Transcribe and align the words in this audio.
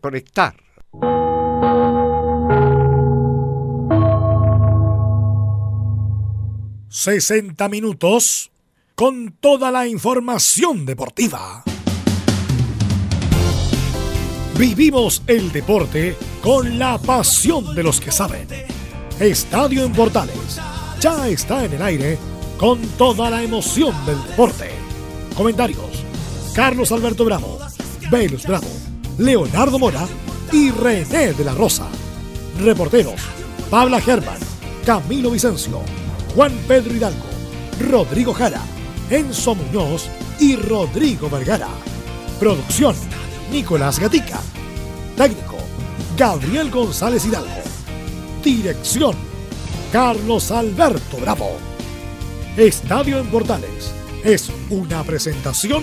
Conectar. 0.00 0.54
...60 6.88 7.68
minutos... 7.68 8.52
...con 8.94 9.32
toda 9.40 9.72
la 9.72 9.88
información 9.88 10.86
deportiva. 10.86 11.64
Vivimos 14.56 15.24
el 15.26 15.50
deporte... 15.50 16.16
...con 16.42 16.78
la 16.78 16.98
pasión 16.98 17.74
de 17.74 17.82
los 17.82 18.00
que 18.00 18.12
saben. 18.12 18.46
Estadio 19.18 19.82
en 19.82 19.92
Portales... 19.92 20.60
...ya 21.00 21.26
está 21.26 21.64
en 21.64 21.72
el 21.72 21.82
aire... 21.82 22.18
...con 22.56 22.80
toda 22.96 23.30
la 23.30 23.42
emoción 23.42 23.94
del 24.06 24.22
deporte. 24.28 24.70
Comentarios... 25.34 26.04
...Carlos 26.54 26.92
Alberto 26.92 27.24
Bravo... 27.24 27.58
...Velus 28.12 28.46
Bravo... 28.46 28.87
Leonardo 29.18 29.80
Mora 29.80 30.06
y 30.52 30.70
René 30.70 31.32
de 31.32 31.44
la 31.44 31.52
Rosa. 31.52 31.88
Reporteros, 32.60 33.20
Pabla 33.68 34.00
Germán, 34.00 34.38
Camilo 34.86 35.32
Vicencio, 35.32 35.80
Juan 36.34 36.52
Pedro 36.68 36.94
Hidalgo, 36.94 37.26
Rodrigo 37.90 38.32
Jara, 38.32 38.62
Enzo 39.10 39.56
Muñoz 39.56 40.08
y 40.38 40.54
Rodrigo 40.54 41.28
Vergara. 41.28 41.68
Producción, 42.38 42.94
Nicolás 43.50 43.98
Gatica. 43.98 44.38
Técnico, 45.16 45.56
Gabriel 46.16 46.70
González 46.70 47.26
Hidalgo. 47.26 47.48
Dirección, 48.44 49.16
Carlos 49.92 50.52
Alberto 50.52 51.16
Bravo. 51.16 51.56
Estadio 52.56 53.18
en 53.18 53.26
Portales 53.26 53.92
es 54.22 54.50
una 54.70 55.02
presentación 55.02 55.82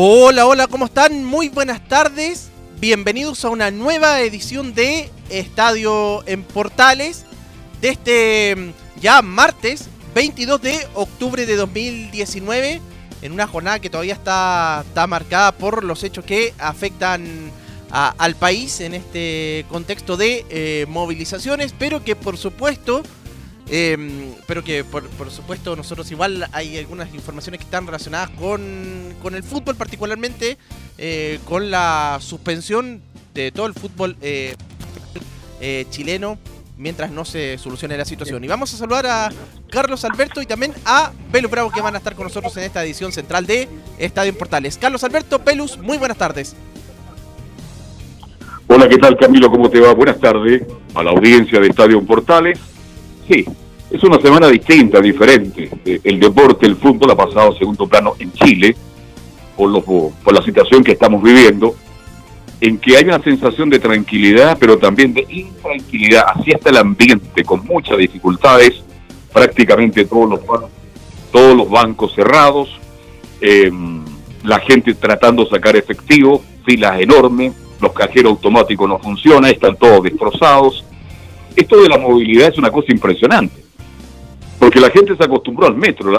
Hola, 0.00 0.46
hola, 0.46 0.68
¿cómo 0.68 0.84
están? 0.84 1.24
Muy 1.24 1.48
buenas 1.48 1.88
tardes. 1.88 2.50
Bienvenidos 2.78 3.44
a 3.44 3.48
una 3.48 3.72
nueva 3.72 4.20
edición 4.20 4.72
de 4.72 5.10
Estadio 5.28 6.22
en 6.28 6.44
Portales 6.44 7.24
de 7.80 7.88
este 7.88 8.54
mm, 8.54 9.00
ya 9.00 9.22
martes 9.22 9.88
22 10.14 10.62
de 10.62 10.86
octubre 10.94 11.46
de 11.46 11.56
2019 11.56 12.80
en 13.22 13.32
una 13.32 13.48
jornada 13.48 13.80
que 13.80 13.90
todavía 13.90 14.14
está, 14.14 14.84
está 14.86 15.08
marcada 15.08 15.50
por 15.50 15.82
los 15.82 16.04
hechos 16.04 16.24
que 16.24 16.54
afectan 16.58 17.50
al 17.90 18.36
país 18.36 18.80
en 18.80 18.94
este 18.94 19.66
contexto 19.68 20.16
de 20.16 20.46
eh, 20.48 20.86
movilizaciones, 20.88 21.74
pero 21.76 22.04
que 22.04 22.14
por 22.14 22.36
supuesto 22.36 23.02
eh, 23.70 24.34
pero 24.46 24.64
que 24.64 24.84
por, 24.84 25.04
supuesto 25.30 25.76
nosotros 25.76 26.10
igual 26.10 26.48
hay 26.52 26.78
algunas 26.78 27.12
informaciones 27.14 27.58
que 27.58 27.64
están 27.64 27.86
relacionadas 27.86 28.30
con, 28.30 29.14
con 29.22 29.34
el 29.34 29.42
fútbol, 29.42 29.76
particularmente 29.76 30.56
eh, 30.96 31.38
con 31.44 31.70
la 31.70 32.18
suspensión 32.20 33.02
de 33.34 33.52
todo 33.52 33.66
el 33.66 33.74
fútbol 33.74 34.16
eh, 34.20 34.54
eh, 35.60 35.86
chileno 35.90 36.38
mientras 36.76 37.10
no 37.10 37.24
se 37.24 37.58
solucione 37.58 37.96
la 37.96 38.04
situación. 38.04 38.42
Y 38.44 38.48
vamos 38.48 38.72
a 38.72 38.76
saludar 38.76 39.06
a 39.06 39.30
Carlos 39.70 40.04
Alberto 40.04 40.40
y 40.40 40.46
también 40.46 40.72
a 40.84 41.12
Pelus 41.32 41.50
Bravo 41.50 41.70
que 41.70 41.80
van 41.80 41.94
a 41.94 41.98
estar 41.98 42.14
con 42.14 42.24
nosotros 42.24 42.56
en 42.56 42.64
esta 42.64 42.84
edición 42.84 43.12
central 43.12 43.46
de 43.46 43.68
Estadio 43.98 44.30
en 44.30 44.38
Portales. 44.38 44.78
Carlos 44.78 45.02
Alberto, 45.04 45.40
Pelus, 45.40 45.76
muy 45.78 45.98
buenas 45.98 46.16
tardes. 46.16 46.54
Hola, 48.68 48.88
¿qué 48.88 48.98
tal 48.98 49.16
Camilo? 49.16 49.50
¿Cómo 49.50 49.68
te 49.68 49.80
va? 49.80 49.92
Buenas 49.92 50.20
tardes 50.20 50.62
a 50.94 51.02
la 51.02 51.10
audiencia 51.10 51.58
de 51.60 51.68
Estadio 51.68 52.04
Portales 52.04 52.60
Sí, 53.28 53.44
es 53.90 54.02
una 54.02 54.20
semana 54.20 54.48
distinta, 54.48 55.00
diferente. 55.00 55.70
Eh, 55.84 56.00
el 56.04 56.18
deporte, 56.18 56.66
el 56.66 56.76
fútbol 56.76 57.10
ha 57.10 57.16
pasado 57.16 57.52
a 57.52 57.58
segundo 57.58 57.86
plano 57.86 58.14
en 58.18 58.32
Chile 58.32 58.74
por, 59.56 59.82
por 59.82 60.34
la 60.34 60.42
situación 60.42 60.82
que 60.82 60.92
estamos 60.92 61.22
viviendo, 61.22 61.74
en 62.60 62.78
que 62.78 62.96
hay 62.96 63.04
una 63.04 63.22
sensación 63.22 63.68
de 63.68 63.78
tranquilidad, 63.78 64.56
pero 64.58 64.78
también 64.78 65.12
de 65.12 65.26
intranquilidad. 65.28 66.24
Así 66.34 66.50
está 66.50 66.70
el 66.70 66.78
ambiente, 66.78 67.44
con 67.44 67.64
muchas 67.66 67.98
dificultades, 67.98 68.82
prácticamente 69.32 70.06
todos 70.06 70.28
los, 71.30 71.70
bancos 71.70 72.14
cerrados, 72.14 72.68
em, 73.40 74.04
la 74.42 74.58
gente 74.60 74.94
tratando 74.94 75.44
de 75.44 75.50
sacar 75.50 75.76
efectivo, 75.76 76.42
filas 76.64 77.00
enormes, 77.00 77.52
los 77.80 77.92
cajeros 77.92 78.30
automáticos 78.30 78.88
no 78.88 78.98
funcionan, 78.98 79.50
están 79.50 79.76
todos 79.76 80.02
destrozados 80.02 80.84
esto 81.56 81.82
de 81.82 81.88
la 81.88 81.98
movilidad 81.98 82.48
es 82.48 82.58
una 82.58 82.70
cosa 82.70 82.92
impresionante, 82.92 83.62
porque 84.58 84.80
la 84.80 84.90
gente 84.90 85.16
se 85.16 85.24
acostumbró 85.24 85.66
al 85.66 85.74
metro. 85.74 86.18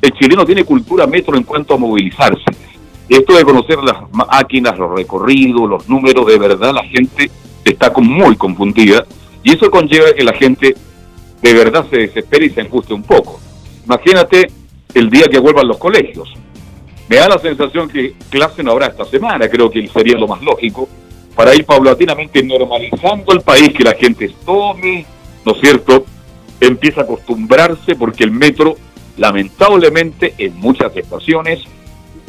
el 0.00 0.12
chileno 0.12 0.44
tiene 0.44 0.64
cultura 0.64 1.06
metro 1.06 1.36
en 1.36 1.42
cuanto 1.42 1.74
a 1.74 1.78
movilizarse. 1.78 2.44
Esto 3.08 3.36
de 3.36 3.44
conocer 3.44 3.78
las 3.78 3.96
máquinas, 4.12 4.78
los 4.78 4.90
recorridos, 4.90 5.68
los 5.68 5.88
números, 5.88 6.26
de 6.26 6.38
verdad 6.38 6.74
la 6.74 6.84
gente 6.84 7.30
está 7.64 7.90
muy 7.90 8.36
confundida 8.36 9.04
y 9.42 9.54
eso 9.54 9.70
conlleva 9.70 10.12
que 10.12 10.24
la 10.24 10.34
gente 10.34 10.74
de 11.42 11.54
verdad 11.54 11.86
se 11.88 11.98
desespere 11.98 12.46
y 12.46 12.50
se 12.50 12.60
anguste 12.60 12.92
un 12.92 13.02
poco. 13.02 13.40
Imagínate 13.86 14.50
el 14.94 15.08
día 15.08 15.26
que 15.30 15.38
vuelvan 15.38 15.68
los 15.68 15.78
colegios. 15.78 16.32
Me 17.08 17.16
da 17.16 17.28
la 17.28 17.38
sensación 17.38 17.88
que 17.88 18.14
clase 18.28 18.62
no 18.62 18.72
habrá 18.72 18.88
esta 18.88 19.04
semana, 19.06 19.48
creo 19.48 19.70
que 19.70 19.88
sería 19.88 20.18
lo 20.18 20.28
más 20.28 20.42
lógico, 20.42 20.88
para 21.38 21.54
ir 21.54 21.64
paulatinamente 21.64 22.42
normalizando 22.42 23.32
el 23.32 23.42
país, 23.42 23.72
que 23.72 23.84
la 23.84 23.94
gente 23.94 24.28
tome, 24.44 25.06
¿no 25.46 25.52
es 25.52 25.60
cierto?, 25.60 26.04
empieza 26.60 27.02
a 27.02 27.04
acostumbrarse 27.04 27.94
porque 27.94 28.24
el 28.24 28.32
metro, 28.32 28.74
lamentablemente, 29.16 30.34
en 30.36 30.56
muchas 30.56 30.96
estaciones, 30.96 31.60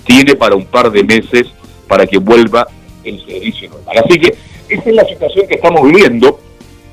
tiene 0.05 0.35
para 0.35 0.55
un 0.55 0.65
par 0.65 0.91
de 0.91 1.03
meses 1.03 1.47
para 1.87 2.05
que 2.05 2.19
vuelva 2.19 2.67
el 3.03 3.25
servicio 3.25 3.71
normal. 3.71 3.97
Así 4.05 4.19
que 4.19 4.35
esa 4.69 4.89
es 4.91 4.95
la 4.95 5.05
situación 5.05 5.47
que 5.47 5.55
estamos 5.55 5.81
viviendo, 5.91 6.39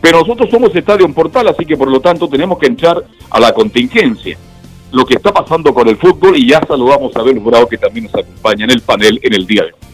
pero 0.00 0.21
nosotros 0.21 0.49
somos 0.49 0.75
Estadio 0.75 1.06
Portal, 1.12 1.49
así 1.49 1.66
que 1.66 1.76
por 1.76 1.91
lo 1.91 2.00
tanto 2.00 2.31
tenemos 2.31 2.59
que 2.59 2.65
entrar 2.65 3.05
a 3.28 3.38
la 3.38 3.53
contingencia. 3.53 4.38
Lo 4.91 5.05
que 5.05 5.16
está 5.16 5.34
pasando 5.34 5.75
con 5.75 5.87
el 5.87 5.99
fútbol 5.99 6.34
y 6.38 6.49
ya 6.49 6.62
saludamos 6.66 7.15
a 7.15 7.21
Abel 7.21 7.41
Bravo 7.41 7.69
que 7.69 7.76
también 7.76 8.05
nos 8.06 8.15
acompaña 8.15 8.65
en 8.65 8.71
el 8.71 8.81
panel 8.81 9.21
en 9.22 9.34
el 9.34 9.47
día 9.47 9.65
de 9.65 9.72
hoy. 9.72 9.86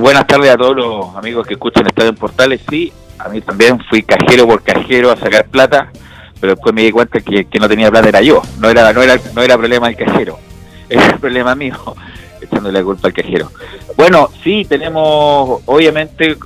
Buenas 0.00 0.26
tardes 0.26 0.50
a 0.50 0.56
todos 0.56 0.74
los 0.74 1.16
amigos 1.16 1.46
que 1.46 1.54
escuchan 1.54 1.86
Estadio 1.86 2.10
en 2.10 2.16
Portales. 2.16 2.60
Sí, 2.68 2.92
a 3.18 3.28
mí 3.28 3.40
también 3.40 3.78
fui 3.88 4.02
cajero 4.02 4.46
por 4.46 4.62
cajero 4.62 5.10
a 5.10 5.16
sacar 5.16 5.46
plata, 5.46 5.90
pero 6.40 6.54
después 6.54 6.74
me 6.74 6.82
di 6.82 6.90
cuenta 6.90 7.20
que, 7.20 7.44
que 7.44 7.58
no 7.58 7.68
tenía 7.68 7.90
plata 7.90 8.08
era 8.08 8.22
yo. 8.22 8.42
No 8.58 8.70
era, 8.70 8.92
no 8.92 9.02
era, 9.02 9.20
no 9.34 9.42
era 9.42 9.58
problema 9.58 9.88
del 9.88 9.96
cajero, 9.96 10.38
era 10.88 11.16
problema 11.18 11.54
mío, 11.54 11.76
echándole 12.40 12.78
la 12.78 12.84
culpa 12.84 13.08
al 13.08 13.14
cajero. 13.14 13.52
Bueno, 13.96 14.28
sí, 14.42 14.64
tenemos, 14.64 15.60
obviamente, 15.66 16.36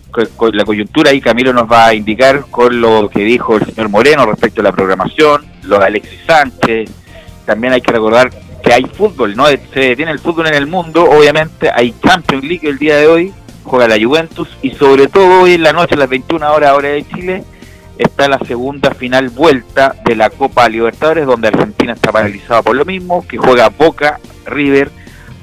la 0.52 0.64
coyuntura 0.64 1.12
y 1.12 1.20
Camilo 1.20 1.52
nos 1.52 1.70
va 1.70 1.86
a 1.86 1.94
indicar 1.94 2.46
con 2.50 2.80
lo 2.80 3.08
que 3.08 3.20
dijo 3.20 3.56
el 3.56 3.64
señor 3.64 3.88
Moreno 3.88 4.26
respecto 4.26 4.60
a 4.60 4.64
la 4.64 4.72
programación, 4.72 5.46
lo 5.62 5.78
de 5.78 5.86
Alexis 5.86 6.20
Sánchez. 6.26 6.90
También 7.46 7.72
hay 7.72 7.80
que 7.80 7.92
recordar 7.92 8.30
que 8.66 8.74
hay 8.74 8.84
fútbol, 8.84 9.36
¿no? 9.36 9.46
Se 9.46 9.80
detiene 9.80 10.10
el 10.10 10.18
fútbol 10.18 10.48
en 10.48 10.54
el 10.54 10.66
mundo, 10.66 11.04
obviamente 11.04 11.70
hay 11.72 11.94
Champions 12.02 12.44
League 12.44 12.68
el 12.68 12.78
día 12.78 12.96
de 12.96 13.06
hoy, 13.06 13.32
juega 13.62 13.86
la 13.86 14.04
Juventus 14.04 14.48
y 14.60 14.72
sobre 14.72 15.06
todo 15.06 15.42
hoy 15.42 15.52
en 15.52 15.62
la 15.62 15.72
noche 15.72 15.94
a 15.94 15.98
las 15.98 16.08
21 16.08 16.52
horas 16.52 16.72
hora 16.72 16.88
de 16.88 17.06
Chile 17.06 17.44
está 17.96 18.28
la 18.28 18.40
segunda 18.40 18.92
final 18.92 19.28
vuelta 19.30 19.94
de 20.04 20.16
la 20.16 20.30
Copa 20.30 20.68
Libertadores 20.68 21.26
donde 21.26 21.48
Argentina 21.48 21.92
está 21.92 22.10
paralizada 22.10 22.62
por 22.62 22.74
lo 22.74 22.84
mismo, 22.84 23.24
que 23.26 23.38
juega 23.38 23.68
Boca 23.68 24.18
River 24.46 24.90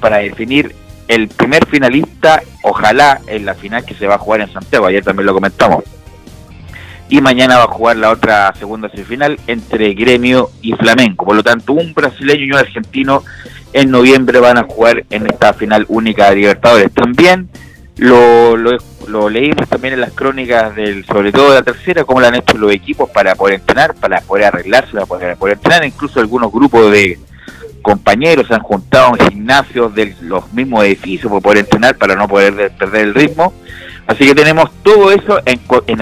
para 0.00 0.18
definir 0.18 0.74
el 1.08 1.28
primer 1.28 1.66
finalista, 1.66 2.42
ojalá 2.62 3.22
en 3.26 3.46
la 3.46 3.54
final 3.54 3.86
que 3.86 3.94
se 3.94 4.06
va 4.06 4.16
a 4.16 4.18
jugar 4.18 4.42
en 4.42 4.52
Santiago, 4.52 4.84
ayer 4.84 5.02
también 5.02 5.26
lo 5.26 5.34
comentamos 5.34 5.82
y 7.08 7.20
mañana 7.20 7.58
va 7.58 7.64
a 7.64 7.68
jugar 7.68 7.96
la 7.96 8.10
otra 8.10 8.52
segunda 8.58 8.88
semifinal 8.88 9.38
entre 9.46 9.94
Gremio 9.94 10.50
y 10.62 10.72
Flamenco. 10.72 11.26
Por 11.26 11.36
lo 11.36 11.42
tanto, 11.42 11.72
un 11.72 11.92
brasileño 11.94 12.44
y 12.44 12.50
un 12.50 12.58
argentino 12.58 13.22
en 13.72 13.90
noviembre 13.90 14.40
van 14.40 14.58
a 14.58 14.64
jugar 14.64 15.04
en 15.10 15.26
esta 15.26 15.52
final 15.52 15.84
única 15.88 16.30
de 16.30 16.36
Libertadores. 16.36 16.92
También 16.92 17.48
lo, 17.96 18.56
lo, 18.56 19.28
leímos 19.28 19.68
también 19.68 19.94
en 19.94 20.00
las 20.00 20.12
crónicas 20.12 20.74
del, 20.74 21.04
sobre 21.04 21.32
todo 21.32 21.50
de 21.50 21.56
la 21.56 21.62
tercera, 21.62 22.04
cómo 22.04 22.20
lo 22.20 22.26
han 22.26 22.34
hecho 22.34 22.56
los 22.56 22.72
equipos 22.72 23.10
para 23.10 23.34
poder 23.34 23.56
entrenar, 23.56 23.94
para 23.94 24.20
poder 24.20 24.46
arreglarse, 24.46 24.92
para 25.06 25.36
poder, 25.36 25.54
entrenar, 25.54 25.84
incluso 25.84 26.20
algunos 26.20 26.50
grupos 26.50 26.90
de, 26.90 27.18
compañeros 27.84 28.48
se 28.48 28.54
han 28.54 28.62
juntado 28.62 29.14
en 29.14 29.28
gimnasios 29.28 29.94
de 29.94 30.16
los 30.22 30.52
mismos 30.52 30.84
edificios 30.84 31.30
para 31.30 31.40
poder 31.40 31.58
entrenar, 31.58 31.96
para 31.96 32.16
no 32.16 32.26
poder 32.26 32.72
perder 32.78 33.02
el 33.02 33.14
ritmo. 33.14 33.52
Así 34.06 34.26
que 34.26 34.34
tenemos 34.34 34.70
todo 34.82 35.10
eso 35.10 35.40
en, 35.46 35.60
en, 35.86 36.00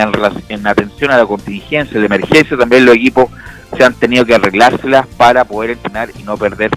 en 0.49 0.67
atención 0.67 1.11
a 1.13 1.19
la 1.19 1.27
contingencia, 1.27 2.01
de 2.01 2.07
emergencia, 2.07 2.57
también 2.57 2.85
los 2.85 2.97
equipos 2.97 3.31
se 3.77 3.85
han 3.85 3.95
tenido 3.95 4.27
que 4.27 4.35
arreglárselas 4.35 5.07
para 5.17 5.45
poder 5.45 5.71
entrenar 5.71 6.11
y 6.19 6.23
no 6.25 6.37
perder 6.37 6.71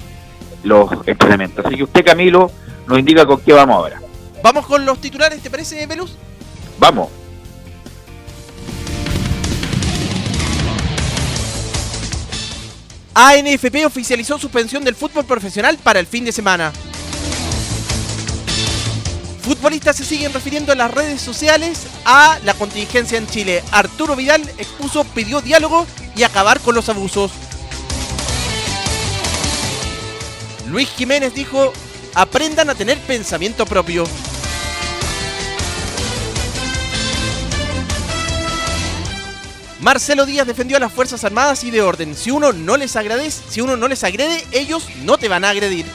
los 0.63 0.89
entrenamientos. 1.05 1.65
Así 1.65 1.77
que 1.77 1.83
usted, 1.83 2.05
Camilo, 2.05 2.51
nos 2.87 2.99
indica 2.99 3.25
con 3.25 3.41
qué 3.41 3.53
vamos 3.53 3.75
ahora. 3.75 4.01
Vamos 4.43 4.65
con 4.67 4.85
los 4.85 4.99
titulares, 4.99 5.41
¿te 5.41 5.49
parece, 5.49 5.85
Velus? 5.87 6.15
Vamos. 6.77 7.09
ANFP 13.15 13.85
oficializó 13.85 14.37
suspensión 14.37 14.83
del 14.83 14.93
fútbol 14.93 15.23
profesional 15.25 15.77
para 15.81 15.99
el 15.99 16.05
fin 16.05 16.25
de 16.25 16.33
semana. 16.33 16.73
Futbolistas 19.45 19.95
se 19.95 20.03
siguen 20.03 20.33
refiriendo 20.33 20.71
en 20.71 20.79
las 20.79 20.89
redes 20.89 21.21
sociales 21.21 21.81
a 22.03 22.39
la 22.43 22.55
contingencia 22.55 23.19
en 23.19 23.27
Chile. 23.27 23.63
Arturo 23.69 24.15
Vidal 24.15 24.41
expuso, 24.57 25.03
pidió 25.03 25.39
diálogo 25.39 25.85
y 26.15 26.23
acabar 26.23 26.59
con 26.61 26.73
los 26.73 26.89
abusos. 26.89 27.31
Luis 30.67 30.89
Jiménez 30.89 31.35
dijo, 31.35 31.73
aprendan 32.15 32.71
a 32.71 32.75
tener 32.75 32.97
pensamiento 33.01 33.67
propio. 33.67 34.05
Marcelo 39.79 40.25
Díaz 40.25 40.47
defendió 40.47 40.77
a 40.77 40.79
las 40.79 40.91
Fuerzas 40.91 41.23
Armadas 41.23 41.63
y 41.63 41.69
de 41.69 41.83
orden. 41.83 42.15
Si 42.15 42.31
uno 42.31 42.51
no 42.51 42.77
les 42.77 42.95
agradece, 42.95 43.43
si 43.47 43.61
uno 43.61 43.77
no 43.77 43.87
les 43.87 44.03
agrede, 44.03 44.43
ellos 44.51 44.87
no 45.03 45.19
te 45.19 45.27
van 45.27 45.45
a 45.45 45.49
agredir. 45.49 45.85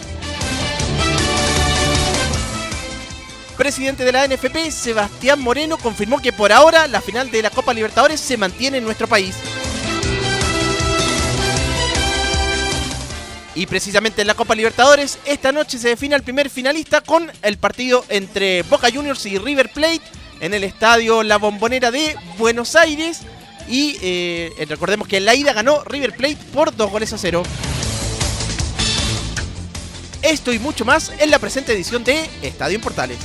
Presidente 3.60 4.06
de 4.06 4.12
la 4.12 4.26
NFP, 4.26 4.70
Sebastián 4.70 5.38
Moreno, 5.38 5.76
confirmó 5.76 6.18
que 6.22 6.32
por 6.32 6.50
ahora 6.50 6.86
la 6.86 7.02
final 7.02 7.30
de 7.30 7.42
la 7.42 7.50
Copa 7.50 7.74
Libertadores 7.74 8.18
se 8.18 8.38
mantiene 8.38 8.78
en 8.78 8.84
nuestro 8.84 9.06
país. 9.06 9.34
Y 13.54 13.66
precisamente 13.66 14.22
en 14.22 14.28
la 14.28 14.34
Copa 14.34 14.54
Libertadores, 14.54 15.18
esta 15.26 15.52
noche 15.52 15.76
se 15.76 15.90
define 15.90 16.16
el 16.16 16.22
primer 16.22 16.48
finalista 16.48 17.02
con 17.02 17.30
el 17.42 17.58
partido 17.58 18.02
entre 18.08 18.62
Boca 18.62 18.88
Juniors 18.90 19.26
y 19.26 19.36
River 19.36 19.70
Plate 19.70 20.00
en 20.40 20.54
el 20.54 20.64
estadio 20.64 21.22
La 21.22 21.36
Bombonera 21.36 21.90
de 21.90 22.16
Buenos 22.38 22.74
Aires. 22.76 23.20
Y 23.68 23.98
eh, 24.00 24.54
recordemos 24.70 25.06
que 25.06 25.18
en 25.18 25.26
la 25.26 25.34
ida 25.34 25.52
ganó 25.52 25.84
River 25.84 26.16
Plate 26.16 26.38
por 26.54 26.74
dos 26.74 26.90
goles 26.90 27.12
a 27.12 27.18
cero. 27.18 27.42
Esto 30.22 30.50
y 30.50 30.58
mucho 30.58 30.86
más 30.86 31.12
en 31.18 31.30
la 31.30 31.38
presente 31.38 31.74
edición 31.74 32.02
de 32.04 32.26
Estadio 32.40 32.76
en 32.76 32.80
Portales. 32.80 33.18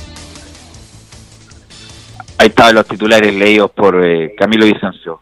Ahí 2.38 2.48
estaban 2.48 2.74
los 2.74 2.86
titulares 2.86 3.34
leídos 3.34 3.70
por 3.70 4.04
eh, 4.04 4.34
Camilo 4.36 4.66
Vicencio. 4.66 5.20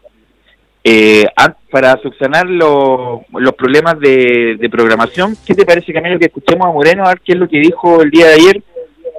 Eh, 0.83 1.25
para 1.71 1.99
subsanar 2.01 2.47
los 2.47 3.53
problemas 3.57 3.99
de, 3.99 4.57
de, 4.59 4.69
programación, 4.69 5.35
¿qué 5.45 5.55
te 5.55 5.65
parece, 5.65 5.91
Camilo, 5.91 6.19
que 6.19 6.25
escuchemos 6.25 6.67
a 6.67 6.71
Moreno 6.71 7.05
a 7.05 7.09
ver 7.09 7.21
qué 7.25 7.33
es 7.33 7.39
lo 7.39 7.47
que 7.47 7.59
dijo 7.59 8.01
el 8.01 8.11
día 8.11 8.27
de 8.27 8.33
ayer 8.33 8.63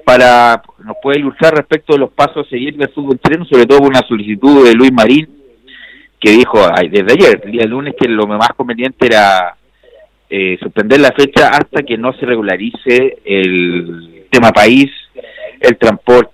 para 0.05 0.63
nos 0.85 0.97
puede 1.03 1.19
ilustrar 1.19 1.55
respecto 1.55 1.95
de 1.95 1.99
los 1.99 2.13
pasos 2.13 2.47
a 2.47 2.51
seguir 2.51 2.77
del 2.77 2.89
fútbol 2.91 3.19
chileno, 3.19 3.45
sobre 3.45 3.67
todo 3.67 3.81
por 3.81 3.89
una 3.89 4.07
solicitud 4.07 4.65
de 4.65 4.73
Luis 4.75 4.93
Marín 4.93 5.29
que 6.21 6.31
dijo 6.31 6.59
desde 6.91 7.13
ayer, 7.13 7.41
el 7.45 7.51
día 7.51 7.65
lunes, 7.67 7.95
que 7.99 8.09
lo 8.09 8.27
más 8.27 8.51
conveniente 8.57 9.07
era 9.07 9.57
eh, 10.31 10.57
suspender 10.63 11.01
la 11.01 11.13
fecha 11.13 11.49
hasta 11.49 11.83
que 11.83 11.99
no 11.99 12.13
se 12.15 12.25
regularice 12.25 13.19
el 13.25 14.27
tema 14.31 14.53
país, 14.53 14.91
el 15.61 15.77
transporte, 15.77 16.33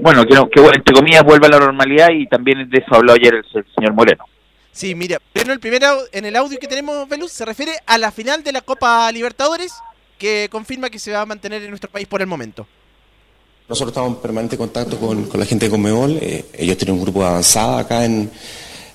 bueno, 0.00 0.26
que, 0.26 0.34
que 0.50 0.60
entre 0.60 0.94
comillas 0.94 1.24
vuelva 1.24 1.46
a 1.46 1.50
la 1.50 1.60
normalidad 1.60 2.10
y 2.10 2.26
también 2.26 2.68
de 2.68 2.78
eso 2.78 2.94
habló 2.94 3.12
ayer 3.12 3.34
el, 3.34 3.64
señor 3.74 3.94
Moreno. 3.94 4.24
Sí, 4.72 4.94
mira, 4.94 5.18
pero 5.32 5.52
el 5.52 5.60
primero, 5.60 5.98
en 6.12 6.26
el 6.26 6.36
audio 6.36 6.58
que 6.58 6.66
tenemos, 6.66 7.08
Veluz, 7.08 7.32
se 7.32 7.44
refiere 7.44 7.72
a 7.86 7.96
la 7.96 8.10
final 8.10 8.42
de 8.42 8.52
la 8.52 8.60
Copa 8.60 9.10
Libertadores, 9.10 9.72
que 10.18 10.48
confirma 10.50 10.90
que 10.90 10.98
se 10.98 11.12
va 11.12 11.22
a 11.22 11.26
mantener 11.26 11.62
en 11.62 11.70
nuestro 11.70 11.90
país 11.90 12.06
por 12.06 12.20
el 12.20 12.26
momento. 12.26 12.66
Nosotros 13.68 13.90
estamos 13.90 14.16
en 14.16 14.22
permanente 14.22 14.56
contacto 14.56 14.96
con, 14.98 15.28
la 15.34 15.44
gente 15.44 15.66
de 15.66 15.70
Conmebol. 15.70 16.18
Eh, 16.20 16.44
ellos 16.54 16.76
tienen 16.76 16.96
un 16.96 17.02
grupo 17.02 17.24
avanzado 17.24 17.78
acá 17.78 18.04
en, 18.04 18.30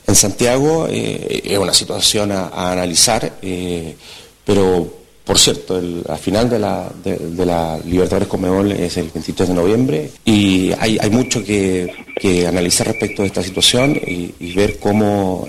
en 0.08 0.16
Santiago. 0.16 0.88
Eh, 0.90 1.42
es 1.44 1.58
una 1.58 1.74
situación 1.74 2.32
a, 2.32 2.72
analizar, 2.72 3.34
eh, 3.42 3.98
pero 4.46 5.01
por 5.32 5.40
cierto, 5.40 5.80
el, 5.80 6.04
la 6.06 6.18
final 6.18 6.50
de 6.50 6.60
la, 6.60 6.92
de, 7.06 7.46
la 7.46 7.80
Libertadores 7.86 8.28
Conmebol 8.28 8.74
es 8.74 8.98
el 8.98 9.10
23 9.12 9.48
de 9.48 9.56
noviembre 9.56 10.12
y 10.26 10.74
hay, 10.74 10.98
hay 11.00 11.10
mucho 11.10 11.42
que, 11.42 11.90
que, 12.18 12.46
analizar 12.46 12.86
respecto 12.88 13.22
de 13.22 13.30
esta 13.30 13.42
situación 13.42 13.96
y, 13.96 14.54
ver 14.54 14.78
cómo 14.78 15.48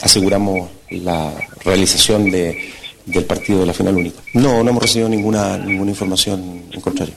aseguramos 0.00 0.70
la 0.88 1.34
realización 1.62 2.30
de, 2.30 2.72
del 3.04 3.26
partido 3.26 3.60
de 3.60 3.66
la 3.66 3.74
final 3.74 3.94
única. 3.94 4.22
No, 4.32 4.64
no 4.64 4.70
hemos 4.70 4.82
recibido 4.82 5.10
ninguna, 5.10 5.58
ninguna 5.58 5.90
información 5.90 6.64
en 6.72 6.80
contrario. 6.80 7.14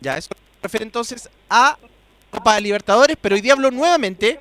Ya, 0.00 0.18
eso 0.18 0.30
refiere 0.60 0.86
entonces 0.86 1.30
a 1.48 1.78
Copa 2.32 2.58
Libertadores, 2.58 3.16
pero 3.20 3.36
hoy 3.36 3.42
día 3.42 3.52
habló 3.52 3.70
nuevamente 3.70 4.40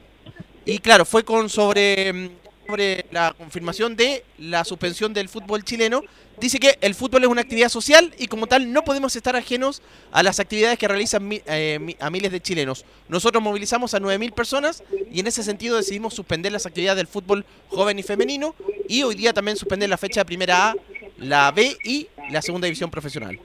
y 0.65 0.79
claro, 0.79 1.05
fue 1.05 1.23
con 1.23 1.47
sobre, 1.47 2.11
mm, 2.11 2.29
sobre 2.65 3.05
la 3.11 3.33
confirmación 3.37 3.95
de 3.95 4.23
la 4.37 4.63
suspensión 4.63 5.13
del 5.13 5.29
fútbol 5.29 5.63
chileno. 5.63 6.01
Dice 6.39 6.59
que 6.59 6.77
el 6.81 6.95
fútbol 6.95 7.23
es 7.23 7.29
una 7.29 7.41
actividad 7.41 7.69
social 7.69 8.13
y 8.17 8.27
como 8.27 8.47
tal 8.47 8.73
no 8.73 8.83
podemos 8.83 9.15
estar 9.15 9.35
ajenos 9.35 9.81
a 10.11 10.21
las 10.21 10.39
actividades 10.39 10.77
que 10.77 10.87
realizan 10.87 11.29
eh, 11.31 11.95
a 11.99 12.09
miles 12.09 12.31
de 12.31 12.41
chilenos. 12.41 12.85
Nosotros 13.07 13.41
movilizamos 13.41 13.93
a 13.93 13.99
9.000 13.99 14.33
personas 14.33 14.83
y 15.11 15.19
en 15.21 15.27
ese 15.27 15.43
sentido 15.43 15.77
decidimos 15.77 16.13
suspender 16.13 16.51
las 16.51 16.65
actividades 16.65 16.97
del 16.97 17.07
fútbol 17.07 17.45
joven 17.69 17.99
y 17.99 18.03
femenino 18.03 18.53
y 18.89 19.03
hoy 19.03 19.15
día 19.15 19.31
también 19.31 19.55
suspender 19.55 19.89
la 19.89 19.97
fecha 19.97 20.21
de 20.21 20.25
primera 20.25 20.71
A, 20.71 20.75
la 21.17 21.51
B 21.51 21.77
y 21.85 22.07
la 22.29 22.41
segunda 22.41 22.65
división 22.65 22.91
profesional 22.91 23.39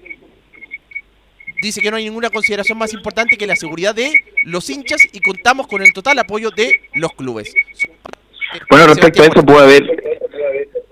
dice 1.63 1.81
que 1.81 1.91
no 1.91 1.97
hay 1.97 2.05
ninguna 2.05 2.31
consideración 2.31 2.79
más 2.79 2.93
importante 2.95 3.37
que 3.37 3.47
la 3.47 3.57
seguridad 3.57 3.95
de 3.95 4.25
los 4.45 4.69
hinchas 4.71 5.03
y 5.13 5.21
contamos 5.21 5.67
con 5.67 5.83
el 5.83 5.93
total 5.93 6.19
apoyo 6.19 6.51
de 6.51 6.81
los 6.95 7.13
clubes. 7.13 7.53
Bueno, 8.69 8.87
respecto 8.87 9.23
a 9.23 9.27
eso 9.27 9.43
puede 9.45 9.65
haber 9.65 10.01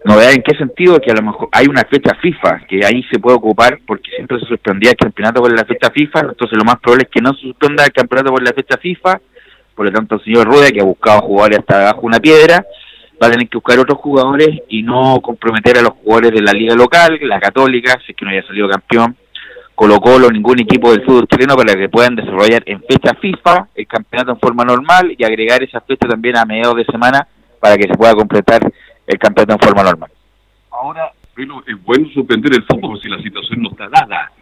novedad 0.05 0.33
en 0.33 0.43
qué 0.43 0.57
sentido, 0.57 1.01
que 1.01 1.11
a 1.11 1.15
lo 1.15 1.23
mejor 1.23 1.49
hay 1.53 1.67
una 1.67 1.83
fecha 1.83 2.15
FIFA 2.15 2.67
que 2.69 2.85
ahí 2.85 3.03
se 3.11 3.19
puede 3.19 3.37
ocupar 3.37 3.79
porque 3.87 4.11
siempre 4.11 4.39
se 4.41 4.47
suspendía 4.47 4.91
el 4.91 4.97
campeonato 4.97 5.41
por 5.41 5.53
la 5.53 5.65
fecha 5.65 5.91
FIFA, 5.91 6.21
entonces 6.21 6.57
lo 6.57 6.65
más 6.65 6.79
probable 6.81 7.05
es 7.05 7.11
que 7.11 7.21
no 7.21 7.35
se 7.35 7.41
suspenda 7.41 7.85
el 7.85 7.93
campeonato 7.93 8.31
por 8.31 8.43
la 8.43 8.53
fecha 8.53 8.79
FIFA, 8.79 9.21
por 9.75 9.87
lo 9.87 9.93
tanto 9.93 10.17
el 10.17 10.25
señor 10.25 10.47
Rueda, 10.47 10.71
que 10.71 10.81
ha 10.81 10.85
buscado 10.85 11.21
jugadores 11.21 11.59
hasta 11.59 11.83
abajo 11.83 12.07
una 12.07 12.21
piedra, 12.21 12.65
va 13.23 13.27
a 13.27 13.31
tener 13.31 13.49
que 13.49 13.57
buscar 13.59 13.79
otros 13.79 13.99
jugadores 13.99 14.49
y 14.69 14.83
no 14.83 15.21
comprometer 15.21 15.79
a 15.79 15.83
los 15.83 15.93
jugadores 15.93 16.33
de 16.33 16.43
la 16.43 16.53
liga 16.53 16.75
local, 16.75 17.19
la 17.23 17.41
católica, 17.41 17.99
si 18.05 18.13
es 18.13 18.17
que 18.17 18.25
no 18.25 18.31
haya 18.31 18.47
salido 18.47 18.69
campeón, 18.69 19.17
Colo 19.75 20.01
Colo, 20.01 20.31
ningún 20.31 20.59
equipo 20.61 20.91
del 20.91 21.05
fútbol 21.05 21.29
chileno 21.29 21.55
para 21.55 21.75
que 21.75 21.89
puedan 21.89 22.17
desarrollar 22.17 22.63
en 22.67 22.83
fecha 22.83 23.15
FIFA 23.15 23.69
el 23.77 23.87
campeonato 23.87 24.33
en 24.33 24.41
forma 24.41 24.65
normal 24.65 25.15
y 25.17 25.23
agregar 25.23 25.63
esa 25.63 25.81
fecha 25.81 26.09
también 26.09 26.37
a 26.37 26.45
mediados 26.45 26.77
de 26.77 26.85
semana 26.85 27.29
para 27.61 27.77
que 27.77 27.89
se 27.89 27.95
pueda 27.95 28.15
completar 28.15 28.61
el 29.07 29.19
campeonato 29.19 29.55
en 29.55 29.69
forma 29.69 29.83
normal. 29.83 30.11
Ahora, 30.71 31.13
bueno, 31.37 31.63
es 31.67 31.83
bueno 31.83 32.09
suspender 32.13 32.53
el 32.55 32.65
fútbol 32.65 33.01
si 33.01 33.09
la 33.09 33.21
situación 33.23 33.63
no 33.63 33.71
está 33.71 33.89
dada. 33.89 34.33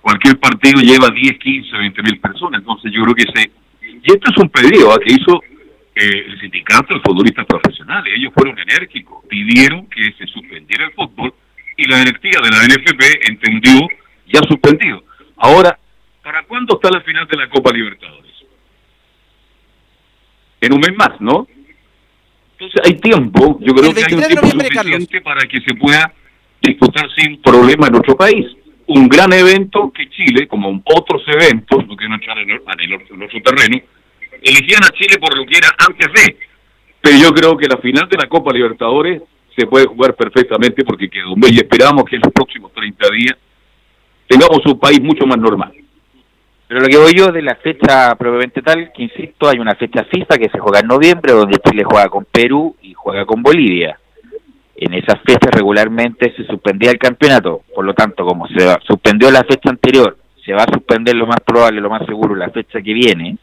Cualquier 0.00 0.38
partido 0.38 0.80
lleva 0.80 1.08
10, 1.10 1.38
15, 1.38 1.76
20 1.76 2.02
mil 2.02 2.20
personas, 2.20 2.60
entonces 2.60 2.92
yo 2.92 3.02
creo 3.02 3.14
que 3.14 3.24
se... 3.34 3.50
Y 3.82 4.12
esto 4.12 4.30
es 4.30 4.36
un 4.38 4.48
pedido 4.50 4.92
¿ah? 4.92 4.98
que 5.04 5.12
hizo 5.12 5.42
eh, 5.94 6.26
el 6.28 6.40
sindicato 6.40 6.94
de 6.94 7.00
futbolistas 7.00 7.46
profesionales. 7.46 8.12
Ellos 8.16 8.32
fueron 8.34 8.58
enérgicos, 8.58 9.24
pidieron 9.28 9.86
que 9.86 10.12
se 10.18 10.26
suspendiera 10.26 10.84
el 10.84 10.92
fútbol 10.92 11.32
y 11.76 11.88
la 11.88 11.98
directiva 11.98 12.42
de 12.42 12.50
la 12.50 12.64
NFP 12.64 13.30
entendió 13.30 13.88
ya 14.26 14.40
suspendido. 14.48 15.02
Ahora, 15.36 15.78
¿para 16.22 16.42
cuándo 16.44 16.76
está 16.76 16.90
la 16.90 17.00
final 17.02 17.26
de 17.26 17.36
la 17.36 17.48
Copa 17.48 17.72
Libertadores? 17.72 18.32
En 20.60 20.72
un 20.72 20.80
mes 20.80 20.96
más, 20.96 21.20
¿no? 21.20 21.46
Entonces 22.58 22.80
hay 22.84 22.94
tiempo, 22.94 23.58
yo 23.60 23.74
creo 23.74 23.92
que 23.92 24.00
hay 24.00 24.14
un 24.14 24.22
tiempo 24.22 24.46
suficiente 24.46 25.20
para 25.20 25.46
que 25.46 25.60
se 25.60 25.74
pueda 25.74 26.10
disputar 26.62 27.06
sin 27.14 27.40
problema 27.42 27.88
en 27.88 27.92
nuestro 27.92 28.16
país. 28.16 28.46
Un 28.86 29.08
gran 29.08 29.30
evento 29.34 29.92
que 29.92 30.08
Chile, 30.08 30.48
como 30.48 30.80
otros 30.84 31.22
eventos, 31.26 31.86
no 31.86 31.96
quiero 31.96 32.14
entrar 32.14 32.38
en, 32.38 32.52
otro 32.52 33.42
terreno, 33.44 33.82
elegían 34.42 34.84
a 34.84 34.90
Chile 34.90 35.18
por 35.20 35.36
lo 35.36 35.44
que 35.44 35.58
era 35.58 35.68
antes 35.86 36.08
de. 36.14 36.36
Pero 37.02 37.18
yo 37.18 37.34
creo 37.34 37.56
que 37.58 37.68
la 37.68 37.76
final 37.76 38.08
de 38.08 38.16
la 38.16 38.26
Copa 38.26 38.54
Libertadores 38.54 39.20
se 39.54 39.66
puede 39.66 39.86
jugar 39.86 40.14
perfectamente 40.14 40.82
porque 40.82 41.10
quedó 41.10 41.34
y 41.50 41.56
esperamos 41.56 42.04
que 42.04 42.16
en 42.16 42.22
los 42.22 42.32
próximos 42.32 42.72
30 42.72 43.06
días 43.10 43.36
tengamos 44.28 44.64
un 44.64 44.78
país 44.78 45.00
mucho 45.02 45.26
más 45.26 45.36
normal. 45.36 45.72
Pero 46.68 46.80
lo 46.80 46.88
que 46.88 46.98
voy 46.98 47.12
yo 47.14 47.30
de 47.30 47.42
la 47.42 47.54
fecha 47.56 48.14
probablemente 48.16 48.62
tal, 48.62 48.90
que 48.92 49.04
insisto, 49.04 49.48
hay 49.48 49.58
una 49.58 49.74
fecha 49.76 50.04
FIFA 50.04 50.36
que 50.36 50.48
se 50.50 50.58
juega 50.58 50.80
en 50.80 50.88
noviembre, 50.88 51.32
donde 51.32 51.58
Chile 51.58 51.84
juega 51.84 52.08
con 52.08 52.24
Perú 52.24 52.76
y 52.82 52.92
juega 52.92 53.24
con 53.24 53.42
Bolivia. 53.42 53.98
en 54.78 54.92
esas 54.92 55.20
fechas 55.24 55.50
regularmente 55.52 56.34
se 56.36 56.44
suspendía 56.44 56.90
el 56.90 56.98
campeonato, 56.98 57.62
por 57.74 57.84
lo 57.84 57.94
tanto, 57.94 58.26
como 58.26 58.46
se 58.48 58.58
suspendió 58.86 59.30
la 59.30 59.42
fecha 59.44 59.70
anterior, 59.70 60.18
se 60.44 60.52
va 60.52 60.64
a 60.64 60.72
suspender 60.72 61.16
lo 61.16 61.26
más 61.26 61.40
probable, 61.40 61.80
lo 61.80 61.88
más 61.88 62.04
seguro, 62.04 62.34
la 62.34 62.50
fecha 62.50 62.82
que 62.82 62.92
viene, 62.92 63.38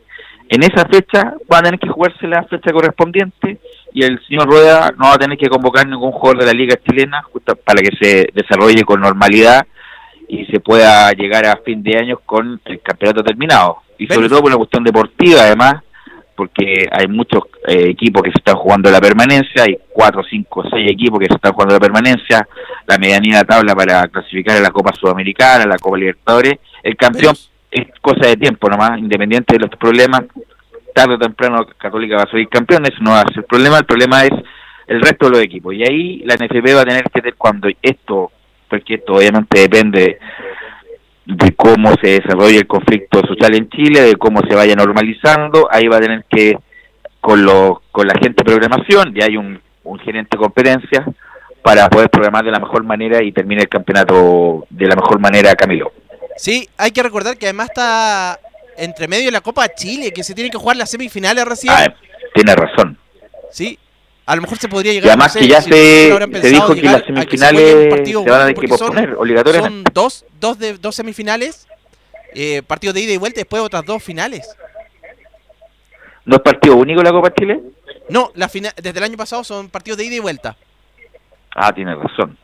en 0.50 0.62
esa 0.62 0.86
fecha 0.86 1.34
van 1.48 1.62
a 1.62 1.64
tener 1.64 1.80
que 1.80 1.90
jugarse 1.90 2.28
la 2.28 2.44
fecha 2.44 2.72
correspondiente 2.72 3.58
y 3.94 4.04
el 4.04 4.20
señor 4.28 4.48
Rueda 4.48 4.92
no 4.98 5.06
va 5.06 5.14
a 5.14 5.18
tener 5.18 5.38
que 5.38 5.50
convocar 5.50 5.88
ningún 5.88 6.12
jugador 6.12 6.42
de 6.42 6.46
la 6.46 6.54
liga 6.54 6.76
chilena 6.86 7.24
justo 7.24 7.56
para 7.56 7.82
que 7.82 7.96
se 8.00 8.28
desarrolle 8.34 8.84
con 8.84 9.02
normalidad 9.02 9.66
y 10.34 10.46
se 10.46 10.60
pueda 10.60 11.12
llegar 11.12 11.46
a 11.46 11.58
fin 11.58 11.84
de 11.84 11.98
año 11.98 12.20
con 12.26 12.60
el 12.66 12.82
campeonato 12.82 13.24
terminado. 13.24 13.78
Y 13.98 14.08
sobre 14.08 14.28
todo 14.28 14.42
por 14.42 14.50
una 14.50 14.58
cuestión 14.58 14.84
deportiva, 14.84 15.42
además, 15.42 15.84
porque 16.36 16.88
hay 16.92 17.08
muchos 17.08 17.44
eh, 17.68 17.90
equipos 17.90 18.24
que 18.24 18.32
se 18.32 18.40
están 18.40 18.56
jugando 18.56 18.90
la 18.90 19.00
permanencia, 19.00 19.64
hay 19.64 19.78
cuatro, 19.92 20.24
cinco, 20.28 20.64
seis 20.70 20.92
equipos 20.92 21.20
que 21.20 21.28
se 21.28 21.36
están 21.36 21.54
jugando 21.54 21.76
la 21.76 21.80
permanencia, 21.80 22.48
la 22.88 22.98
medianía 22.98 23.38
de 23.38 23.42
la 23.42 23.48
tabla 23.48 23.76
para 23.76 24.08
clasificar 24.08 24.58
a 24.58 24.62
la 24.62 24.72
Copa 24.72 24.92
Sudamericana, 25.00 25.64
a 25.64 25.68
la 25.68 25.78
Copa 25.78 25.98
Libertadores. 25.98 26.56
El 26.82 26.98
campeón 26.98 27.36
es 27.70 27.88
cosa 28.02 28.28
de 28.28 28.38
tiempo 28.38 28.68
nomás, 28.70 28.98
independiente 28.98 29.54
de 29.54 29.60
los 29.60 29.78
problemas, 29.78 30.24
tarde 30.94 31.16
o 31.16 31.20
temprano 31.20 31.66
Católica 31.78 32.18
va 32.18 32.24
a 32.24 32.32
salir 32.32 32.48
campeón, 32.50 32.86
eso 32.86 33.02
no 33.02 33.12
va 33.12 33.22
a 33.22 33.28
ser 33.30 33.40
el 33.40 33.46
problema, 33.46 33.78
el 33.78 33.86
problema 33.86 34.24
es 34.24 34.32
el 34.88 35.02
resto 35.02 35.26
de 35.26 35.32
los 35.32 35.42
equipos. 35.42 35.74
Y 35.74 35.84
ahí 35.84 36.24
la 36.26 36.36
NFP 36.36 36.76
va 36.76 36.82
a 36.82 36.86
tener 36.86 37.04
que, 37.10 37.34
cuando 37.34 37.68
esto, 37.82 38.32
porque 38.74 38.96
esto 38.96 39.14
obviamente 39.14 39.60
depende 39.60 40.18
de 41.28 41.52
cómo 41.56 41.94
se 42.02 42.22
desarrolla 42.22 42.58
el 42.58 42.66
conflicto 42.66 43.22
social 43.28 43.54
en 43.54 43.70
Chile, 43.70 44.02
de 44.02 44.16
cómo 44.16 44.42
se 44.50 44.56
vaya 44.56 44.76
normalizando, 44.76 45.68
ahí 45.70 45.88
va 45.88 45.98
a 45.98 46.02
tener 46.02 46.26
que, 46.28 46.58
con, 47.22 47.46
lo, 47.46 47.84
con 47.92 48.08
la 48.08 48.16
gente 48.16 48.44
de 48.44 48.52
programación, 48.52 49.14
y 49.16 49.22
hay 49.22 49.38
un, 49.38 49.62
un 49.84 50.00
gerente 50.00 50.36
de 50.36 50.42
competencia, 50.42 51.06
para 51.62 51.88
poder 51.88 52.10
programar 52.10 52.44
de 52.44 52.50
la 52.50 52.60
mejor 52.60 52.84
manera 52.84 53.24
y 53.24 53.32
termine 53.32 53.62
el 53.62 53.70
campeonato 53.70 54.66
de 54.72 54.88
la 54.88 54.96
mejor 54.96 55.20
manera, 55.20 55.54
Camilo. 55.54 55.94
Sí, 56.36 56.68
hay 56.76 56.90
que 56.90 57.04
recordar 57.04 57.38
que 57.38 57.46
además 57.46 57.68
está 57.70 58.40
entre 58.76 59.08
medio 59.08 59.26
de 59.26 59.32
la 59.34 59.42
Copa 59.42 59.70
Chile, 59.70 60.12
que 60.12 60.24
se 60.24 60.34
tiene 60.34 60.50
que 60.50 60.58
jugar 60.58 60.78
las 60.78 60.90
semifinales 60.90 61.46
recién. 61.46 61.74
Ah, 61.74 61.94
tiene 62.34 62.56
razón. 62.56 62.98
Sí, 63.52 63.78
a 64.26 64.36
lo 64.36 64.42
mejor 64.42 64.58
se 64.58 64.70
podría 64.70 64.94
llegar 64.94 65.08
y 65.08 65.10
además 65.10 65.36
que 65.36 65.48
ya 65.48 65.62
se, 65.62 65.70
se 66.42 66.50
dijo 66.50 66.74
que 66.74 66.82
las 66.82 67.04
semifinales 67.04 67.70
se, 67.70 68.16
van 68.16 68.42
a 68.42 68.46
tener 68.46 68.56
que 68.56 68.68
posponer 68.68 69.16
obligatoriamente. 69.16 69.70
Son 69.70 69.84
dos, 69.94 70.26
dos, 70.40 70.60
de, 70.60 70.78
dos 70.78 70.96
semifinales, 70.96 71.68
eh, 72.34 72.62
partidos 72.66 72.94
de 72.96 73.02
ida 73.02 73.14
y 73.14 73.18
vuelta, 73.18 73.42
después 73.42 73.62
otras 73.62 73.86
dos 73.86 74.02
finales. 74.02 74.56
¿No 76.26 76.38
es 76.38 76.42
partido 76.42 76.78
único 76.78 77.04
la 77.04 77.12
Copa 77.12 77.34
Chile? 77.34 77.60
No, 78.10 78.32
la 78.36 78.48
desde 78.48 78.98
el 78.98 79.04
año 79.04 79.18
pasado 79.18 79.44
son 79.44 79.70
partidos 79.70 79.98
de 79.98 80.06
ida 80.06 80.16
y 80.16 80.20
vuelta. 80.20 80.56
Ah, 81.54 81.74
tiene 81.74 81.94
razón. 81.94 82.38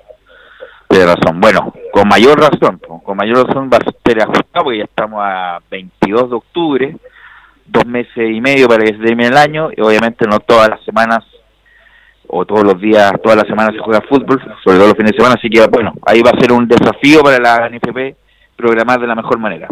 Tiene 0.89 1.05
razón. 1.05 1.39
Bueno, 1.39 1.73
con 1.93 2.07
mayor 2.07 2.39
razón, 2.39 2.79
con 2.79 3.15
mayor 3.17 3.47
razón 3.47 3.69
va 3.71 3.77
a 3.77 3.91
ser 4.05 4.21
ajustado 4.21 4.65
porque 4.65 4.79
ya 4.79 4.83
estamos 4.83 5.21
a 5.23 5.59
22 5.71 6.29
de 6.29 6.35
octubre, 6.35 6.95
dos 7.65 7.85
meses 7.85 8.31
y 8.31 8.41
medio 8.41 8.67
para 8.67 8.83
que 8.83 8.93
se 8.93 8.99
termine 8.99 9.27
el 9.27 9.37
año 9.37 9.69
y 9.75 9.81
obviamente 9.81 10.27
no 10.27 10.39
todas 10.39 10.69
las 10.69 10.83
semanas 10.83 11.23
o 12.31 12.45
todos 12.45 12.63
los 12.63 12.79
días, 12.79 13.11
todas 13.23 13.37
las 13.37 13.47
semanas 13.47 13.73
se 13.73 13.81
juega 13.81 14.01
fútbol, 14.07 14.39
sobre 14.63 14.77
todo 14.77 14.87
los 14.87 14.97
fines 14.97 15.11
de 15.11 15.17
semana, 15.17 15.35
así 15.37 15.49
que 15.49 15.65
bueno, 15.67 15.93
ahí 16.05 16.21
va 16.21 16.29
a 16.29 16.39
ser 16.39 16.51
un 16.51 16.67
desafío 16.67 17.23
para 17.23 17.39
la 17.39 17.69
NFP 17.69 18.15
programar 18.55 18.99
de 18.99 19.07
la 19.07 19.15
mejor 19.15 19.39
manera. 19.39 19.67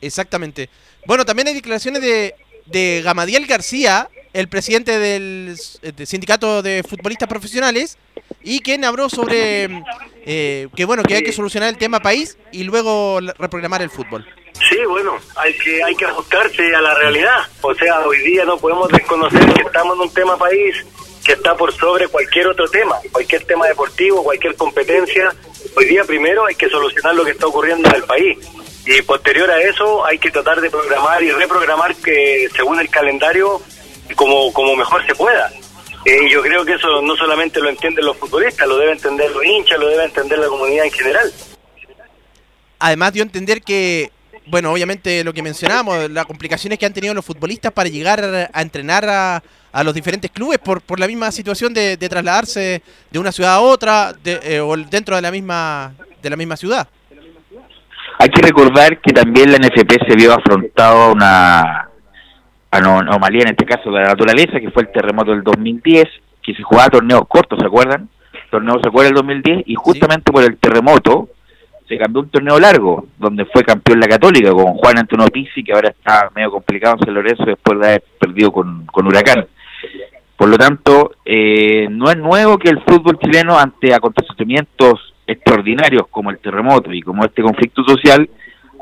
Exactamente. 0.00 0.68
Bueno, 1.06 1.24
también 1.24 1.48
hay 1.48 1.54
declaraciones 1.54 2.02
de, 2.02 2.34
de 2.66 3.00
Gamadiel 3.02 3.46
García, 3.46 4.08
el 4.34 4.48
presidente 4.48 4.98
del, 4.98 5.56
sindicato 6.04 6.62
de 6.62 6.82
futbolistas 6.86 7.28
profesionales, 7.28 7.96
y 8.42 8.60
quien 8.60 8.84
habló 8.84 9.08
sobre 9.08 9.82
eh, 10.26 10.68
que 10.76 10.84
bueno 10.84 11.02
que 11.02 11.14
hay 11.14 11.22
que 11.22 11.32
solucionar 11.32 11.70
el 11.70 11.78
tema 11.78 12.00
país 12.00 12.36
y 12.52 12.64
luego 12.64 13.20
reprogramar 13.38 13.80
el 13.80 13.90
fútbol. 13.90 14.26
Sí, 14.68 14.78
bueno, 14.88 15.16
hay 15.36 15.54
que 15.54 15.82
hay 15.82 15.94
que 15.94 16.04
ajustarse 16.04 16.74
a 16.74 16.80
la 16.80 16.94
realidad. 16.94 17.38
O 17.62 17.74
sea, 17.74 18.00
hoy 18.00 18.18
día 18.18 18.44
no 18.44 18.58
podemos 18.58 18.88
desconocer 18.88 19.40
que 19.54 19.62
estamos 19.62 19.96
en 19.96 20.02
un 20.02 20.14
tema 20.14 20.36
país 20.36 20.84
que 21.26 21.32
está 21.32 21.56
por 21.56 21.74
sobre 21.74 22.06
cualquier 22.06 22.46
otro 22.46 22.68
tema, 22.68 23.00
cualquier 23.10 23.44
tema 23.44 23.66
deportivo, 23.66 24.22
cualquier 24.22 24.54
competencia. 24.54 25.34
Hoy 25.76 25.86
día 25.86 26.04
primero 26.04 26.46
hay 26.46 26.54
que 26.54 26.68
solucionar 26.68 27.16
lo 27.16 27.24
que 27.24 27.32
está 27.32 27.48
ocurriendo 27.48 27.88
en 27.88 27.96
el 27.96 28.04
país 28.04 28.38
y 28.86 29.02
posterior 29.02 29.50
a 29.50 29.60
eso 29.60 30.06
hay 30.06 30.18
que 30.18 30.30
tratar 30.30 30.60
de 30.60 30.70
programar 30.70 31.20
y 31.24 31.32
reprogramar 31.32 31.96
que 31.96 32.48
según 32.54 32.78
el 32.78 32.88
calendario 32.88 33.60
como, 34.14 34.52
como 34.52 34.76
mejor 34.76 35.04
se 35.04 35.16
pueda. 35.16 35.50
Eh, 36.04 36.30
yo 36.30 36.40
creo 36.40 36.64
que 36.64 36.74
eso 36.74 37.02
no 37.02 37.16
solamente 37.16 37.58
lo 37.58 37.68
entienden 37.68 38.04
los 38.04 38.16
futbolistas, 38.16 38.68
lo 38.68 38.78
debe 38.78 38.92
entender 38.92 39.28
los 39.32 39.44
hinchas, 39.44 39.80
lo 39.80 39.88
debe 39.88 40.04
entender 40.04 40.38
la 40.38 40.46
comunidad 40.46 40.84
en 40.84 40.92
general. 40.92 41.32
Además 42.78 43.12
dio 43.12 43.24
a 43.24 43.26
entender 43.26 43.62
que, 43.62 44.12
bueno, 44.46 44.72
obviamente 44.72 45.24
lo 45.24 45.32
que 45.32 45.42
mencionábamos, 45.42 46.10
las 46.10 46.26
complicaciones 46.26 46.78
que 46.78 46.86
han 46.86 46.92
tenido 46.92 47.14
los 47.14 47.24
futbolistas 47.24 47.72
para 47.72 47.88
llegar 47.88 48.48
a 48.52 48.62
entrenar 48.62 49.08
a, 49.08 49.42
a 49.76 49.84
los 49.84 49.92
diferentes 49.92 50.30
clubes 50.30 50.58
por, 50.58 50.80
por 50.80 50.98
la 50.98 51.06
misma 51.06 51.30
situación 51.30 51.74
de, 51.74 51.98
trasladarse 51.98 52.82
de 53.10 53.18
una 53.18 53.30
ciudad 53.30 53.56
a 53.56 53.60
otra 53.60 54.14
eh, 54.24 54.58
o 54.58 54.74
dentro 54.74 55.16
de 55.16 55.20
la 55.20 55.30
misma 55.30 55.92
de 56.22 56.30
la 56.30 56.36
misma 56.36 56.56
ciudad. 56.56 56.88
Hay 58.18 58.30
que 58.30 58.40
recordar 58.40 58.98
que 59.02 59.12
también 59.12 59.52
la 59.52 59.58
NFP 59.58 60.08
se 60.08 60.16
vio 60.16 60.32
afrontado 60.32 61.02
a 61.02 61.12
una 61.12 61.90
anomalía, 62.70 63.42
en 63.42 63.50
este 63.50 63.66
caso 63.66 63.90
de 63.90 64.00
la 64.00 64.08
naturaleza, 64.08 64.58
que 64.58 64.70
fue 64.70 64.84
el 64.84 64.92
terremoto 64.92 65.32
del 65.32 65.42
2010, 65.42 66.04
que 66.42 66.54
se 66.54 66.62
jugaba 66.62 66.88
torneos 66.88 67.28
cortos, 67.28 67.58
¿se 67.60 67.66
acuerdan? 67.66 68.08
Torneo 68.50 68.80
se 68.82 68.88
acuerda 68.88 69.10
el 69.10 69.14
2010 69.16 69.64
y 69.66 69.74
justamente 69.74 70.32
por 70.32 70.42
el 70.42 70.56
terremoto 70.56 71.28
se 71.88 71.98
cambió 71.98 72.22
un 72.22 72.30
torneo 72.30 72.58
largo, 72.58 73.06
donde 73.18 73.44
fue 73.46 73.64
campeón 73.64 74.00
la 74.00 74.08
Católica 74.08 74.50
con 74.50 74.74
Juan 74.74 74.98
Antonio 74.98 75.26
Pizzi, 75.28 75.62
que 75.62 75.72
ahora 75.72 75.90
está 75.90 76.30
medio 76.34 76.50
complicado 76.50 76.96
en 76.98 77.04
San 77.04 77.14
Lorenzo 77.14 77.44
después 77.44 77.78
de 77.78 77.86
haber 77.86 78.04
perdido 78.18 78.50
con, 78.52 78.86
con 78.86 79.06
Huracán. 79.06 79.46
Por 80.36 80.48
lo 80.48 80.58
tanto, 80.58 81.12
eh, 81.24 81.88
no 81.90 82.10
es 82.10 82.16
nuevo 82.16 82.58
que 82.58 82.68
el 82.68 82.82
fútbol 82.82 83.18
chileno, 83.18 83.58
ante 83.58 83.94
acontecimientos 83.94 85.14
extraordinarios 85.26 86.06
como 86.08 86.30
el 86.30 86.38
terremoto 86.38 86.92
y 86.92 87.00
como 87.00 87.24
este 87.24 87.42
conflicto 87.42 87.82
social, 87.84 88.28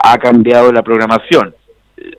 ha 0.03 0.19
cambiado 0.19 0.73
la 0.73 0.83
programación. 0.83 1.55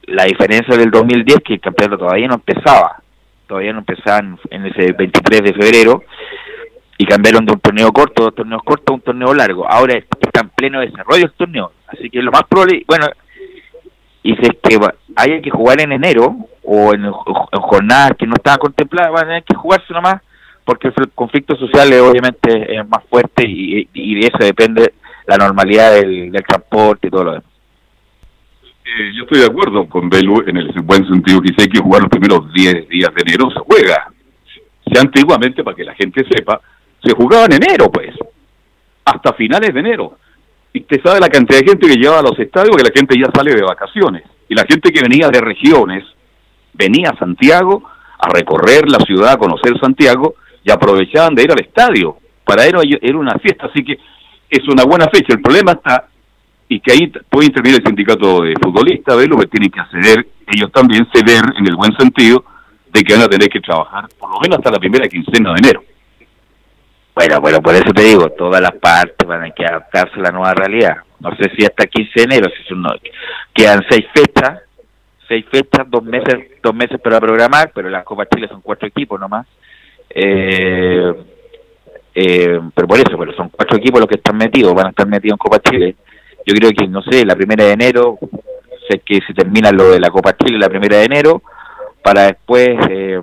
La 0.08 0.24
diferencia 0.24 0.78
del 0.78 0.90
2010 0.90 1.40
que 1.44 1.54
el 1.56 1.60
campeonato 1.60 2.06
todavía 2.06 2.28
no 2.28 2.36
empezaba, 2.36 3.02
todavía 3.48 3.74
no 3.74 3.80
empezaba 3.80 4.20
en, 4.20 4.66
ese 4.66 4.94
23 4.94 5.42
de 5.42 5.54
febrero, 5.54 6.04
y 6.98 7.06
cambiaron 7.06 7.46
de 7.46 7.54
un 7.54 7.60
torneo 7.60 7.92
corto, 7.92 8.24
dos 8.24 8.36
torneos 8.36 8.64
cortos 8.64 8.94
a 8.94 8.96
un 8.96 9.02
torneo 9.02 9.34
largo. 9.34 9.70
Ahora 9.70 9.96
está 9.96 10.42
en 10.42 10.50
pleno 10.50 10.80
desarrollo 10.80 11.26
el 11.26 11.34
torneo, 11.34 11.72
así 11.88 12.10
que 12.10 12.22
lo 12.22 12.32
más 12.32 12.44
probable, 12.44 12.84
bueno, 12.88 13.08
y 14.24 14.36
si 14.36 14.42
es 14.42 14.58
que 14.64 14.80
haya 15.16 15.42
que 15.42 15.50
jugar 15.52 15.82
en 15.82 15.92
enero 15.92 16.36
o 16.64 16.94
en, 16.94 17.12
jornadas 17.12 18.14
que 18.18 18.26
no 18.26 18.36
estaban 18.36 18.60
contempladas, 18.60 19.12
van 19.12 19.26
a 19.26 19.28
tener 19.28 19.44
que 19.44 19.56
jugarse 19.56 19.94
nomás 19.94 20.22
porque 20.64 20.88
el 20.88 21.12
conflicto 21.14 21.56
social 21.56 21.94
es, 21.94 22.02
obviamente 22.02 22.76
es 22.76 22.88
más 22.90 23.04
fuerte 23.08 23.44
y, 23.48 23.86
de 23.94 24.28
eso 24.28 24.40
depende 24.40 24.94
la 25.28 25.38
normalidad 25.38 25.94
del, 25.94 26.32
transporte 26.48 27.08
y 27.08 27.12
todo 27.12 27.24
lo 27.24 27.32
demás. 27.34 27.48
Eh, 28.84 29.12
yo 29.16 29.24
estoy 29.24 29.40
de 29.42 29.46
acuerdo 29.46 29.88
con 29.88 30.10
Belu 30.10 30.44
en 30.48 30.58
el 30.58 30.72
buen 30.82 31.08
sentido 31.08 31.42
que 31.42 31.54
hay 31.58 31.68
que 31.68 31.82
jugar 31.82 32.02
los 32.02 32.10
primeros 32.10 32.52
10 32.52 32.90
días 32.90 33.14
de 33.14 33.22
enero, 33.22 33.50
se 33.52 33.60
juega. 33.60 34.12
Si 34.86 34.98
antiguamente, 34.98 35.64
para 35.64 35.76
que 35.76 35.84
la 35.84 35.96
gente 35.96 36.26
sepa, 36.30 36.62
se 37.06 37.16
jugaba 37.16 37.46
en 37.46 37.54
enero, 37.54 37.92
pues, 37.92 38.16
hasta 39.06 39.34
finales 39.34 39.74
de 39.74 39.80
enero. 39.80 40.18
Y 40.74 40.82
usted 40.82 41.02
sabe 41.04 41.20
la 41.20 41.30
cantidad 41.30 41.60
de 41.60 41.68
gente 41.68 41.88
que 41.88 41.96
lleva 41.96 42.20
a 42.20 42.24
los 42.24 42.38
estadios, 42.38 42.76
que 42.76 42.84
la 42.84 42.92
gente 42.94 43.16
ya 43.18 43.32
sale 43.34 43.54
de 43.54 43.62
vacaciones. 43.62 44.24
Y 44.50 44.56
la 44.56 44.66
gente 44.68 44.92
que 44.92 45.02
venía 45.02 45.30
de 45.30 45.40
regiones, 45.40 46.04
venía 46.74 47.12
a 47.12 47.18
Santiago 47.18 47.84
a 48.20 48.30
recorrer 48.30 48.90
la 48.90 49.00
ciudad, 49.00 49.34
a 49.34 49.38
conocer 49.38 49.80
Santiago, 49.80 50.36
y 50.64 50.72
aprovechaban 50.72 51.36
de 51.36 51.44
ir 51.44 51.52
al 51.52 51.60
estadio. 51.60 52.18
Para 52.44 52.66
ellos 52.66 52.84
era 53.02 53.18
una 53.18 53.38
fiesta, 53.40 53.68
así 53.68 53.84
que 53.84 53.98
es 54.50 54.68
una 54.68 54.84
buena 54.84 55.08
fecha. 55.08 55.34
El 55.34 55.42
problema 55.42 55.74
está, 55.74 56.08
y 56.68 56.80
que 56.80 56.92
ahí 56.92 57.12
puede 57.30 57.48
intervenir 57.48 57.80
el 57.80 57.86
sindicato 57.86 58.42
de 58.42 58.54
futbolistas, 58.62 59.16
ver 59.16 59.30
lo 59.30 59.38
que 59.38 59.48
tienen 59.48 59.70
que 59.70 59.80
acceder, 59.80 60.28
ellos 60.48 60.72
también 60.72 61.08
ceder 61.14 61.44
en 61.58 61.68
el 61.68 61.76
buen 61.76 61.96
sentido 61.98 62.44
de 62.92 63.04
que 63.04 63.14
van 63.14 63.24
a 63.24 63.28
tener 63.28 63.50
que 63.50 63.60
trabajar 63.60 64.06
por 64.20 64.30
lo 64.32 64.40
menos 64.40 64.58
hasta 64.58 64.72
la 64.72 64.80
primera 64.80 65.08
quincena 65.08 65.54
de 65.54 65.60
enero. 65.60 65.84
Bueno, 67.16 67.40
bueno, 67.40 67.62
por 67.62 67.74
eso 67.74 67.94
te 67.94 68.04
digo, 68.04 68.30
todas 68.32 68.62
las 68.62 68.74
partes 68.74 69.26
van 69.26 69.44
a 69.44 69.52
que 69.52 69.66
adaptarse 69.66 70.20
a 70.20 70.24
la 70.24 70.32
nueva 70.32 70.54
realidad. 70.54 70.98
No 71.22 71.34
sé 71.38 71.50
si 71.56 71.64
hasta 71.66 71.88
15 71.88 72.12
de 72.14 72.24
enero, 72.24 72.50
si 72.50 72.64
son, 72.68 72.84
quedan 73.54 73.86
seis 73.90 74.06
fechas, 74.14 74.60
seis 75.26 75.46
fechas, 75.50 75.90
dos 75.90 76.04
meses, 76.04 76.62
dos 76.62 76.76
meses 76.76 77.00
para 77.00 77.22
programar, 77.22 77.72
pero 77.74 77.90
las 77.90 78.04
Copa 78.04 78.26
Chile 78.26 78.50
son 78.50 78.60
cuatro 78.60 78.88
equipos 78.88 79.18
nomás. 79.18 79.48
Eh, 80.10 81.14
eh, 82.16 82.60
pero 82.76 82.88
por 82.88 83.00
eso, 83.00 83.18
pero 83.18 83.34
son 83.34 83.48
cuatro 83.50 83.78
equipos 83.78 84.02
los 84.02 84.10
que 84.10 84.18
están 84.18 84.36
metidos, 84.36 84.74
van 84.74 84.88
a 84.88 84.90
estar 84.90 85.08
metidos 85.08 85.36
en 85.36 85.38
Copa 85.38 85.60
Chile. 85.60 85.96
Yo 86.46 86.54
creo 86.54 86.72
que, 86.72 86.86
no 86.86 87.02
sé, 87.02 87.26
la 87.26 87.36
primera 87.36 87.64
de 87.64 87.72
enero, 87.72 88.20
sé 88.90 89.00
que 89.00 89.22
se 89.26 89.34
termina 89.34 89.72
lo 89.72 89.92
de 89.92 90.02
la 90.02 90.10
Copa 90.10 90.36
Chile 90.36 90.60
la 90.60 90.70
primera 90.70 90.98
de 90.98 91.06
enero, 91.06 91.42
para 92.04 92.24
después... 92.24 92.78
Eh, 92.90 93.22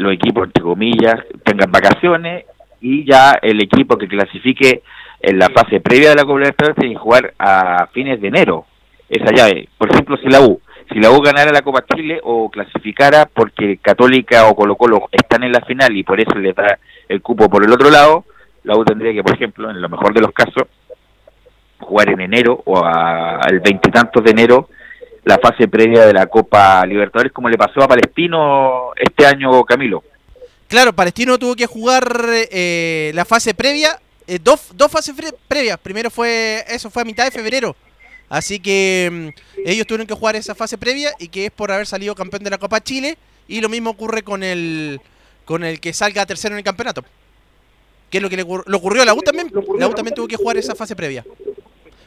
los 0.00 0.14
equipos, 0.14 0.46
entre 0.46 0.62
comillas, 0.62 1.16
tengan 1.44 1.70
vacaciones 1.70 2.46
y 2.80 3.04
ya 3.04 3.38
el 3.42 3.60
equipo 3.60 3.96
que 3.98 4.08
clasifique 4.08 4.82
en 5.20 5.38
la 5.38 5.50
fase 5.50 5.80
previa 5.80 6.10
de 6.10 6.16
la 6.16 6.24
Copa 6.24 6.38
Libertadores 6.38 6.76
tiene 6.78 6.94
que 6.94 7.00
jugar 7.00 7.34
a 7.38 7.86
fines 7.92 8.20
de 8.20 8.28
enero 8.28 8.66
esa 9.08 9.32
llave. 9.32 9.68
Por 9.76 9.90
ejemplo, 9.90 10.16
si 10.16 10.28
la 10.28 10.40
U, 10.40 10.60
si 10.90 10.98
la 10.98 11.10
U 11.10 11.20
ganara 11.20 11.52
la 11.52 11.62
Copa 11.62 11.84
Chile 11.94 12.20
o 12.22 12.48
clasificara 12.48 13.26
porque 13.26 13.78
Católica 13.78 14.48
o 14.48 14.54
Colo 14.54 14.76
Colo 14.76 15.08
están 15.12 15.44
en 15.44 15.52
la 15.52 15.60
final 15.60 15.96
y 15.96 16.04
por 16.04 16.20
eso 16.20 16.34
le 16.38 16.52
da 16.52 16.78
el 17.08 17.20
cupo 17.20 17.48
por 17.48 17.64
el 17.64 17.72
otro 17.72 17.90
lado, 17.90 18.24
la 18.64 18.76
U 18.76 18.84
tendría 18.84 19.12
que, 19.12 19.22
por 19.22 19.34
ejemplo, 19.34 19.70
en 19.70 19.80
lo 19.80 19.88
mejor 19.88 20.14
de 20.14 20.20
los 20.20 20.32
casos, 20.32 20.64
jugar 21.80 22.10
en 22.10 22.20
enero 22.20 22.62
o 22.66 22.84
al 22.84 23.60
veintitantos 23.60 24.22
de 24.22 24.30
enero 24.30 24.68
la 25.24 25.38
fase 25.38 25.68
previa 25.68 26.06
de 26.06 26.14
la 26.14 26.26
Copa 26.26 26.84
Libertadores, 26.86 27.32
como 27.32 27.48
le 27.48 27.58
pasó 27.58 27.82
a 27.82 27.88
Palestino 27.88 28.90
este 28.96 29.26
año, 29.26 29.64
Camilo. 29.64 30.02
Claro, 30.70 30.92
Palestino 30.92 31.36
tuvo 31.36 31.56
que 31.56 31.66
jugar 31.66 32.16
eh, 32.30 33.10
la 33.12 33.24
fase 33.24 33.54
previa, 33.54 34.00
eh, 34.28 34.38
dos, 34.40 34.68
dos 34.72 34.88
fases 34.88 35.12
previas. 35.48 35.76
Primero 35.80 36.10
fue, 36.10 36.64
eso 36.68 36.88
fue 36.90 37.02
a 37.02 37.04
mitad 37.04 37.24
de 37.24 37.32
febrero. 37.32 37.74
Así 38.28 38.60
que 38.60 39.32
mm, 39.34 39.66
ellos 39.66 39.84
tuvieron 39.84 40.06
que 40.06 40.14
jugar 40.14 40.36
esa 40.36 40.54
fase 40.54 40.78
previa 40.78 41.10
y 41.18 41.26
que 41.26 41.46
es 41.46 41.50
por 41.50 41.72
haber 41.72 41.88
salido 41.88 42.14
campeón 42.14 42.44
de 42.44 42.50
la 42.50 42.58
Copa 42.58 42.80
Chile. 42.80 43.18
Y 43.48 43.60
lo 43.60 43.68
mismo 43.68 43.90
ocurre 43.90 44.22
con 44.22 44.44
el, 44.44 45.00
con 45.44 45.64
el 45.64 45.80
que 45.80 45.92
salga 45.92 46.24
tercero 46.24 46.54
en 46.54 46.58
el 46.58 46.64
campeonato. 46.64 47.04
Que 48.08 48.18
es 48.18 48.22
lo 48.22 48.30
que 48.30 48.36
le, 48.36 48.44
ocurrió 48.44 49.02
a 49.02 49.04
la 49.04 49.14
U 49.14 49.22
también. 49.22 49.50
La 49.76 49.88
U 49.88 49.92
también 49.92 50.14
tuvo 50.14 50.28
que 50.28 50.36
jugar 50.36 50.56
esa 50.56 50.76
fase 50.76 50.94
previa. 50.94 51.24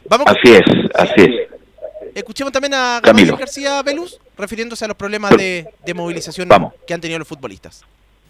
Vamos 0.08 0.26
así 0.26 0.54
es, 0.54 0.62
así 0.94 1.20
es. 1.20 2.14
Escuchemos 2.14 2.50
también 2.50 2.72
a 2.72 3.02
Camilo 3.02 3.36
García 3.36 3.82
Veluz 3.82 4.18
refiriéndose 4.38 4.86
a 4.86 4.88
los 4.88 4.96
problemas 4.96 5.36
de, 5.36 5.66
movilización 5.94 6.48
que 6.86 6.94
han 6.94 7.02
tenido 7.02 7.18
los 7.18 7.28
futbolistas. 7.28 7.84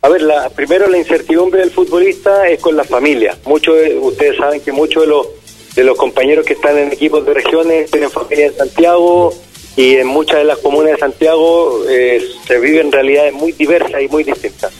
A 0.05 0.09
ver, 0.11 0.21
la, 0.21 0.51
primero 0.51 0.87
la 0.87 0.99
incertidumbre 0.99 1.61
del 1.61 1.71
futbolista 1.71 2.47
es 2.47 2.61
con 2.61 2.77
la 2.77 2.85
familia. 2.85 3.39
Muchos, 3.47 3.75
ustedes 4.03 4.37
saben 4.37 4.61
que 4.61 4.71
muchos 4.71 5.05
de 5.05 5.09
los 5.09 5.27
de 5.75 5.83
los 5.83 5.97
compañeros 5.97 6.45
que 6.45 6.53
están 6.53 6.77
en 6.77 6.93
equipos 6.93 7.25
de 7.25 7.33
regiones 7.33 7.91
tienen 7.91 8.11
familia 8.11 8.49
en 8.49 8.55
Santiago 8.55 9.33
y 9.77 9.97
en 9.97 10.07
muchas 10.07 10.41
de 10.41 10.45
las 10.45 10.59
comunas 10.59 10.93
de 10.93 10.99
Santiago 10.99 11.85
eh, 11.89 12.23
se 12.47 12.59
viven 12.59 12.93
realidades 12.93 13.33
muy 13.33 13.53
diversas 13.53 14.03
y 14.03 14.09
muy 14.09 14.25
distintas. 14.25 14.75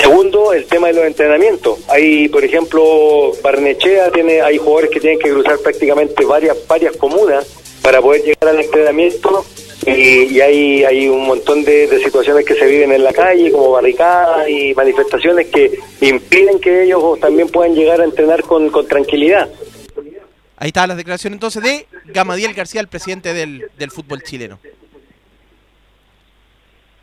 Segundo, 0.00 0.52
el 0.52 0.66
tema 0.66 0.86
de 0.86 0.92
los 0.92 1.06
entrenamientos. 1.06 1.80
Hay, 1.88 2.28
por 2.28 2.44
ejemplo, 2.44 3.32
Barnechea 3.42 4.12
tiene, 4.12 4.42
hay 4.42 4.58
jugadores 4.58 4.90
que 4.90 5.00
tienen 5.00 5.18
que 5.18 5.28
cruzar 5.28 5.58
prácticamente 5.58 6.24
varias 6.24 6.56
varias 6.68 6.96
comunas 6.96 7.44
para 7.82 8.00
poder 8.00 8.22
llegar 8.22 8.54
al 8.54 8.60
entrenamiento 8.60 9.44
y, 9.86 10.40
hay, 10.40 10.84
hay 10.84 11.08
un 11.08 11.26
montón 11.26 11.64
de, 11.64 11.88
situaciones 11.98 12.44
que 12.44 12.54
se 12.54 12.66
viven 12.66 12.92
en 12.92 13.04
la 13.04 13.12
calle, 13.12 13.50
como 13.52 13.70
barricadas 13.70 14.48
y 14.48 14.74
manifestaciones 14.74 15.46
que 15.48 15.78
impiden 16.00 16.60
que 16.60 16.84
ellos 16.84 17.20
también 17.20 17.48
puedan 17.48 17.74
llegar 17.74 18.00
a 18.00 18.04
entrenar 18.04 18.42
con, 18.42 18.68
con 18.70 18.86
tranquilidad. 18.86 19.48
Ahí 20.56 20.68
está 20.68 20.86
la 20.86 20.94
declaración 20.94 21.34
entonces 21.34 21.62
de 21.62 21.86
Gamadiel 22.06 22.54
García, 22.54 22.80
el 22.80 22.88
presidente 22.88 23.32
del, 23.32 23.66
del 23.78 23.90
fútbol 23.90 24.22
chileno. 24.22 24.58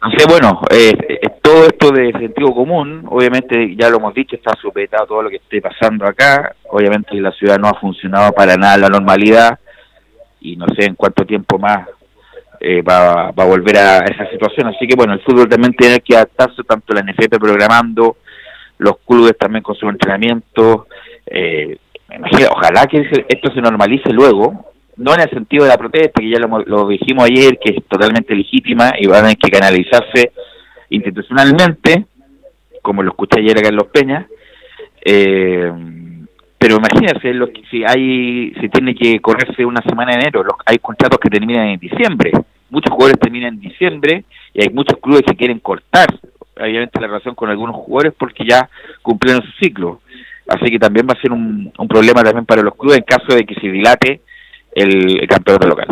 Así 0.02 0.18
bueno, 0.28 0.60
eh, 0.70 0.94
todo 1.42 1.66
esto 1.66 1.90
de 1.92 2.12
sentido 2.12 2.54
común, 2.54 3.06
obviamente 3.10 3.74
ya 3.78 3.90
lo 3.90 3.98
hemos 3.98 4.13
dicho, 4.13 4.36
está 4.36 4.54
sujetado 4.60 5.06
todo 5.08 5.22
lo 5.22 5.30
que 5.30 5.38
esté 5.38 5.62
pasando 5.62 6.06
acá, 6.06 6.56
obviamente 6.70 7.16
la 7.22 7.32
ciudad 7.32 7.58
no 7.58 7.70
ha 7.70 7.80
funcionado 7.80 8.34
para 8.34 8.58
nada 8.58 8.78
la 8.78 8.90
normalidad 8.90 9.60
y 10.42 10.58
no 10.58 10.66
sé 10.78 10.88
en 10.88 10.96
cuánto 10.96 11.25
tiempo 11.25 11.58
más 11.58 11.88
eh, 12.65 12.82
va, 12.82 13.27
a 13.27 13.46
volver 13.46 13.75
a 13.75 13.98
esa 14.05 14.25
situación, 14.32 14.67
así 14.67 14.88
que 14.88 14.96
bueno, 14.96 15.12
el 15.12 15.20
fútbol 15.20 15.50
también 15.50 15.74
tiene 15.74 16.00
que 16.00 16.15
adaptarse, 16.15 16.63
tanto 16.63 16.93
la 16.93 17.01
NFP 17.01 17.38
programando, 17.38 18.15
los 18.77 19.00
clubes 19.05 19.38
también 19.38 19.62
con 19.62 19.75
su 19.75 19.89
entrenamiento, 19.89 20.88
eh, 21.25 21.77
ojalá 22.50 22.88
que 22.88 23.05
esto 23.27 23.53
se 23.53 23.60
normalice 23.60 24.13
luego, 24.13 24.72
no 24.96 25.13
en 25.13 25.20
el 25.20 25.29
sentido 25.32 25.65
de 25.65 25.72
la 25.72 25.77
protesta, 25.77 26.22
que 26.22 26.29
ya 26.29 26.39
lo, 26.39 26.88
dijimos 26.88 27.25
ayer, 27.25 27.60
que 27.60 27.74
es 27.75 27.85
totalmente 27.85 28.33
legítima 28.33 28.94
y 28.98 29.07
va 29.07 29.18
a 29.18 29.22
tener 29.24 29.38
que 29.38 29.51
canalizarse 29.51 30.31
institucionalmente, 30.90 32.05
como 32.81 33.03
lo 33.03 33.09
escuché 33.09 33.42
ayer 33.42 33.57
acá 33.57 33.68
en 33.68 33.75
Los 33.75 33.88
Peñas, 33.88 34.25
eh, 35.03 35.70
pero 36.57 36.77
imagínense, 36.77 37.33
si 37.70 37.83
hay, 37.83 38.53
si 38.61 38.70
tiene 38.70 38.96
que 38.96 39.20
correrse 39.20 39.66
una 39.66 39.81
semana 39.81 40.14
en 40.14 40.22
enero, 40.22 40.44
los, 40.44 40.55
hay 40.66 40.77
contratos 40.77 41.20
que 41.20 41.29
terminan 41.29 41.68
en 41.68 41.79
diciembre, 41.79 42.31
muchos 42.74 42.92
jugadores 42.92 43.20
terminan 43.20 43.53
en 43.53 43.59
diciembre 43.59 44.25
y 44.53 44.64
hay 44.64 44.70
muchos 44.70 44.98
clubes 45.00 45.22
que 45.27 45.36
quieren 45.36 45.59
cortar, 45.59 46.07
obviamente 46.59 47.00
la 47.00 47.07
relación 47.07 47.36
con 47.36 47.50
algunos 47.50 47.75
jugadores 47.75 48.14
porque 48.18 48.44
ya 48.50 48.68
cumplieron 49.03 49.44
su 49.44 49.51
ciclo. 49.64 50.01
Así 50.48 50.66
que 50.72 50.79
también 50.79 51.07
va 51.07 51.14
a 51.14 51.22
ser 51.22 51.31
un, 51.31 51.72
problema 51.88 52.24
también 52.24 52.46
para 52.46 52.64
los 52.64 52.75
clubes 52.75 52.98
en 52.98 53.03
caso 53.03 53.36
de 53.36 53.46
que 53.46 53.53
se 53.55 53.68
dilate 53.68 54.22
el, 54.74 55.27
campeonato 55.27 55.68
local. 55.68 55.88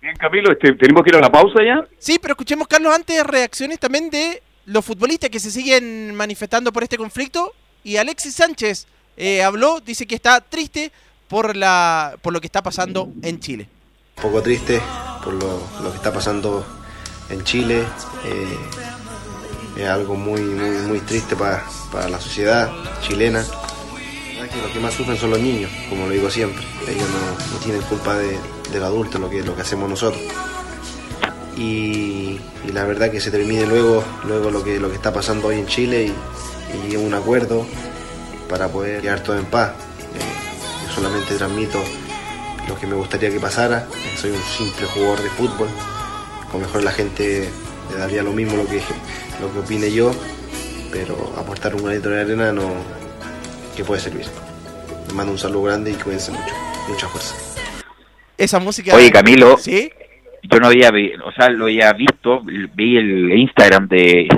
Bien, 0.00 0.16
Camilo, 0.16 0.52
este, 0.52 0.72
¿tenemos 0.74 1.02
que 1.02 1.10
ir 1.10 1.16
a 1.16 1.20
la 1.20 1.32
pausa 1.32 1.62
ya? 1.64 1.84
Sí, 1.98 2.18
pero 2.22 2.32
escuchemos, 2.32 2.68
Carlos, 2.68 2.94
antes 2.94 3.26
reacciones 3.26 3.80
también 3.80 4.08
de 4.08 4.40
los 4.66 4.84
futbolistas 4.84 5.30
que 5.30 5.40
se 5.40 5.50
siguen 5.50 6.14
manifestando 6.14 6.72
por 6.72 6.84
este 6.84 6.96
conflicto. 6.96 7.52
Y 7.82 7.96
Alexis 7.96 8.34
Sánchez 8.34 8.86
eh, 9.16 9.42
habló, 9.42 9.80
dice 9.80 10.06
que 10.06 10.14
está 10.14 10.40
triste 10.40 10.92
por, 11.28 11.56
la, 11.56 12.16
por 12.22 12.32
lo 12.32 12.40
que 12.40 12.46
está 12.46 12.62
pasando 12.62 13.10
en 13.22 13.40
Chile. 13.40 13.68
Un 14.16 14.22
poco 14.22 14.42
triste 14.42 14.80
por 15.22 15.34
lo, 15.34 15.60
lo 15.82 15.90
que 15.90 15.96
está 15.96 16.10
pasando 16.10 16.64
en 17.28 17.44
Chile. 17.44 17.84
Eh, 18.24 18.58
es 19.76 19.86
algo 19.86 20.14
muy, 20.14 20.40
muy, 20.40 20.70
muy 20.86 21.00
triste 21.00 21.36
para, 21.36 21.62
la 22.08 22.18
sociedad 22.18 22.70
chilena. 23.02 23.44
Que 23.44 24.62
los 24.62 24.70
que 24.70 24.80
más 24.80 24.94
sufren 24.94 25.18
son 25.18 25.30
los 25.30 25.40
niños, 25.40 25.70
como 25.90 26.06
lo 26.06 26.12
digo 26.12 26.30
siempre. 26.30 26.64
Ellos 26.88 27.06
no, 27.10 27.58
tienen 27.58 27.82
culpa 27.82 28.16
de, 28.16 28.38
del 28.72 28.84
adulto, 28.84 29.18
lo 29.18 29.28
que, 29.28 29.42
lo 29.42 29.54
que 29.54 29.60
hacemos 29.62 29.90
nosotros. 29.90 30.22
Y, 31.58 32.40
la 32.72 32.84
verdad 32.84 33.10
que 33.10 33.20
se 33.20 33.30
termine 33.30 33.66
luego, 33.66 34.02
luego 34.24 34.50
lo, 34.50 34.64
que, 34.64 34.80
lo 34.80 34.88
que 34.88 34.96
está 34.96 35.12
pasando 35.12 35.48
hoy 35.48 35.58
en 35.58 35.66
Chile 35.66 36.12
y, 36.86 36.92
y 36.92 36.96
un 36.96 37.12
acuerdo 37.12 37.66
para 38.48 38.68
poder 38.68 39.02
quedar 39.02 39.20
todo 39.20 39.36
en 39.36 39.44
paz. 39.44 39.72
Eh, 40.14 40.86
yo 40.86 40.94
solamente 40.94 41.34
transmito 41.34 41.82
lo 42.68 42.78
que 42.78 42.86
me 42.86 42.94
gustaría 42.94 43.30
que 43.30 43.40
pasara. 43.40 43.86
Soy 44.16 44.30
un 44.30 44.42
simple 44.42 44.86
jugador 44.86 45.22
de 45.22 45.30
fútbol. 45.30 45.68
Con 46.50 46.60
mejor 46.60 46.82
la 46.82 46.92
gente 46.92 47.48
le 47.90 47.96
daría 47.96 48.22
lo 48.22 48.32
mismo 48.32 48.56
lo 48.56 48.66
que 48.66 48.80
lo 49.40 49.52
que 49.52 49.58
opine 49.58 49.92
yo, 49.92 50.12
pero 50.92 51.34
aportar 51.38 51.74
un 51.74 51.84
granito 51.84 52.08
de 52.08 52.20
arena 52.20 52.52
no 52.52 52.74
que 53.76 53.84
puede 53.84 54.00
servir. 54.00 54.26
Les 55.04 55.14
mando 55.14 55.32
un 55.32 55.38
saludo 55.38 55.64
grande 55.64 55.90
y 55.90 55.94
cuídense 55.94 56.32
mucho. 56.32 56.54
Mucha 56.88 57.08
fuerza. 57.08 57.34
Esa 58.38 58.58
música. 58.58 58.94
Oye, 58.94 59.10
Camilo. 59.10 59.56
¿Sí? 59.58 59.90
Yo 60.42 60.60
no 60.60 60.68
había, 60.68 60.90
o 60.90 61.32
sea, 61.32 61.48
lo 61.48 61.64
había 61.64 61.92
visto, 61.92 62.40
vi 62.44 62.96
el 62.96 63.32
Instagram 63.32 63.88
de 63.88 64.28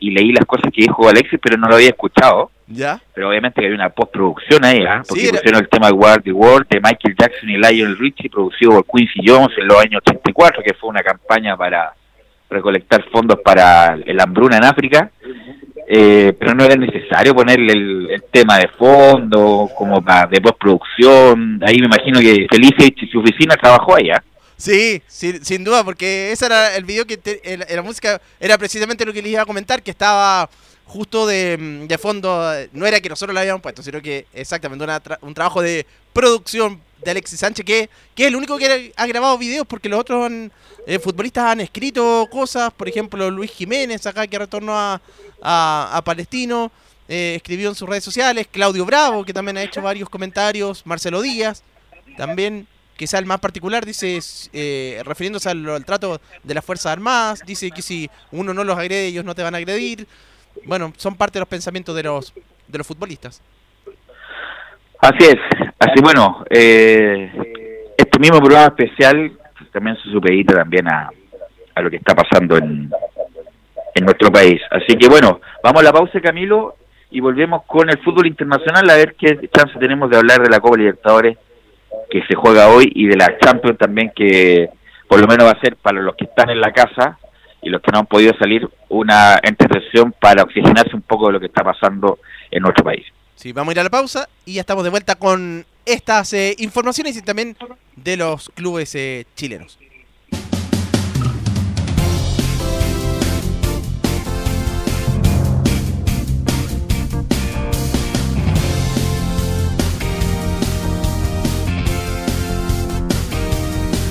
y 0.00 0.10
leí 0.10 0.32
las 0.32 0.46
cosas 0.46 0.72
que 0.72 0.82
dijo 0.82 1.08
Alexis, 1.08 1.38
pero 1.42 1.56
no 1.56 1.68
lo 1.68 1.76
había 1.76 1.88
escuchado. 1.88 2.50
¿Ya? 2.66 3.00
Pero 3.12 3.28
obviamente 3.28 3.60
que 3.60 3.66
hay 3.66 3.72
una 3.72 3.90
postproducción 3.90 4.64
ahí, 4.64 4.78
¿eh? 4.78 5.02
porque 5.06 5.28
pusieron 5.30 5.62
el 5.62 5.68
tema 5.68 5.88
de 5.88 5.92
War 5.92 6.22
the 6.22 6.32
World 6.32 6.66
de 6.68 6.80
Michael 6.80 7.14
Jackson 7.18 7.50
y 7.50 7.56
Lionel 7.56 7.98
Richie, 7.98 8.30
producido 8.30 8.82
por 8.82 8.86
Quincy 8.86 9.20
Jones 9.26 9.56
en 9.58 9.66
los 9.66 9.78
años 9.78 10.00
84, 10.06 10.62
que 10.62 10.74
fue 10.74 10.90
una 10.90 11.02
campaña 11.02 11.56
para 11.56 11.92
recolectar 12.48 13.04
fondos 13.10 13.38
para 13.44 13.98
el 14.06 14.18
hambruna 14.18 14.56
en 14.56 14.64
África, 14.64 15.10
eh, 15.86 16.32
pero 16.38 16.54
no 16.54 16.64
era 16.64 16.76
necesario 16.76 17.34
ponerle 17.34 17.72
el, 17.72 18.24
tema 18.30 18.58
de 18.58 18.68
fondo, 18.68 19.68
como 19.76 20.02
para 20.02 20.26
de 20.26 20.40
postproducción. 20.40 21.60
Ahí 21.64 21.78
me 21.78 21.86
imagino 21.86 22.20
que 22.20 22.46
Felicia 22.50 22.86
y 22.86 23.06
su 23.08 23.20
oficina 23.20 23.56
trabajó 23.56 23.96
allá. 23.96 24.22
Sí, 24.56 25.02
sin, 25.08 25.64
duda, 25.64 25.84
porque 25.84 26.32
ese 26.32 26.46
era 26.46 26.76
el 26.76 26.84
video 26.84 27.06
que 27.06 27.18
la, 27.74 27.82
música 27.82 28.20
era 28.40 28.56
precisamente 28.56 29.04
lo 29.04 29.12
que 29.12 29.20
les 29.20 29.32
iba 29.32 29.42
a 29.42 29.46
comentar, 29.46 29.82
que 29.82 29.90
estaba 29.90 30.48
justo 30.86 31.26
de, 31.26 31.98
fondo, 32.00 32.52
no 32.72 32.86
era 32.86 33.00
que 33.00 33.08
nosotros 33.08 33.34
la 33.34 33.40
habíamos 33.40 33.62
puesto, 33.62 33.82
sino 33.82 34.00
que 34.00 34.26
exactamente 34.32 34.86
un 35.22 35.34
trabajo 35.34 35.62
de 35.62 35.86
producción 36.12 36.80
de 37.02 37.10
Alexis 37.10 37.40
Sánchez, 37.40 37.64
que, 37.64 37.90
que 38.14 38.24
es 38.24 38.28
el 38.28 38.36
único 38.36 38.56
que 38.56 38.92
ha 38.96 39.06
grabado 39.06 39.36
videos, 39.38 39.66
porque 39.66 39.88
los 39.88 40.00
otros 40.00 40.30
eh, 40.86 40.98
futbolistas 40.98 41.44
han 41.44 41.60
escrito 41.60 42.26
cosas, 42.30 42.72
por 42.72 42.88
ejemplo 42.88 43.30
Luis 43.30 43.50
Jiménez, 43.50 44.06
acá 44.06 44.26
que 44.26 44.38
retornó 44.38 44.72
a, 44.76 45.00
a, 45.42 46.02
Palestino, 46.04 46.70
eh, 47.08 47.34
escribió 47.36 47.68
en 47.68 47.74
sus 47.74 47.88
redes 47.88 48.04
sociales, 48.04 48.46
Claudio 48.50 48.84
Bravo, 48.84 49.24
que 49.24 49.32
también 49.32 49.56
ha 49.58 49.62
hecho 49.62 49.82
varios 49.82 50.08
comentarios, 50.08 50.86
Marcelo 50.86 51.20
Díaz, 51.20 51.62
también 52.16 52.66
quizá 52.96 53.18
el 53.18 53.26
más 53.26 53.40
particular, 53.40 53.84
dice, 53.84 54.20
eh, 54.52 55.02
refiriéndose 55.04 55.50
al, 55.50 55.84
trato 55.84 56.20
de 56.42 56.54
las 56.54 56.64
Fuerzas 56.64 56.92
Armadas, 56.92 57.40
dice 57.46 57.70
que 57.70 57.82
si 57.82 58.08
uno 58.30 58.54
no 58.54 58.64
los 58.64 58.78
agrede, 58.78 59.06
ellos 59.06 59.24
no 59.24 59.34
te 59.34 59.42
van 59.42 59.54
a 59.54 59.58
agredir. 59.58 60.06
Bueno, 60.66 60.92
son 60.96 61.14
parte 61.16 61.34
de 61.34 61.40
los 61.40 61.48
pensamientos 61.48 61.94
de 61.94 62.02
los, 62.02 62.32
de 62.68 62.78
los 62.78 62.86
futbolistas. 62.86 63.42
Así 65.00 65.26
es, 65.26 65.36
así 65.78 66.00
bueno, 66.02 66.44
eh, 66.48 67.30
este 67.96 68.18
mismo 68.18 68.38
programa 68.38 68.68
especial 68.68 69.32
también 69.70 69.96
se 69.96 70.10
supedita 70.10 70.54
también 70.54 70.88
a, 70.88 71.10
a 71.74 71.82
lo 71.82 71.90
que 71.90 71.96
está 71.96 72.14
pasando 72.14 72.56
en, 72.56 72.90
en 73.94 74.04
nuestro 74.04 74.30
país. 74.30 74.60
Así 74.70 74.96
que 74.96 75.08
bueno, 75.08 75.40
vamos 75.62 75.82
a 75.82 75.84
la 75.84 75.92
pausa 75.92 76.20
Camilo 76.20 76.76
y 77.10 77.20
volvemos 77.20 77.64
con 77.64 77.88
el 77.90 77.98
fútbol 77.98 78.26
internacional 78.26 78.88
a 78.90 78.96
ver 78.96 79.14
qué 79.14 79.48
chance 79.52 79.78
tenemos 79.78 80.10
de 80.10 80.16
hablar 80.16 80.40
de 80.42 80.50
la 80.50 80.60
Copa 80.60 80.76
Libertadores 80.76 81.38
que 82.10 82.22
se 82.26 82.34
juega 82.34 82.68
hoy 82.68 82.90
y 82.94 83.06
de 83.06 83.16
la 83.16 83.38
Champions 83.38 83.78
también 83.78 84.12
que 84.14 84.68
por 85.08 85.20
lo 85.20 85.26
menos 85.26 85.46
va 85.46 85.52
a 85.52 85.60
ser 85.60 85.76
para 85.76 86.00
los 86.00 86.16
que 86.16 86.24
están 86.24 86.50
en 86.50 86.60
la 86.60 86.72
casa 86.72 87.18
y 87.64 87.70
los 87.70 87.80
que 87.80 87.90
no 87.90 88.00
han 88.00 88.06
podido 88.06 88.32
salir 88.38 88.68
una 88.88 89.40
entretención 89.42 90.14
para 90.20 90.42
oxigenarse 90.42 90.94
un 90.94 91.02
poco 91.02 91.26
de 91.26 91.32
lo 91.32 91.40
que 91.40 91.46
está 91.46 91.64
pasando 91.64 92.18
en 92.50 92.62
nuestro 92.62 92.84
país. 92.84 93.04
Sí, 93.34 93.52
vamos 93.52 93.70
a 93.70 93.72
ir 93.72 93.80
a 93.80 93.84
la 93.84 93.90
pausa 93.90 94.28
y 94.44 94.54
ya 94.54 94.60
estamos 94.60 94.84
de 94.84 94.90
vuelta 94.90 95.16
con 95.16 95.64
estas 95.84 96.32
eh, 96.34 96.54
informaciones 96.58 97.16
y 97.16 97.22
también 97.22 97.56
de 97.96 98.16
los 98.16 98.50
clubes 98.54 98.94
eh, 98.94 99.26
chilenos. 99.34 99.78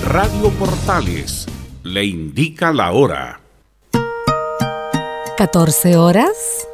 Radio 0.03 0.49
Portales 0.59 1.47
le 1.83 2.05
indica 2.05 2.71
la 2.71 2.91
hora. 2.91 3.42
14 5.35 5.97
horas 5.97 6.67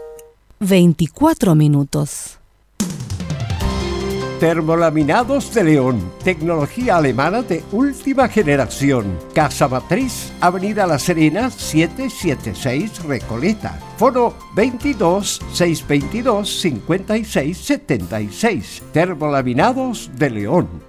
24 0.59 1.55
minutos. 1.55 2.39
Termolaminados 4.41 5.53
de 5.53 5.63
León, 5.63 6.11
tecnología 6.25 6.97
alemana 6.97 7.41
de 7.41 7.63
última 7.71 8.27
generación. 8.27 9.17
Casa 9.33 9.69
Matriz, 9.69 10.33
Avenida 10.41 10.85
La 10.85 10.99
Serena, 10.99 11.49
776 11.49 13.05
Recoleta. 13.05 13.79
Foro 13.95 14.35
22 14.55 15.39
622 15.53 16.59
5676. 16.59 18.83
Termolaminados 18.91 20.11
de 20.17 20.29
León. 20.29 20.88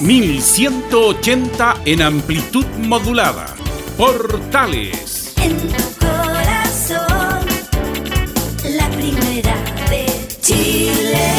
1180 0.00 1.82
en 1.86 2.02
amplitud 2.02 2.66
modulada. 2.80 3.46
Portales. 3.96 5.32
En 5.42 5.56
tu 5.56 5.82
corazón, 5.98 7.46
la 8.74 8.90
primera 8.90 9.56
de 9.88 10.06
Chile. 10.42 11.32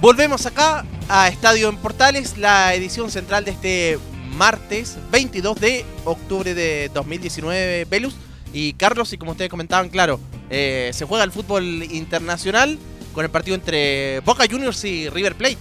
Volvemos 0.00 0.46
acá 0.46 0.86
a 1.08 1.26
Estadio 1.26 1.68
en 1.68 1.76
Portales, 1.78 2.38
la 2.38 2.74
edición 2.74 3.10
central 3.10 3.44
de 3.44 3.50
este 3.50 3.98
martes 4.36 4.96
22 5.10 5.60
de 5.60 5.84
octubre 6.04 6.54
de 6.54 6.90
2019. 6.94 7.86
Velus. 7.86 8.14
Y 8.60 8.72
Carlos, 8.72 9.12
y 9.12 9.18
como 9.18 9.30
ustedes 9.30 9.48
comentaban, 9.48 9.88
claro, 9.88 10.18
eh, 10.50 10.90
se 10.92 11.04
juega 11.04 11.22
el 11.22 11.30
fútbol 11.30 11.62
internacional 11.64 12.76
con 13.14 13.24
el 13.24 13.30
partido 13.30 13.54
entre 13.54 14.18
Boca 14.24 14.46
Juniors 14.50 14.84
y 14.84 15.08
River 15.08 15.36
Plate. 15.36 15.58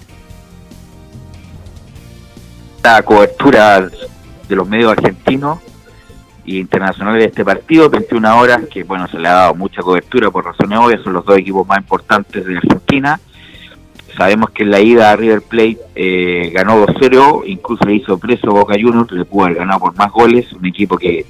La 2.82 3.04
cobertura 3.04 3.82
de 3.82 4.56
los 4.56 4.68
medios 4.68 4.94
argentinos 4.94 5.60
e 6.44 6.56
internacionales 6.56 7.22
de 7.22 7.28
este 7.28 7.46
partido, 7.46 7.88
21 7.88 8.40
horas, 8.40 8.62
que 8.66 8.82
bueno, 8.84 9.08
se 9.08 9.20
le 9.20 9.28
ha 9.28 9.34
dado 9.34 9.54
mucha 9.54 9.84
cobertura 9.84 10.32
por 10.32 10.46
razones 10.46 10.80
obvias, 10.80 11.04
son 11.04 11.14
los 11.14 11.24
dos 11.24 11.38
equipos 11.38 11.68
más 11.68 11.78
importantes 11.78 12.44
de 12.44 12.58
Argentina. 12.58 13.20
Sabemos 14.18 14.50
que 14.50 14.64
en 14.64 14.72
la 14.72 14.80
ida 14.80 15.12
a 15.12 15.16
River 15.16 15.44
Plate 15.44 15.78
eh, 15.94 16.50
ganó 16.52 16.84
2-0, 16.84 17.44
incluso 17.46 17.86
le 17.86 17.94
hizo 17.94 18.18
preso 18.18 18.48
Boca 18.50 18.74
Juniors, 18.74 19.12
le 19.12 19.24
pudo 19.24 19.46
haber 19.46 19.58
ganado 19.58 19.82
por 19.82 19.96
más 19.96 20.12
goles, 20.12 20.52
un 20.52 20.66
equipo 20.66 20.98
que 20.98 21.28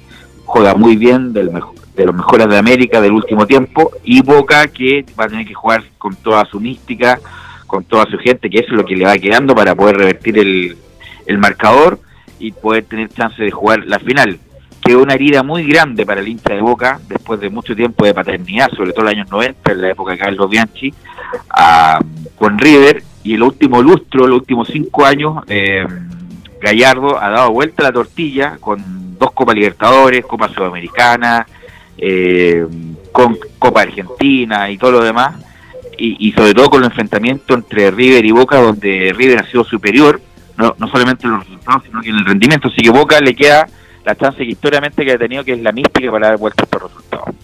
juega 0.48 0.74
muy 0.74 0.96
bien, 0.96 1.32
del 1.34 1.50
de 1.94 2.06
los 2.06 2.14
mejores 2.14 2.48
de 2.48 2.56
América 2.56 3.00
del 3.00 3.12
último 3.12 3.46
tiempo, 3.46 3.90
y 4.02 4.22
Boca 4.22 4.66
que 4.68 5.04
va 5.18 5.24
a 5.24 5.28
tener 5.28 5.46
que 5.46 5.52
jugar 5.52 5.84
con 5.98 6.14
toda 6.16 6.44
su 6.46 6.58
mística, 6.58 7.20
con 7.66 7.84
toda 7.84 8.06
su 8.06 8.16
gente, 8.18 8.48
que 8.48 8.60
eso 8.60 8.70
es 8.70 8.76
lo 8.76 8.86
que 8.86 8.96
le 8.96 9.04
va 9.04 9.18
quedando 9.18 9.54
para 9.54 9.74
poder 9.74 9.96
revertir 9.98 10.38
el, 10.38 10.76
el 11.26 11.38
marcador 11.38 12.00
y 12.38 12.52
poder 12.52 12.84
tener 12.84 13.10
chance 13.10 13.42
de 13.42 13.50
jugar 13.50 13.84
la 13.84 13.98
final. 13.98 14.38
Que 14.80 14.96
una 14.96 15.14
herida 15.14 15.42
muy 15.42 15.64
grande 15.64 16.06
para 16.06 16.20
el 16.20 16.28
hincha 16.28 16.54
de 16.54 16.62
Boca, 16.62 16.98
después 17.08 17.40
de 17.40 17.50
mucho 17.50 17.76
tiempo 17.76 18.06
de 18.06 18.14
paternidad, 18.14 18.70
sobre 18.70 18.92
todo 18.92 19.02
en 19.02 19.04
los 19.06 19.14
años 19.14 19.30
90, 19.30 19.72
en 19.72 19.82
la 19.82 19.90
época 19.90 20.12
de 20.12 20.18
Carlos 20.18 20.48
Bianchi, 20.48 20.94
con 22.36 22.58
River, 22.58 23.02
y 23.22 23.34
el 23.34 23.42
último 23.42 23.82
lustro, 23.82 24.26
los 24.26 24.38
últimos 24.38 24.68
cinco 24.68 25.04
años, 25.04 25.42
eh, 25.48 25.84
Gallardo 26.62 27.22
ha 27.22 27.28
dado 27.28 27.50
vuelta 27.50 27.82
la 27.82 27.92
tortilla 27.92 28.56
con 28.60 29.07
dos 29.18 29.32
Copa 29.32 29.52
Libertadores, 29.52 30.24
Copa 30.24 30.48
Sudamericana, 30.48 31.46
eh, 31.96 32.66
con 33.12 33.36
Copa 33.58 33.82
Argentina 33.82 34.70
y 34.70 34.78
todo 34.78 34.92
lo 34.92 35.04
demás, 35.04 35.34
y, 36.00 36.30
sobre 36.30 36.54
todo 36.54 36.70
con 36.70 36.80
el 36.80 36.90
enfrentamiento 36.90 37.54
entre 37.54 37.90
River 37.90 38.24
y 38.24 38.30
Boca, 38.30 38.60
donde 38.60 39.12
River 39.16 39.40
ha 39.40 39.50
sido 39.50 39.64
superior, 39.64 40.20
no, 40.56 40.76
no 40.78 40.86
solamente 40.86 41.26
en 41.26 41.32
los 41.32 41.44
resultados, 41.44 41.82
sino 41.84 42.00
que 42.00 42.10
en 42.10 42.16
el 42.16 42.24
rendimiento, 42.24 42.68
así 42.68 42.82
que 42.82 42.90
Boca 42.90 43.20
le 43.20 43.34
queda 43.34 43.66
la 44.04 44.14
chance 44.14 44.38
que 44.38 44.52
históricamente 44.52 45.04
que 45.04 45.12
ha 45.12 45.18
tenido, 45.18 45.42
que 45.42 45.54
es 45.54 45.60
la 45.60 45.72
mística 45.72 46.10
para 46.12 46.28
dar 46.28 46.38
vuelta 46.38 46.62
a 46.62 46.64
estos 46.64 46.82
resultados. 46.82 47.34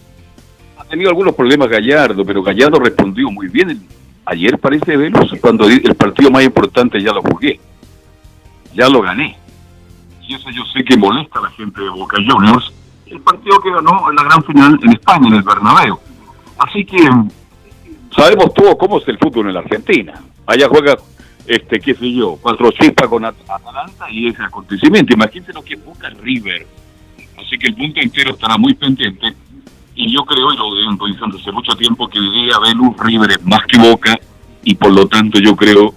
Ha 0.78 0.84
tenido 0.84 1.10
algunos 1.10 1.34
problemas 1.34 1.68
Gallardo, 1.68 2.24
pero 2.24 2.42
Gallardo 2.42 2.78
respondió 2.78 3.28
muy 3.30 3.48
bien. 3.48 3.82
Ayer 4.24 4.56
parece 4.58 4.96
Velos, 4.96 5.34
cuando 5.40 5.66
el 5.66 5.94
partido 5.96 6.30
más 6.30 6.44
importante 6.44 7.02
ya 7.02 7.12
lo 7.12 7.22
jugué, 7.22 7.58
ya 8.72 8.88
lo 8.88 9.02
gané 9.02 9.36
y 10.26 10.34
eso 10.34 10.50
yo 10.50 10.64
sé 10.72 10.84
que 10.84 10.96
molesta 10.96 11.38
a 11.38 11.42
la 11.42 11.50
gente 11.50 11.80
de 11.80 11.88
Boca 11.90 12.16
Juniors, 12.16 12.72
el 13.06 13.20
partido 13.20 13.60
que 13.60 13.70
ganó 13.70 14.08
en 14.10 14.16
la 14.16 14.22
gran 14.24 14.42
final 14.44 14.78
en 14.82 14.92
España, 14.92 15.28
en 15.28 15.34
el 15.34 15.42
Bernabéu. 15.42 15.98
Así 16.58 16.84
que 16.84 16.98
sabemos 18.14 18.54
todos 18.54 18.76
cómo 18.78 18.98
es 18.98 19.08
el 19.08 19.18
fútbol 19.18 19.48
en 19.48 19.54
la 19.54 19.60
Argentina. 19.60 20.14
Allá 20.46 20.68
juega, 20.68 20.96
este, 21.46 21.80
qué 21.80 21.94
sé 21.94 22.12
yo, 22.12 22.38
cuatro 22.40 22.70
chispas 22.72 23.08
con 23.08 23.24
At- 23.24 23.34
Atalanta 23.48 24.10
y 24.10 24.28
ese 24.28 24.42
acontecimiento. 24.42 25.12
Imagínense 25.14 25.52
lo 25.52 25.62
que 25.62 25.76
Boca 25.76 26.08
River. 26.10 26.66
Así 27.38 27.58
que 27.58 27.68
el 27.68 27.74
punto 27.74 28.00
entero 28.00 28.30
estará 28.30 28.56
muy 28.56 28.74
pendiente. 28.74 29.34
Y 29.96 30.12
yo 30.12 30.24
creo, 30.24 30.52
y 30.52 30.56
lo 30.56 30.74
vengo 30.74 31.06
diciendo 31.06 31.36
hace 31.40 31.52
mucho 31.52 31.74
tiempo, 31.76 32.08
que 32.08 32.18
hoy 32.18 32.30
día 32.30 32.56
River 32.98 33.40
más 33.44 33.64
que 33.66 33.78
Boca. 33.78 34.18
Y 34.62 34.74
por 34.74 34.92
lo 34.92 35.06
tanto 35.06 35.38
yo 35.38 35.54
creo 35.54 35.94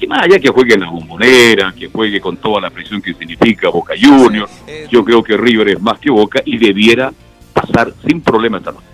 que 0.00 0.06
más 0.06 0.22
allá 0.22 0.38
que 0.38 0.48
juegue 0.48 0.74
en 0.74 0.80
la 0.80 0.90
bombonera, 0.90 1.72
que 1.78 1.88
juegue 1.88 2.20
con 2.20 2.38
toda 2.38 2.60
la 2.60 2.70
presión 2.70 3.02
que 3.02 3.12
significa 3.12 3.68
Boca 3.68 3.94
Juniors, 4.00 4.50
yo 4.90 5.04
creo 5.04 5.22
que 5.22 5.36
River 5.36 5.68
es 5.68 5.80
más 5.80 5.98
que 5.98 6.10
Boca 6.10 6.40
y 6.44 6.56
debiera 6.56 7.12
pasar 7.52 7.92
sin 8.06 8.22
problema 8.22 8.58
esta 8.58 8.72
noche. 8.72 8.86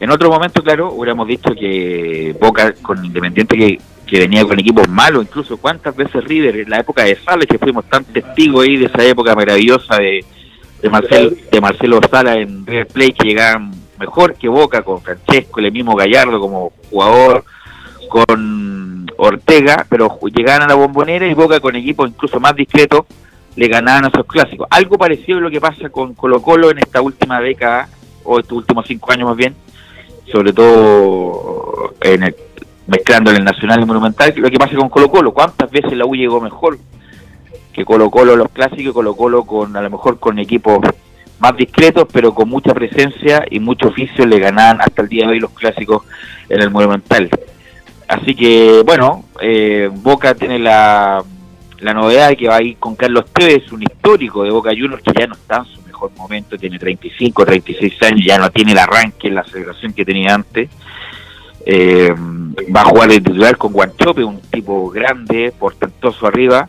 En 0.00 0.10
otro 0.10 0.30
momento, 0.30 0.62
claro, 0.62 0.92
hubiéramos 0.92 1.26
dicho 1.26 1.50
que 1.58 2.34
Boca 2.40 2.74
con 2.82 3.04
Independiente 3.04 3.56
que, 3.56 3.80
que 4.06 4.18
venía 4.18 4.44
con 4.44 4.58
equipos 4.58 4.88
malos, 4.88 5.24
incluso 5.24 5.56
cuántas 5.56 5.94
veces 5.94 6.24
River, 6.24 6.56
en 6.56 6.70
la 6.70 6.80
época 6.80 7.04
de 7.04 7.16
Sales, 7.16 7.46
que 7.46 7.58
fuimos 7.58 7.84
tan 7.86 8.04
testigos 8.04 8.64
ahí 8.64 8.76
de 8.76 8.86
esa 8.86 9.04
época 9.04 9.34
maravillosa 9.34 9.96
de, 9.96 10.24
de, 10.82 10.90
Marcel, 10.90 11.38
de 11.50 11.60
Marcelo 11.60 12.00
Sala 12.10 12.34
en 12.34 12.66
River 12.66 12.88
Plate, 12.88 13.12
que 13.12 13.28
llegaban 13.28 13.70
mejor 13.98 14.34
que 14.34 14.48
Boca, 14.48 14.82
con 14.82 15.00
Francesco, 15.00 15.60
el 15.60 15.72
mismo 15.72 15.94
Gallardo 15.94 16.40
como 16.40 16.72
jugador, 16.90 17.44
con 18.08 19.06
Ortega, 19.16 19.86
pero 19.88 20.18
llegaban 20.34 20.62
a 20.62 20.68
la 20.68 20.74
bombonera 20.74 21.26
y 21.26 21.34
Boca 21.34 21.60
con 21.60 21.76
equipos 21.76 22.08
incluso 22.08 22.38
más 22.38 22.54
discretos 22.54 23.04
le 23.56 23.66
ganaban 23.66 24.04
a 24.04 24.08
esos 24.08 24.24
clásicos. 24.26 24.68
Algo 24.70 24.96
parecido 24.96 25.38
a 25.38 25.40
lo 25.40 25.50
que 25.50 25.60
pasa 25.60 25.90
con 25.90 26.14
Colo 26.14 26.40
Colo 26.40 26.70
en 26.70 26.78
esta 26.78 27.02
última 27.02 27.40
década, 27.40 27.88
o 28.22 28.38
estos 28.38 28.58
últimos 28.58 28.86
cinco 28.86 29.10
años 29.10 29.28
más 29.28 29.36
bien, 29.36 29.54
sobre 30.30 30.52
todo 30.52 31.94
en 32.00 32.22
el, 32.22 32.36
mezclando 32.86 33.30
en 33.30 33.38
el 33.38 33.44
Nacional 33.44 33.78
y 33.78 33.82
el 33.82 33.86
Monumental, 33.88 34.32
lo 34.36 34.50
que 34.50 34.58
pasa 34.58 34.76
con 34.76 34.88
Colo 34.88 35.10
Colo, 35.10 35.32
cuántas 35.32 35.70
veces 35.70 35.92
la 35.94 36.06
U 36.06 36.14
llegó 36.14 36.40
mejor 36.40 36.78
que 37.72 37.84
Colo 37.84 38.10
Colo 38.10 38.36
los 38.36 38.50
clásicos, 38.50 38.94
Colo 38.94 39.16
Colo 39.16 39.44
con 39.44 39.76
a 39.76 39.82
lo 39.82 39.90
mejor 39.90 40.20
con 40.20 40.38
equipos 40.38 40.78
más 41.40 41.56
discretos, 41.56 42.06
pero 42.12 42.34
con 42.34 42.48
mucha 42.48 42.72
presencia 42.74 43.44
y 43.50 43.58
mucho 43.58 43.88
oficio 43.88 44.24
le 44.24 44.38
ganaban 44.38 44.80
hasta 44.80 45.02
el 45.02 45.08
día 45.08 45.26
de 45.26 45.32
hoy 45.32 45.40
los 45.40 45.50
clásicos 45.50 46.02
en 46.48 46.62
el 46.62 46.70
Monumental. 46.70 47.28
Así 48.08 48.34
que, 48.34 48.82
bueno, 48.86 49.24
eh, 49.40 49.90
Boca 49.92 50.34
tiene 50.34 50.58
la, 50.58 51.22
la 51.80 51.94
novedad 51.94 52.30
de 52.30 52.36
que 52.36 52.48
va 52.48 52.56
a 52.56 52.62
ir 52.62 52.78
con 52.78 52.96
Carlos 52.96 53.26
Tevez, 53.32 53.70
un 53.70 53.82
histórico 53.82 54.42
de 54.44 54.50
Boca 54.50 54.70
Juniors 54.70 55.02
que 55.02 55.12
ya 55.18 55.26
no 55.26 55.34
está 55.34 55.58
en 55.58 55.64
su 55.66 55.82
mejor 55.82 56.10
momento, 56.16 56.56
tiene 56.56 56.78
35, 56.78 57.44
36 57.44 58.02
años, 58.04 58.20
ya 58.24 58.38
no 58.38 58.50
tiene 58.50 58.72
el 58.72 58.78
arranque, 58.78 59.30
la 59.30 59.44
celebración 59.44 59.92
que 59.92 60.04
tenía 60.06 60.34
antes. 60.34 60.70
Eh, 61.66 62.10
va 62.74 62.80
a 62.80 62.84
jugar 62.86 63.10
de 63.10 63.20
titular 63.20 63.56
con 63.58 63.72
Guanchope, 63.74 64.24
un 64.24 64.40
tipo 64.40 64.88
grande, 64.88 65.52
portentoso 65.58 66.26
arriba, 66.26 66.66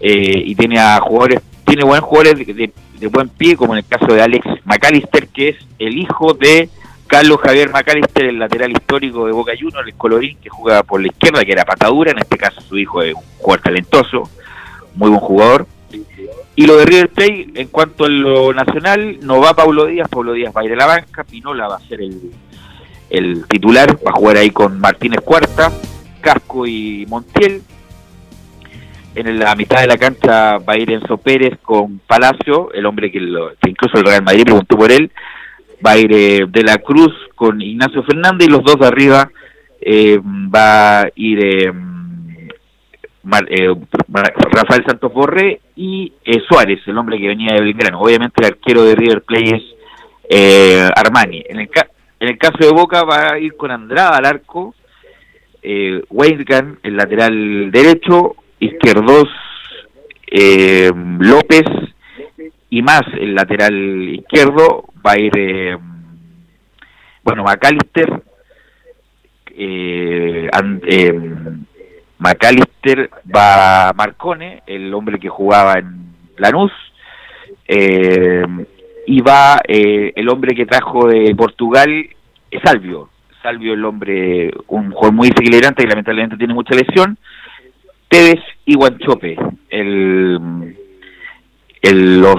eh, 0.00 0.42
y 0.46 0.54
tiene 0.56 0.80
a 0.80 0.98
jugadores, 1.00 1.40
tiene 1.64 1.84
buenos 1.84 2.04
jugadores 2.08 2.44
de, 2.46 2.52
de- 2.54 2.72
de 2.98 3.06
buen 3.08 3.28
pie, 3.28 3.56
como 3.56 3.72
en 3.74 3.78
el 3.78 3.84
caso 3.86 4.06
de 4.14 4.22
Alex 4.22 4.46
McAllister, 4.64 5.26
que 5.28 5.48
es 5.50 5.56
el 5.80 5.96
hijo 5.98 6.34
de 6.34 6.68
Carlos 7.12 7.38
Javier 7.42 7.70
McAllister, 7.70 8.24
el 8.24 8.38
lateral 8.38 8.70
histórico 8.72 9.26
de 9.26 9.32
Boca 9.32 9.52
Juniors, 9.54 9.86
el 9.86 9.94
colorín 9.96 10.38
que 10.42 10.48
juega 10.48 10.82
por 10.82 10.98
la 10.98 11.08
izquierda, 11.08 11.44
que 11.44 11.52
era 11.52 11.62
patadura, 11.66 12.10
en 12.10 12.18
este 12.18 12.38
caso 12.38 12.62
su 12.62 12.78
hijo 12.78 13.02
es 13.02 13.14
un 13.14 13.20
jugador 13.36 13.62
talentoso, 13.64 14.30
muy 14.94 15.10
buen 15.10 15.20
jugador. 15.20 15.66
Y 16.56 16.64
lo 16.66 16.76
de 16.78 16.86
River 16.86 17.10
Plate, 17.10 17.48
en 17.54 17.68
cuanto 17.68 18.06
a 18.06 18.08
lo 18.08 18.54
nacional, 18.54 19.18
no 19.20 19.40
va 19.40 19.52
Pablo 19.52 19.84
Díaz, 19.84 20.08
Pablo 20.08 20.32
Díaz 20.32 20.54
va 20.56 20.62
a 20.62 20.64
ir 20.64 20.72
a 20.72 20.76
la 20.76 20.86
banca, 20.86 21.22
Pinola 21.24 21.68
va 21.68 21.76
a 21.76 21.80
ser 21.80 22.00
el, 22.00 22.18
el 23.10 23.44
titular, 23.46 23.94
va 23.96 24.10
a 24.12 24.14
jugar 24.18 24.38
ahí 24.38 24.48
con 24.50 24.80
Martínez 24.80 25.20
Cuarta, 25.20 25.70
Casco 26.22 26.66
y 26.66 27.04
Montiel. 27.10 27.60
En 29.14 29.38
la 29.38 29.54
mitad 29.54 29.82
de 29.82 29.86
la 29.86 29.98
cancha 29.98 30.56
va 30.56 30.72
a 30.72 30.78
ir 30.78 30.90
Enzo 30.90 31.18
Pérez 31.18 31.58
con 31.60 31.98
Palacio, 32.06 32.72
el 32.72 32.86
hombre 32.86 33.12
que, 33.12 33.20
lo- 33.20 33.50
que 33.60 33.68
incluso 33.68 33.98
el 33.98 34.04
Real 34.06 34.22
Madrid 34.22 34.44
preguntó 34.44 34.78
por 34.78 34.90
él. 34.90 35.10
Va 35.84 35.92
a 35.92 35.98
ir 35.98 36.12
eh, 36.12 36.46
De 36.48 36.62
la 36.62 36.78
Cruz 36.78 37.12
con 37.34 37.60
Ignacio 37.60 38.02
Fernández 38.04 38.48
y 38.48 38.50
los 38.50 38.62
dos 38.62 38.78
de 38.78 38.86
arriba 38.86 39.30
eh, 39.80 40.18
va 40.22 41.00
a 41.00 41.08
ir 41.16 41.44
eh, 41.44 41.72
eh, 43.48 43.74
Mar- 44.08 44.34
Rafael 44.52 44.84
Santos 44.86 45.12
Borré 45.12 45.60
y 45.76 46.12
Suárez, 46.48 46.80
el 46.86 46.98
hombre 46.98 47.18
que 47.18 47.28
venía 47.28 47.54
de 47.54 47.62
Belgrano. 47.62 48.00
Obviamente 48.00 48.40
el 48.40 48.52
arquero 48.52 48.84
de 48.84 48.94
River 48.94 49.22
Plate 49.22 49.62
es 50.28 50.90
Armani. 50.96 51.42
En 51.48 51.60
el, 51.60 51.70
en 52.20 52.28
el 52.28 52.38
caso 52.38 52.58
de 52.60 52.70
Boca 52.70 53.02
va 53.04 53.32
a 53.32 53.38
ir 53.38 53.56
con 53.56 53.70
Andrada 53.70 54.16
al 54.16 54.24
arco, 54.24 54.74
eh, 55.62 56.02
Weigand, 56.10 56.78
el 56.82 56.96
lateral 56.96 57.70
derecho, 57.70 58.36
izquierdos 58.60 59.28
López 61.18 61.64
y 62.74 62.80
más 62.80 63.02
el 63.20 63.34
lateral 63.34 63.74
izquierdo 64.08 64.84
va 65.06 65.12
a 65.12 65.18
ir 65.18 65.32
eh, 65.36 65.76
bueno 67.22 67.44
McAllister 67.44 68.22
eh, 69.54 70.48
an- 70.50 70.80
eh, 70.86 71.12
McAllister 72.18 73.10
va 73.34 73.92
Marcone 73.94 74.62
el 74.66 74.92
hombre 74.94 75.18
que 75.18 75.28
jugaba 75.28 75.74
en 75.74 76.14
Lanús 76.38 76.72
eh, 77.68 78.42
y 79.06 79.20
va 79.20 79.60
eh, 79.68 80.12
el 80.16 80.28
hombre 80.30 80.54
que 80.54 80.64
trajo 80.66 81.08
de 81.08 81.34
Portugal 81.34 81.90
Salvio. 82.64 83.10
Salvio 83.42 83.74
el 83.74 83.84
hombre 83.84 84.50
un 84.68 84.92
jugador 84.92 85.12
muy 85.14 85.28
desequilibrante 85.28 85.82
que 85.82 85.88
lamentablemente 85.88 86.36
tiene 86.36 86.54
mucha 86.54 86.74
lesión. 86.74 87.18
Tevez 88.08 88.40
y 88.64 88.74
Guanchope, 88.76 89.36
el, 89.70 90.76
el- 91.82 92.20
los, 92.20 92.36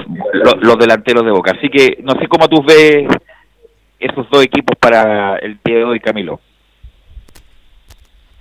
los, 0.61 0.77
delanteros 0.79 1.23
de 1.25 1.31
Boca. 1.31 1.51
Así 1.57 1.69
que 1.69 1.97
no 2.01 2.13
sé 2.19 2.27
cómo 2.27 2.47
tú 2.47 2.63
ves 2.63 3.05
esos 3.99 4.29
dos 4.29 4.43
equipos 4.43 4.77
para 4.79 5.37
el 5.37 5.59
día 5.63 5.77
de 5.77 5.83
hoy, 5.83 5.99
Camilo. 5.99 6.39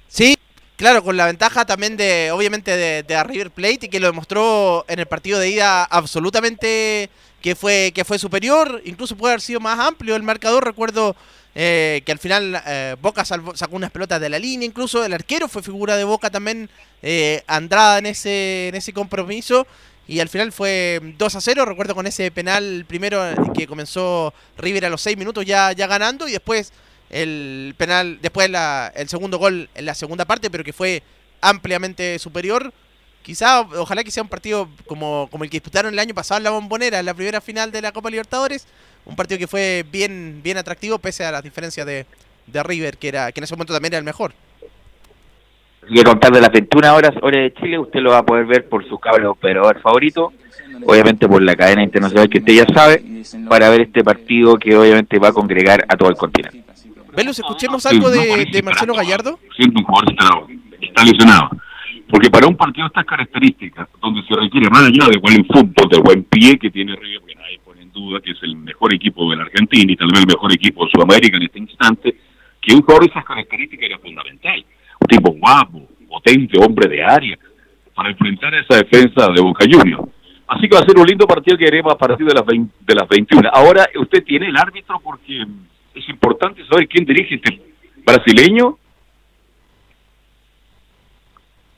Sí, 0.09 0.37
claro, 0.77 1.03
con 1.03 1.17
la 1.17 1.27
ventaja 1.27 1.65
también 1.65 1.97
de, 1.97 2.31
obviamente, 2.33 2.77
de, 2.77 3.03
de 3.03 3.25
River 3.25 3.51
Plate 3.51 3.87
y 3.87 3.89
que 3.89 4.01
lo 4.01 4.07
demostró 4.09 4.85
en 4.89 4.99
el 4.99 5.07
partido 5.07 5.39
de 5.39 5.51
ida 5.51 5.85
absolutamente 5.85 7.09
que 7.41 7.55
fue, 7.57 7.93
que 7.95 8.05
fue 8.05 8.19
superior, 8.19 8.81
incluso 8.85 9.17
puede 9.17 9.33
haber 9.33 9.41
sido 9.41 9.59
más 9.61 9.79
amplio 9.79 10.15
el 10.15 10.23
marcador. 10.23 10.65
Recuerdo 10.65 11.17
eh, 11.55 12.03
que 12.05 12.13
al 12.13 12.19
final 12.19 12.63
eh, 12.67 12.95
Boca 13.01 13.25
salvó- 13.25 13.57
sacó 13.57 13.75
unas 13.77 13.91
pelotas 13.91 14.21
de 14.21 14.29
la 14.29 14.39
línea, 14.39 14.67
incluso 14.67 15.05
el 15.05 15.13
arquero 15.13 15.49
fue 15.49 15.63
figura 15.63 15.97
de 15.97 16.05
Boca 16.05 16.31
también, 16.31 16.69
eh, 17.03 17.43
Andrada 17.47 17.99
en 17.99 18.07
ese, 18.07 18.69
en 18.69 18.75
ese 18.77 18.93
compromiso. 18.93 19.67
Y 20.09 20.21
al 20.21 20.29
final 20.29 20.53
fue 20.53 21.01
2 21.17 21.35
a 21.37 21.41
0, 21.41 21.65
recuerdo 21.65 21.95
con 21.95 22.07
ese 22.07 22.31
penal 22.31 22.85
primero 22.89 23.23
que 23.57 23.67
comenzó 23.67 24.35
River 24.59 24.87
a 24.87 24.91
los 24.91 25.01
6 25.01 25.17
minutos 25.17 25.45
ya, 25.47 25.73
ya 25.73 25.87
ganando 25.87 26.29
y 26.29 26.33
después 26.33 26.73
el 27.09 27.75
penal, 27.79 28.19
después 28.21 28.51
la- 28.51 28.93
el 28.97 29.09
segundo 29.09 29.39
gol 29.39 29.69
en 29.75 29.85
la 29.87 29.95
segunda 29.95 30.25
parte, 30.25 30.51
pero 30.51 30.65
que 30.65 30.73
fue 30.73 31.03
ampliamente 31.41 32.19
superior. 32.19 32.73
Quizá, 33.23 33.61
ojalá 33.61 34.03
que 34.03 34.11
sea 34.11 34.23
un 34.25 34.29
partido 34.29 34.69
como, 34.87 35.29
como 35.31 35.45
el 35.45 35.51
que 35.51 35.57
disputaron 35.59 35.93
el 35.93 35.99
año 35.99 36.15
pasado 36.15 36.39
en 36.39 36.45
la 36.45 36.51
Bombonera, 36.51 36.99
en 36.99 37.07
la 37.07 37.15
primera 37.15 37.41
final 37.41 37.71
de 37.71 37.81
la 37.83 37.93
Copa 37.93 38.11
Libertadores. 38.11 38.67
Un 39.05 39.15
partido 39.15 39.39
que 39.39 39.47
fue 39.47 39.85
bien, 39.91 40.41
bien 40.43 40.59
atractivo, 40.59 40.99
pese 40.99 41.25
a 41.25 41.31
las 41.31 41.43
diferencias 41.45 41.87
de, 41.87 42.07
de 42.49 42.63
River, 42.65 42.99
que, 42.99 43.09
era, 43.09 43.31
que 43.31 43.39
en 43.41 43.45
ese 43.45 43.55
momento 43.55 43.73
también 43.73 43.93
era 43.93 43.99
el 43.99 44.05
mejor. 44.05 44.35
Así 45.85 45.95
que 45.95 46.05
contar 46.05 46.33
de 46.33 46.41
las 46.41 46.53
21 46.53 46.95
horas, 46.95 47.13
hora 47.23 47.41
de 47.41 47.53
Chile, 47.55 47.79
usted 47.79 48.01
lo 48.01 48.11
va 48.11 48.19
a 48.19 48.27
poder 48.27 48.47
ver 48.47 48.69
por 48.69 48.87
su 48.89 48.99
cable 48.99 49.27
operador 49.27 49.81
favorito, 49.81 50.33
obviamente 50.87 51.29
por 51.29 51.43
la 51.43 51.57
cadena 51.57 51.83
internacional 51.83 52.29
que 52.29 52.39
usted 52.39 52.55
ya 52.55 52.67
sabe, 52.73 53.03
para 53.49 53.69
ver 53.69 53.83
este 53.83 54.05
partido 54.05 54.57
que 54.57 54.77
obviamente 54.77 55.19
va 55.19 55.29
a 55.29 55.33
congregar 55.33 55.85
a 55.89 55.97
todo 55.97 56.09
el 56.09 56.17
continente. 56.17 56.63
Velus, 57.15 57.39
escuchemos 57.39 57.85
algo 57.87 58.11
de, 58.11 58.47
de 58.51 58.63
Marcelo 58.63 58.95
Gallardo. 58.95 59.39
jugador 59.85 60.11
está, 60.11 60.31
está 60.81 61.05
lesionado. 61.05 61.51
Porque 62.09 62.31
para 62.31 62.47
un 62.47 62.57
partido 62.57 62.85
de 62.85 62.89
estas 62.89 63.07
características, 63.07 63.89
donde 64.01 64.23
se 64.23 64.35
requiere 64.35 64.69
más 64.71 64.83
allá 64.83 65.09
de 65.11 65.19
buen 65.19 65.45
fútbol, 65.47 65.89
de 65.91 65.99
buen 65.99 66.25
pie 66.25 66.59
que 66.59 66.71
tiene 66.71 66.95
River, 66.95 67.23
que 67.27 67.35
nadie 67.35 67.59
pone 67.65 67.83
en 67.83 67.93
duda 67.93 68.21
que 68.21 68.33
es 68.33 68.43
el 68.43 68.57
mejor 68.57 68.95
equipo 68.95 69.31
de 69.31 69.37
la 69.37 69.45
Argentina 69.45 69.93
y 69.93 69.97
tal 69.97 70.09
vez 70.09 70.21
el 70.21 70.27
mejor 70.27 70.53
equipo 70.53 70.85
de 70.85 70.91
Sudamérica 70.93 71.37
en 71.37 71.43
este 71.45 71.59
instante, 71.59 72.15
que 72.61 72.75
un 72.75 72.83
jugador 72.83 73.05
de 73.05 73.11
esas 73.11 73.25
características 73.25 73.87
era 73.87 73.99
fundamental. 73.99 74.65
Un 75.03 75.07
tipo 75.07 75.33
guapo, 75.33 75.89
potente, 76.09 76.59
hombre 76.65 76.89
de 76.89 77.03
área, 77.03 77.39
para 77.95 78.11
enfrentar 78.11 78.55
esa 78.55 78.77
defensa 78.77 79.27
de 79.35 79.41
Boca 79.41 79.65
Juniors. 79.71 80.09
Así 80.47 80.69
que 80.69 80.75
va 80.77 80.83
a 80.83 80.87
ser 80.87 80.97
un 80.99 81.07
lindo 81.07 81.27
partido 81.27 81.57
que 81.57 81.67
haremos 81.67 81.93
a 81.93 81.97
partir 81.99 82.27
de 82.27 82.35
las, 82.35 82.45
20 82.45 82.73
de 82.81 82.95
las 82.95 83.09
21. 83.09 83.49
Ahora 83.53 83.89
usted 83.99 84.23
tiene 84.23 84.49
el 84.49 84.57
árbitro 84.57 85.01
porque 85.03 85.45
es 85.95 86.09
importante 86.09 86.65
saber 86.67 86.87
quién 86.89 87.05
dirige 87.05 87.37
este 87.37 87.63
brasileño 88.05 88.79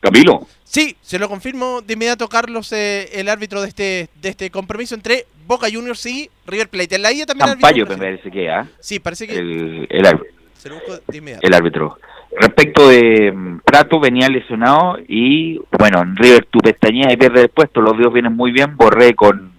Camilo. 0.00 0.46
Sí, 0.64 0.96
se 1.00 1.18
lo 1.18 1.28
confirmo 1.28 1.80
de 1.80 1.94
inmediato 1.94 2.28
Carlos, 2.28 2.72
eh, 2.72 3.08
el 3.18 3.28
árbitro 3.28 3.62
de 3.62 3.68
este 3.68 4.08
de 4.20 4.28
este 4.28 4.50
compromiso 4.50 4.94
entre 4.94 5.24
Boca 5.46 5.68
Juniors 5.72 6.04
y 6.06 6.28
River 6.46 6.68
Plate. 6.68 6.96
En 6.96 7.02
la 7.02 7.12
ida 7.12 7.26
también 7.26 7.50
Campayo 7.50 7.84
árbitro 7.84 7.96
me 7.96 8.04
parece 8.10 8.30
que, 8.30 8.50
¿ah? 8.50 8.68
Sí, 8.80 8.98
parece 8.98 9.26
que 9.26 9.34
El, 9.36 9.86
el 9.88 10.06
árbitro. 10.06 10.30
se 10.58 10.68
lo 10.68 10.74
busco 10.74 10.98
de 11.08 11.16
inmediato. 11.18 11.46
el 11.46 11.54
árbitro. 11.54 11.98
Respecto 12.36 12.88
de 12.88 13.32
mm, 13.32 13.60
Prato, 13.64 14.00
venía 14.00 14.28
lesionado 14.28 14.98
y, 15.08 15.60
bueno, 15.78 16.02
en 16.02 16.16
River 16.16 16.46
tu 16.46 16.58
pestañea 16.58 17.12
y 17.12 17.16
pierde 17.16 17.42
el 17.42 17.48
puesto, 17.48 17.80
los 17.80 17.96
dos 17.96 18.12
vienen 18.12 18.34
muy 18.34 18.50
bien, 18.50 18.76
borré 18.76 19.14
con, 19.14 19.52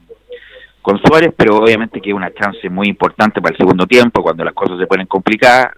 con 0.82 1.00
Suárez, 1.00 1.34
pero 1.36 1.58
obviamente 1.58 2.02
que 2.02 2.10
es 2.10 2.16
una 2.16 2.34
chance 2.34 2.70
muy 2.70 2.88
importante 2.88 3.42
para 3.42 3.54
el 3.54 3.58
segundo 3.58 3.88
tiempo, 3.88 4.22
cuando 4.22 4.44
las 4.44 4.54
cosas 4.54 4.78
se 4.78 4.88
ponen 4.88 5.08
complicadas, 5.08 5.74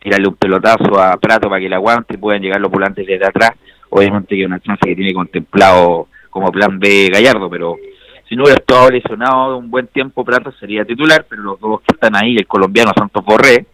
tirarle 0.00 0.28
un 0.28 0.36
pelotazo 0.36 0.98
a 0.98 1.18
Prato 1.18 1.48
para 1.48 1.60
que 1.60 1.68
le 1.68 1.74
aguante 1.74 2.14
y 2.14 2.16
puedan 2.16 2.40
llegar 2.40 2.60
los 2.60 2.70
volantes 2.70 3.06
desde 3.06 3.26
atrás, 3.26 3.50
obviamente 3.90 4.34
que 4.34 4.42
es 4.42 4.46
una 4.46 4.60
chance 4.60 4.80
que 4.82 4.96
tiene 4.96 5.12
contemplado 5.12 6.08
como 6.30 6.50
plan 6.50 6.78
B 6.78 7.10
Gallardo, 7.12 7.50
pero 7.50 7.76
si 8.26 8.36
no 8.36 8.44
hubiera 8.44 8.60
estado 8.60 8.88
lesionado 8.90 9.58
un 9.58 9.70
buen 9.70 9.88
tiempo 9.88 10.24
Prato 10.24 10.50
sería 10.52 10.84
titular, 10.84 11.26
pero 11.28 11.42
los 11.42 11.60
dos 11.60 11.80
que 11.82 11.94
están 11.94 12.16
ahí, 12.16 12.36
el 12.36 12.46
colombiano 12.46 12.92
Santos 12.96 13.22
Borré, 13.24 13.66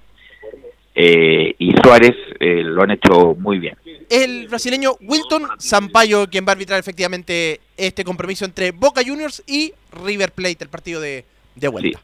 eh, 0.98 1.54
y 1.58 1.74
Suárez 1.82 2.16
eh, 2.40 2.62
lo 2.62 2.82
han 2.82 2.92
hecho 2.92 3.36
muy 3.38 3.58
bien. 3.58 3.76
El 4.08 4.48
brasileño 4.48 4.92
Wilton 5.02 5.42
Sampaio 5.58 6.26
quien 6.26 6.46
va 6.46 6.52
a 6.52 6.52
arbitrar 6.52 6.80
efectivamente 6.80 7.60
este 7.76 8.02
compromiso 8.02 8.46
entre 8.46 8.72
Boca 8.72 9.02
Juniors 9.06 9.42
y 9.46 9.74
River 9.92 10.32
Plate, 10.32 10.56
el 10.60 10.70
partido 10.70 11.02
de, 11.02 11.26
de 11.54 11.68
vuelta. 11.68 12.00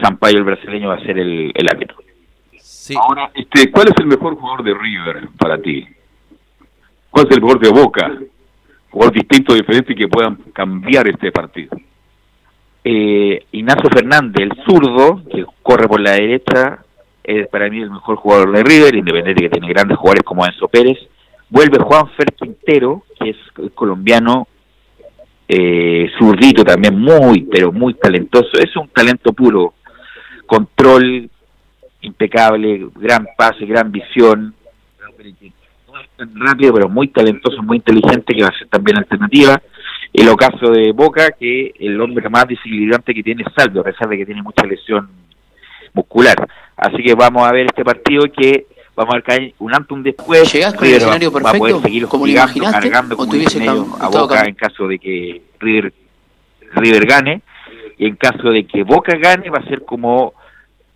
Sampaio, 0.00 0.38
el 0.38 0.44
brasileño, 0.44 0.88
va 0.88 0.94
a 0.94 1.00
ser 1.00 1.18
el, 1.18 1.50
el 1.52 1.68
árbitro. 1.68 1.96
Ahora, 2.94 3.32
este, 3.34 3.72
¿cuál 3.72 3.88
es 3.88 3.94
el 3.98 4.06
mejor 4.06 4.36
jugador 4.36 4.62
de 4.62 4.74
River 4.74 5.28
para 5.36 5.58
ti? 5.58 5.84
¿Cuál 7.10 7.26
es 7.26 7.36
el 7.36 7.42
mejor 7.42 7.58
de 7.60 7.70
Boca? 7.70 8.18
Jugador 8.90 9.14
distinto, 9.14 9.54
diferente 9.54 9.94
y 9.94 9.96
que 9.96 10.06
puedan 10.06 10.36
cambiar 10.52 11.08
este 11.08 11.32
partido. 11.32 11.76
Eh, 12.84 13.46
Ignacio 13.50 13.90
Fernández, 13.90 14.48
el 14.48 14.64
zurdo, 14.64 15.24
que 15.28 15.44
corre 15.62 15.88
por 15.88 16.00
la 16.00 16.12
derecha, 16.12 16.84
es 17.26 17.48
para 17.48 17.68
mí 17.68 17.82
el 17.82 17.90
mejor 17.90 18.16
jugador 18.16 18.52
de 18.52 18.62
River, 18.62 18.94
independiente 18.94 19.42
que 19.42 19.50
tiene 19.50 19.68
grandes 19.68 19.98
jugadores 19.98 20.22
como 20.22 20.46
Enzo 20.46 20.68
Pérez. 20.68 20.98
Vuelve 21.50 21.78
Juan 21.78 22.08
Fer 22.16 22.32
Quintero, 22.32 23.02
que 23.18 23.30
es 23.30 23.36
colombiano, 23.74 24.46
eh, 25.48 26.08
zurdito 26.18 26.64
también, 26.64 26.98
muy, 26.98 27.42
pero 27.42 27.72
muy 27.72 27.94
talentoso. 27.94 28.50
Es 28.58 28.76
un 28.76 28.88
talento 28.88 29.32
puro. 29.32 29.74
Control 30.46 31.28
impecable, 32.02 32.88
gran 32.94 33.26
pase, 33.36 33.66
gran 33.66 33.90
visión. 33.90 34.54
Rápido, 36.18 36.74
pero 36.74 36.88
muy 36.88 37.08
talentoso, 37.08 37.62
muy 37.62 37.78
inteligente, 37.78 38.34
que 38.34 38.42
va 38.42 38.48
a 38.48 38.58
ser 38.58 38.68
también 38.68 38.98
alternativa. 38.98 39.60
El 40.12 40.28
ocaso 40.28 40.70
de 40.70 40.92
Boca, 40.92 41.32
que 41.32 41.74
el 41.80 42.00
hombre 42.00 42.28
más 42.28 42.46
desequilibrante 42.46 43.12
que 43.12 43.22
tiene 43.22 43.42
es 43.42 43.52
Saldo, 43.54 43.80
a 43.80 43.84
pesar 43.84 44.08
de 44.08 44.18
que 44.18 44.26
tiene 44.26 44.42
mucha 44.42 44.64
lesión 44.64 45.08
muscular. 45.92 46.36
Así 46.76 47.02
que 47.02 47.14
vamos 47.14 47.46
a 47.48 47.52
ver 47.52 47.66
este 47.66 47.84
partido 47.84 48.24
que 48.30 48.66
vamos 48.94 49.14
a 49.14 49.16
ver 49.16 49.22
caer 49.24 49.54
un 49.58 49.74
antes 49.74 49.90
un 49.92 50.02
después. 50.02 50.52
¿Llegás 50.52 50.74
con 50.74 50.86
el 50.86 50.92
va- 50.92 50.96
escenario 50.96 51.30
va 51.32 51.38
a 51.38 51.42
poder 51.42 51.60
perfecto, 51.60 51.80
seguir 51.82 52.06
como 52.08 52.26
imaginaste, 52.26 52.80
cargando, 52.80 53.16
como 53.16 53.32
dicen 53.32 53.62
ellos, 53.62 53.86
a 54.00 54.08
Boca 54.08 54.42
en 54.46 54.54
caso 54.54 54.86
de 54.88 54.98
que 54.98 55.42
River, 55.58 55.92
River 56.74 57.06
gane. 57.06 57.42
Y 57.98 58.06
en 58.06 58.16
caso 58.16 58.50
de 58.50 58.66
que 58.66 58.82
Boca 58.82 59.16
gane, 59.16 59.48
va 59.48 59.58
a 59.58 59.68
ser 59.68 59.82
como 59.84 60.34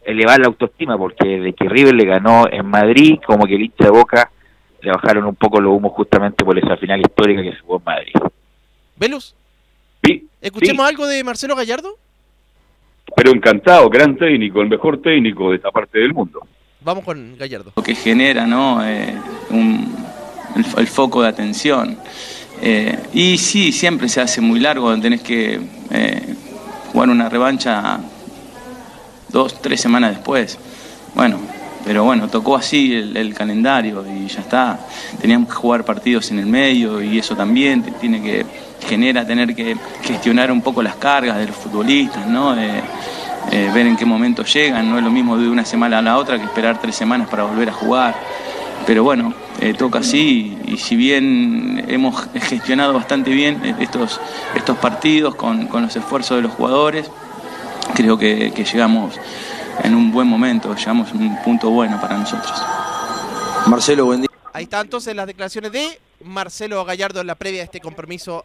elevar 0.04 0.38
la 0.40 0.48
autoestima, 0.48 0.98
porque 0.98 1.26
de 1.40 1.52
que 1.54 1.66
River 1.68 1.94
le 1.94 2.04
ganó 2.04 2.44
en 2.50 2.66
Madrid, 2.66 3.18
como 3.26 3.46
que 3.46 3.54
el 3.54 3.62
hincha 3.62 3.84
de 3.84 3.90
Boca 3.90 4.30
le 4.82 4.90
bajaron 4.90 5.24
un 5.24 5.34
poco 5.34 5.60
los 5.60 5.72
humos 5.74 5.92
justamente 5.92 6.44
por 6.44 6.58
esa 6.58 6.76
final 6.76 7.00
histórica 7.00 7.42
que 7.42 7.52
se 7.52 7.58
jugó 7.60 7.78
en 7.78 7.84
Madrid. 7.84 8.12
Velus, 8.96 9.34
Sí, 10.04 10.26
¿escuchemos 10.40 10.86
algo 10.86 11.06
de 11.06 11.22
Marcelo 11.24 11.54
Gallardo? 11.54 11.96
Pero 13.16 13.30
encantado, 13.32 13.88
gran 13.90 14.16
técnico, 14.16 14.60
el 14.62 14.68
mejor 14.68 15.00
técnico 15.00 15.50
de 15.50 15.56
esta 15.56 15.70
parte 15.70 15.98
del 15.98 16.12
mundo. 16.14 16.40
Vamos 16.82 17.04
con 17.04 17.36
Gallardo. 17.38 17.72
lo 17.76 17.82
que 17.82 17.94
genera 17.94 18.46
¿no? 18.46 18.82
Eh, 18.86 19.14
un- 19.50 19.94
el, 20.56 20.64
el 20.78 20.86
foco 20.86 21.22
de 21.22 21.28
atención. 21.28 21.98
Eh, 22.62 22.98
y 23.12 23.38
sí, 23.38 23.72
siempre 23.72 24.08
se 24.08 24.20
hace 24.20 24.40
muy 24.40 24.60
largo, 24.60 24.94
tenés 25.00 25.22
que 25.22 25.60
eh, 25.90 26.34
jugar 26.92 27.08
una 27.08 27.28
revancha 27.28 28.00
dos, 29.28 29.60
tres 29.60 29.80
semanas 29.80 30.10
después. 30.16 30.58
Bueno, 31.14 31.38
pero 31.84 32.04
bueno, 32.04 32.28
tocó 32.28 32.56
así 32.56 32.94
el, 32.94 33.16
el 33.16 33.34
calendario 33.34 34.04
y 34.06 34.26
ya 34.28 34.40
está. 34.40 34.80
Teníamos 35.20 35.48
que 35.48 35.54
jugar 35.54 35.84
partidos 35.84 36.30
en 36.30 36.38
el 36.38 36.46
medio 36.46 37.02
y 37.02 37.18
eso 37.18 37.34
también 37.36 37.82
te 37.82 37.90
tiene 37.92 38.22
que 38.22 38.44
genera 38.86 39.26
tener 39.26 39.54
que 39.54 39.76
gestionar 40.02 40.50
un 40.50 40.62
poco 40.62 40.82
las 40.82 40.96
cargas 40.96 41.38
de 41.38 41.46
los 41.46 41.56
futbolistas, 41.56 42.26
¿no? 42.26 42.58
Eh, 42.58 42.82
eh, 43.52 43.70
ver 43.74 43.86
en 43.86 43.96
qué 43.96 44.04
momento 44.04 44.44
llegan, 44.44 44.90
no 44.90 44.98
es 44.98 45.04
lo 45.04 45.10
mismo 45.10 45.36
de 45.36 45.48
una 45.48 45.64
semana 45.64 45.98
a 45.98 46.02
la 46.02 46.18
otra 46.18 46.38
que 46.38 46.44
esperar 46.44 46.80
tres 46.80 46.94
semanas 46.94 47.28
para 47.28 47.44
volver 47.44 47.68
a 47.68 47.72
jugar. 47.72 48.14
Pero 48.86 49.04
bueno, 49.04 49.34
eh, 49.60 49.74
toca 49.74 49.98
así 49.98 50.58
y, 50.66 50.74
y 50.74 50.76
si 50.78 50.96
bien 50.96 51.84
hemos 51.88 52.28
gestionado 52.34 52.94
bastante 52.94 53.30
bien 53.30 53.76
estos, 53.78 54.20
estos 54.54 54.78
partidos 54.78 55.34
con, 55.34 55.66
con 55.66 55.82
los 55.82 55.94
esfuerzos 55.94 56.38
de 56.38 56.42
los 56.42 56.52
jugadores, 56.52 57.10
creo 57.94 58.16
que, 58.18 58.52
que 58.54 58.64
llegamos 58.64 59.14
en 59.82 59.94
un 59.94 60.10
buen 60.10 60.26
momento, 60.26 60.74
llegamos 60.74 61.10
a 61.10 61.14
un 61.14 61.42
punto 61.42 61.70
bueno 61.70 62.00
para 62.00 62.16
nosotros. 62.16 62.52
Marcelo, 63.66 64.06
buen 64.06 64.22
día. 64.22 64.30
Ahí 64.52 64.64
está 64.64 64.80
entonces 64.80 65.14
las 65.14 65.26
declaraciones 65.26 65.72
de 65.72 66.00
Marcelo 66.24 66.84
Gallardo 66.84 67.20
en 67.20 67.26
la 67.26 67.34
previa 67.34 67.60
de 67.60 67.64
este 67.64 67.80
compromiso 67.80 68.44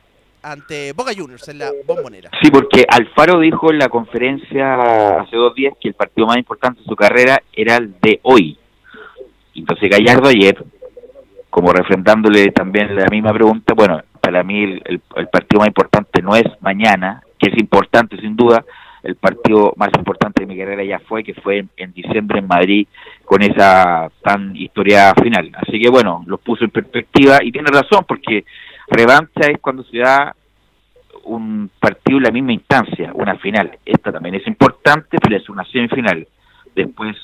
ante 0.52 0.94
Boca 0.94 1.12
Juniors 1.18 1.48
en 1.50 1.60
la 1.60 1.72
bombonera. 1.86 2.30
Sí, 2.42 2.52
porque 2.52 2.86
Alfaro 2.88 3.40
dijo 3.40 3.72
en 3.72 3.80
la 3.80 3.90
conferencia 3.90 5.20
hace 5.22 5.36
dos 5.36 5.56
días 5.56 5.74
que 5.82 5.88
el 5.90 5.94
partido 5.96 6.28
más 6.28 6.38
importante 6.38 6.82
de 6.82 6.86
su 6.86 6.96
carrera 6.96 7.42
era 7.54 7.78
el 7.78 7.96
de 8.00 8.20
hoy. 8.24 8.58
Entonces 9.56 9.90
Gallardo 9.90 10.30
ayer, 10.30 10.56
como 11.50 11.72
refrendándole 11.74 12.52
también 12.52 12.96
la 12.96 13.08
misma 13.10 13.34
pregunta, 13.34 13.74
bueno, 13.74 14.02
para 14.22 14.44
mí 14.44 14.64
el, 14.64 14.82
el- 14.86 15.02
el 15.16 15.28
partido 15.30 15.60
más 15.60 15.68
importante 15.70 16.22
no 16.22 16.36
es 16.36 16.44
mañana, 16.62 17.22
que 17.40 17.50
es 17.50 17.58
importante 17.58 18.18
sin 18.18 18.36
duda, 18.36 18.64
el 19.04 19.16
partido 19.16 19.72
más 19.78 19.90
importante 19.96 20.42
de 20.44 20.48
mi 20.48 20.58
carrera 20.58 20.84
ya 20.84 21.00
fue, 21.00 21.24
que 21.24 21.36
fue 21.36 21.60
en, 21.60 21.70
en 21.78 21.94
diciembre 21.94 22.40
en 22.40 22.48
Madrid, 22.48 22.88
con 23.24 23.42
esa 23.44 24.10
tan 24.24 24.56
historia 24.56 25.14
final. 25.22 25.52
Así 25.56 25.80
que 25.80 25.90
bueno, 25.90 26.24
los 26.26 26.40
puso 26.42 26.64
en 26.66 26.72
perspectiva 26.72 27.38
y 27.44 27.52
tiene 27.52 27.70
razón, 27.72 28.04
porque 28.08 28.46
revancha 28.88 29.48
es 29.50 29.60
cuando 29.60 29.84
se 29.84 30.00
da 30.00 30.36
un 31.24 31.69
partido 31.80 32.17
en 32.17 32.24
la 32.24 32.32
misma 32.32 32.54
instancia, 32.54 33.12
una 33.13 33.38
final. 33.38 33.78
Esta 33.86 34.12
también 34.12 34.36
es 34.36 34.48
importante, 34.48 35.17
pero 35.21 35.38
es 35.38 35.50
una 35.50 35.65
semifinal. 35.65 36.28
Después 36.76 37.15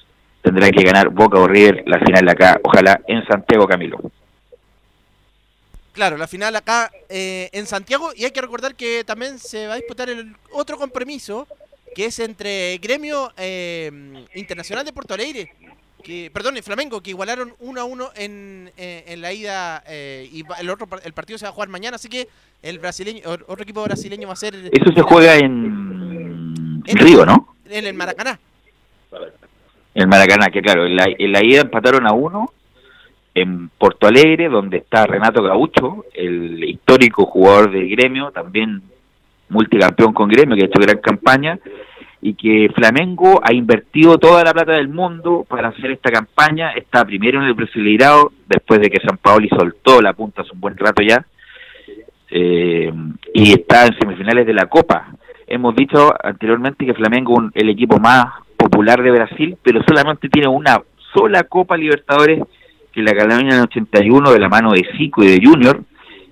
tendrá 0.41 0.69
que 0.71 0.84
ganar 0.84 1.10
Boca 1.10 1.39
o 1.39 1.47
River 1.47 1.84
la 1.86 2.00
final 2.00 2.28
acá, 2.30 2.60
ojalá 2.63 3.00
en 3.08 3.26
Santiago 3.28 3.67
Camilo. 3.67 4.00
Claro, 5.93 6.17
la 6.17 6.28
final 6.28 6.56
acá 6.56 6.89
eh, 7.10 7.50
en 7.52 7.67
Santiago 7.67 8.12
y 8.15 8.24
hay 8.24 8.32
que 8.32 8.41
recordar 8.41 8.76
que 8.76 9.04
también 9.04 9.38
se 9.38 9.67
va 9.67 9.74
a 9.74 9.78
disputar 9.78 10.10
el 10.10 10.36
otro 10.54 10.78
compromiso 10.78 11.47
que 11.93 12.06
es 12.06 12.19
entre 12.19 12.78
Gremio 12.78 13.34
eh, 13.36 13.91
Internacional 14.36 14.86
de 14.86 14.93
Porto 14.93 15.13
Alegre, 15.13 15.54
que, 16.02 16.32
perdón, 16.34 16.58
y 16.58 16.62
Flamengo, 16.62 17.02
que 17.02 17.12
igualaron 17.12 17.54
1 17.60 17.82
a 17.82 17.84
1 17.84 18.10
en, 18.16 18.72
eh, 18.78 19.06
en 19.08 19.22
la 19.22 19.34
ida 19.34 19.84
eh, 19.88 20.30
y 20.32 20.44
el 20.60 20.70
otro 20.70 20.88
el 21.04 21.14
partido 21.14 21.38
se 21.38 21.46
va 21.46 21.50
a 21.50 21.54
jugar 21.54 21.70
mañana, 21.70 21.96
así 21.96 22.10
que 22.10 22.28
el 22.62 22.80
brasileño 22.80 23.22
otro 23.26 23.64
equipo 23.64 23.84
brasileño 23.84 24.28
va 24.28 24.34
a 24.34 24.38
ser 24.38 24.56
Eso 24.56 24.92
se 24.94 25.02
juega 25.02 25.38
en, 25.38 26.84
en 26.86 26.98
Río, 26.98 27.26
¿no? 27.26 27.56
en 27.72 27.86
el 27.86 27.94
Maracaná. 27.94 28.40
En 29.94 30.10
Maracaná, 30.10 30.48
que 30.48 30.62
claro, 30.62 30.86
en 30.86 30.96
la, 30.96 31.06
en 31.18 31.32
la 31.32 31.44
ida 31.44 31.62
empataron 31.62 32.08
a 32.08 32.14
uno 32.14 32.52
en 33.34 33.70
Porto 33.70 34.08
Alegre, 34.08 34.50
donde 34.50 34.78
está 34.78 35.06
Renato 35.06 35.42
Gaucho, 35.42 36.06
el 36.14 36.64
histórico 36.64 37.26
jugador 37.26 37.72
del 37.72 37.90
gremio, 37.90 38.32
también 38.32 38.82
multicampeón 39.50 40.14
con 40.14 40.30
gremio, 40.30 40.56
que 40.56 40.64
ha 40.64 40.68
hecho 40.68 40.80
gran 40.80 40.98
campaña, 41.00 41.60
y 42.22 42.36
que 42.36 42.69
Flamengo 42.76 43.42
ha 43.44 43.54
invertido 43.54 44.17
toda 44.17 44.44
la 44.44 44.54
plata 44.54 44.74
del 44.74 44.90
mundo 44.90 45.46
para 45.50 45.69
hacer 45.69 45.92
esta 45.92 46.12
campaña, 46.12 46.72
está 46.74 47.04
primero 47.04 47.42
en 47.42 47.48
el 47.48 47.56
Brasileirao, 47.56 48.32
después 48.48 48.80
de 48.80 48.90
que 48.90 49.02
San 49.06 49.17
Paoli 49.17 49.50
soltó 49.50 50.02
la 50.02 50.13
punta 50.13 50.44
hace 50.44 50.52
un 50.54 50.62
buen 50.62 50.78
rato 50.78 51.02
ya, 51.02 51.26
eh, 52.30 52.94
y 53.34 53.52
está 53.52 53.88
en 53.88 53.98
semifinales 54.00 54.46
de 54.46 54.54
la 54.54 54.67
Copa. 54.67 55.08
Hemos 55.48 55.76
dicho 55.76 56.13
anteriormente 56.24 56.86
que 56.86 56.94
Flamengo 56.94 57.42
es 57.54 57.62
el 57.62 57.69
equipo 57.69 58.00
más 58.00 58.28
popular 58.56 59.02
de 59.02 59.12
Brasil, 59.12 59.58
pero 59.63 59.82
solamente 59.84 60.30
tiene 60.30 60.48
una 60.48 60.82
sola 61.13 61.44
Copa 61.44 61.76
Libertadores 61.76 62.44
que 62.92 63.02
la 63.02 63.13
ganaron 63.13 63.48
en 63.48 63.54
el 63.54 63.62
81 63.63 64.32
de 64.32 64.40
la 64.40 64.50
mano 64.50 64.72
de 64.72 64.86
Zico 64.98 65.24
y 65.24 65.28
de 65.28 65.42
Junior. 65.44 65.82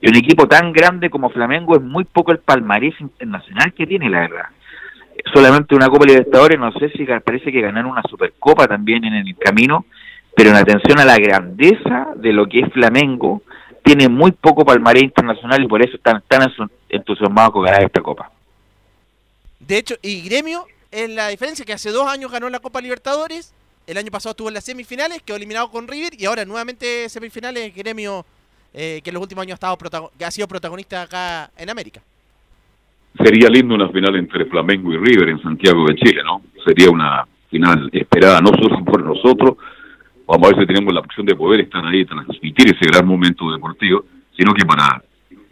Y 0.01 0.09
un 0.09 0.15
equipo 0.15 0.47
tan 0.47 0.71
grande 0.71 1.09
como 1.09 1.29
Flamengo 1.29 1.75
es 1.75 1.81
muy 1.81 2.05
poco 2.05 2.31
el 2.31 2.39
palmarés 2.39 2.93
internacional 3.01 3.73
que 3.73 3.87
tiene, 3.87 4.09
la 4.09 4.21
verdad. 4.21 4.45
Solamente 5.33 5.75
una 5.75 5.89
Copa 5.89 6.05
Libertadores, 6.05 6.59
no 6.59 6.71
sé 6.73 6.89
si 6.91 7.05
parece 7.05 7.51
que 7.51 7.61
ganaron 7.61 7.91
una 7.91 8.03
Supercopa 8.03 8.67
también 8.67 9.03
en 9.03 9.13
el 9.13 9.35
camino, 9.37 9.85
pero 10.35 10.51
en 10.51 10.55
atención 10.55 10.99
a 10.99 11.05
la 11.05 11.17
grandeza 11.17 12.09
de 12.15 12.33
lo 12.33 12.47
que 12.47 12.61
es 12.61 12.73
Flamengo, 12.73 13.41
tiene 13.83 14.07
muy 14.07 14.31
poco 14.31 14.65
palmarés 14.65 15.03
internacional 15.03 15.63
y 15.63 15.67
por 15.67 15.81
eso 15.81 15.95
están 15.95 16.21
tan 16.27 16.51
entusiasmados 16.89 17.51
con 17.51 17.63
ganar 17.63 17.83
esta 17.83 18.01
copa. 18.01 18.31
De 19.59 19.77
hecho, 19.77 19.95
y 20.01 20.21
Gremio, 20.21 20.65
es 20.91 21.09
la 21.09 21.27
diferencia 21.27 21.65
que 21.65 21.73
hace 21.73 21.91
dos 21.91 22.07
años 22.07 22.31
ganó 22.31 22.49
la 22.49 22.59
Copa 22.59 22.81
Libertadores, 22.81 23.53
el 23.87 23.97
año 23.97 24.11
pasado 24.11 24.31
estuvo 24.31 24.47
en 24.47 24.53
las 24.53 24.63
semifinales, 24.63 25.21
quedó 25.23 25.37
eliminado 25.37 25.71
con 25.71 25.87
River 25.87 26.13
y 26.19 26.25
ahora 26.25 26.45
nuevamente 26.45 27.09
semifinales 27.09 27.73
Gremio, 27.75 28.25
eh, 28.73 29.01
que 29.03 29.09
en 29.09 29.15
los 29.15 29.23
últimos 29.23 29.43
años 29.43 29.59
ha, 29.61 29.73
estado 29.73 30.11
ha 30.23 30.31
sido 30.31 30.47
protagonista 30.47 31.01
acá 31.01 31.51
en 31.57 31.69
América. 31.69 32.01
Sería 33.17 33.49
lindo 33.49 33.75
una 33.75 33.89
final 33.89 34.15
entre 34.15 34.45
Flamengo 34.45 34.93
y 34.93 34.97
River 34.97 35.29
en 35.29 35.41
Santiago 35.41 35.85
de 35.87 35.95
Chile, 35.95 36.21
¿no? 36.23 36.41
Sería 36.65 36.89
una 36.89 37.25
final 37.49 37.89
esperada 37.91 38.39
no 38.41 38.49
solo 38.49 38.83
por 38.85 39.03
nosotros, 39.03 39.57
vamos 40.27 40.45
a 40.45 40.55
ver 40.55 40.59
si 40.59 40.67
tenemos 40.67 40.93
la 40.93 40.99
opción 40.99 41.25
de 41.25 41.35
poder 41.35 41.61
estar 41.61 41.83
ahí, 41.85 42.05
transmitir 42.05 42.67
ese 42.67 42.85
gran 42.85 43.05
momento 43.05 43.51
deportivo, 43.51 44.05
sino 44.37 44.53
que 44.53 44.65
para 44.65 45.01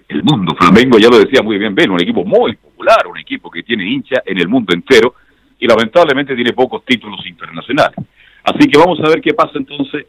el 0.07 0.23
mundo. 0.23 0.55
Flamengo, 0.55 0.97
ya 0.99 1.09
lo 1.09 1.19
decía 1.19 1.41
muy 1.41 1.57
bien 1.57 1.75
Ben, 1.75 1.91
un 1.91 2.01
equipo 2.01 2.23
muy 2.23 2.55
popular, 2.55 3.07
un 3.07 3.17
equipo 3.17 3.49
que 3.49 3.63
tiene 3.63 3.89
hincha 3.89 4.21
en 4.25 4.39
el 4.39 4.47
mundo 4.47 4.73
entero 4.73 5.15
y 5.59 5.67
lamentablemente 5.67 6.35
tiene 6.35 6.53
pocos 6.53 6.85
títulos 6.85 7.25
internacionales. 7.25 7.95
Así 8.43 8.69
que 8.69 8.77
vamos 8.77 8.99
a 9.03 9.09
ver 9.09 9.19
qué 9.19 9.33
pasa 9.33 9.53
entonces 9.55 10.05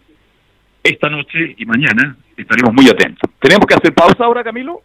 esta 0.82 1.08
noche 1.08 1.54
y 1.56 1.66
mañana 1.66 2.16
estaremos 2.36 2.72
muy 2.72 2.88
atentos. 2.88 3.28
¿Tenemos 3.40 3.66
que 3.66 3.74
hacer 3.74 3.92
pausa 3.94 4.24
ahora, 4.24 4.44
Camilo? 4.44 4.80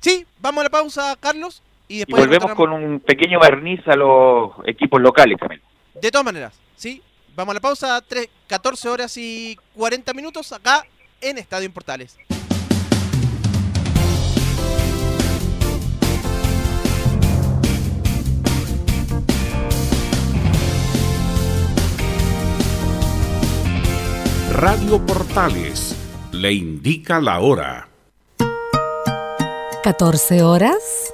Sí, 0.00 0.24
vamos 0.40 0.60
a 0.60 0.64
la 0.64 0.70
pausa, 0.70 1.16
Carlos, 1.20 1.62
y 2.02 2.04
volvemos 2.12 2.52
con 2.54 2.72
un 2.72 3.00
pequeño 3.00 3.38
barniz 3.38 3.80
a 3.86 3.96
los 3.96 4.52
equipos 4.66 5.00
locales 5.00 5.38
también. 5.38 5.60
De 6.00 6.10
todas 6.10 6.24
maneras, 6.24 6.58
¿sí? 6.76 7.02
Vamos 7.34 7.52
a 7.52 7.54
la 7.54 7.60
pausa, 7.60 8.00
tres- 8.06 8.28
14 8.46 8.88
horas 8.88 9.16
y 9.16 9.56
40 9.74 10.12
minutos 10.14 10.52
acá 10.52 10.84
en 11.20 11.38
Estadio 11.38 11.66
en 11.66 11.72
Portales. 11.72 12.16
Radio 24.52 25.04
Portales 25.04 25.96
le 26.32 26.52
indica 26.52 27.20
la 27.20 27.40
hora. 27.40 27.88
14 29.82 30.42
horas 30.42 31.13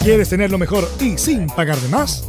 ¿Quieres 0.00 0.28
tenerlo 0.28 0.58
mejor 0.58 0.90
y 1.00 1.16
sin 1.16 1.46
pagar 1.46 1.78
de 1.78 1.88
más? 1.88 2.28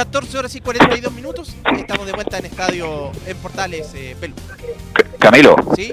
14 0.00 0.38
horas 0.38 0.54
y 0.56 0.60
42 0.62 1.12
minutos. 1.12 1.54
Estamos 1.76 2.06
de 2.06 2.12
vuelta 2.12 2.38
en 2.38 2.46
Estadio 2.46 3.10
en 3.26 3.36
Portales, 3.36 3.92
eh, 3.94 4.16
Pelu. 4.18 4.32
Camilo. 5.18 5.54
¿Sí? 5.76 5.92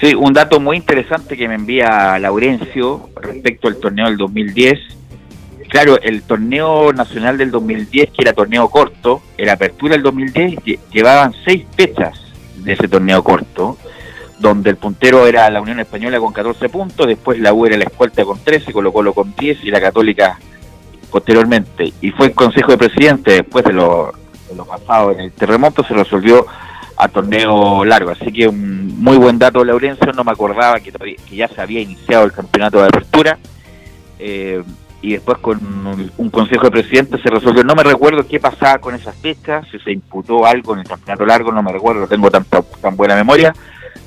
Sí, 0.00 0.16
un 0.16 0.32
dato 0.32 0.58
muy 0.58 0.76
interesante 0.76 1.36
que 1.36 1.46
me 1.46 1.54
envía 1.54 2.18
Laurencio 2.18 3.08
respecto 3.22 3.68
al 3.68 3.76
torneo 3.76 4.06
del 4.06 4.16
2010. 4.16 4.80
Claro, 5.68 6.00
el 6.02 6.22
torneo 6.22 6.92
nacional 6.92 7.38
del 7.38 7.52
2010, 7.52 8.10
que 8.10 8.22
era 8.22 8.32
torneo 8.32 8.68
corto, 8.68 9.22
la 9.38 9.52
apertura 9.52 9.92
del 9.92 10.02
2010, 10.02 10.56
lle- 10.64 10.80
llevaban 10.92 11.34
seis 11.44 11.64
fechas 11.76 12.18
de 12.56 12.72
ese 12.72 12.88
torneo 12.88 13.22
corto, 13.22 13.78
donde 14.40 14.70
el 14.70 14.76
puntero 14.76 15.28
era 15.28 15.48
la 15.50 15.60
Unión 15.60 15.78
Española 15.78 16.18
con 16.18 16.32
14 16.32 16.68
puntos, 16.68 17.06
después 17.06 17.38
la 17.38 17.52
U 17.52 17.64
era 17.64 17.76
la 17.76 17.84
Escolta 17.84 18.24
con 18.24 18.40
13, 18.42 18.72
Colo 18.72 18.92
Colo 18.92 19.14
con 19.14 19.36
10 19.36 19.62
y 19.62 19.70
la 19.70 19.80
Católica 19.80 20.40
posteriormente. 21.10 21.92
Y 22.00 22.10
fue 22.10 22.26
el 22.26 22.34
Consejo 22.34 22.72
de 22.72 22.78
Presidente, 22.78 23.32
después 23.32 23.64
de 23.64 23.72
lo, 23.72 24.12
de 24.48 24.54
lo 24.54 24.64
pasado 24.64 25.12
en 25.12 25.20
el 25.20 25.32
terremoto, 25.32 25.84
se 25.84 25.94
resolvió 25.94 26.46
a 26.96 27.08
torneo 27.08 27.84
largo. 27.84 28.10
Así 28.10 28.32
que 28.32 28.48
un 28.48 29.00
muy 29.00 29.16
buen 29.16 29.38
dato, 29.38 29.64
Laurencio. 29.64 30.12
No 30.12 30.24
me 30.24 30.32
acordaba 30.32 30.80
que, 30.80 30.92
que 30.92 31.36
ya 31.36 31.48
se 31.48 31.60
había 31.60 31.80
iniciado 31.80 32.24
el 32.24 32.32
campeonato 32.32 32.78
de 32.78 32.86
apertura. 32.86 33.38
Eh, 34.18 34.62
y 35.02 35.12
después 35.12 35.38
con 35.38 35.58
un, 36.16 36.30
consejo 36.30 36.64
de 36.64 36.70
presidentes 36.70 37.20
se 37.22 37.30
resolvió. 37.30 37.62
No 37.62 37.74
me 37.74 37.84
recuerdo 37.84 38.26
qué 38.26 38.40
pasaba 38.40 38.78
con 38.78 38.94
esas 38.94 39.14
fechas, 39.16 39.66
si 39.70 39.78
se 39.78 39.92
imputó 39.92 40.46
algo 40.46 40.72
en 40.72 40.80
el 40.80 40.88
campeonato 40.88 41.26
largo, 41.26 41.52
no 41.52 41.62
me 41.62 41.70
recuerdo, 41.70 42.00
no 42.00 42.08
tengo 42.08 42.30
tanta, 42.30 42.62
tan 42.80 42.96
buena 42.96 43.14
memoria. 43.14 43.54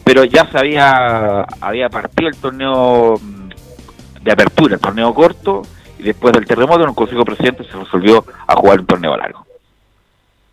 Pero 0.03 0.23
ya 0.23 0.45
se 0.51 0.57
había, 0.57 1.43
había 1.61 1.89
partido 1.89 2.29
el 2.29 2.35
torneo 2.35 3.19
de 4.21 4.31
apertura, 4.31 4.75
el 4.75 4.81
torneo 4.81 5.13
corto, 5.13 5.61
y 5.99 6.03
después 6.03 6.33
del 6.33 6.45
terremoto 6.45 6.83
en 6.83 6.89
un 6.89 6.95
consejo 6.95 7.19
de 7.19 7.25
presidentes 7.25 7.67
se 7.67 7.77
resolvió 7.77 8.25
a 8.47 8.55
jugar 8.55 8.79
un 8.79 8.85
torneo 8.87 9.15
largo. 9.15 9.45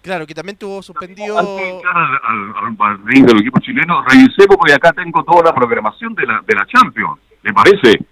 Claro, 0.02 0.26
que 0.26 0.34
también 0.34 0.56
tuvo 0.56 0.82
suspendido. 0.82 1.38
Antes 1.38 1.56
de 1.56 1.70
entrar 1.70 1.96
al, 1.96 2.76
al, 2.80 3.04
del 3.04 3.40
equipo 3.40 3.58
chileno, 3.60 4.04
revisemos 4.04 4.56
porque 4.56 4.74
acá 4.74 4.92
tengo 4.92 5.24
toda 5.24 5.42
la 5.42 5.54
programación 5.54 6.14
de 6.14 6.26
la, 6.26 6.40
de 6.46 6.54
la 6.54 6.66
Champions. 6.66 7.18
¿Le 7.42 7.52
parece? 7.52 8.04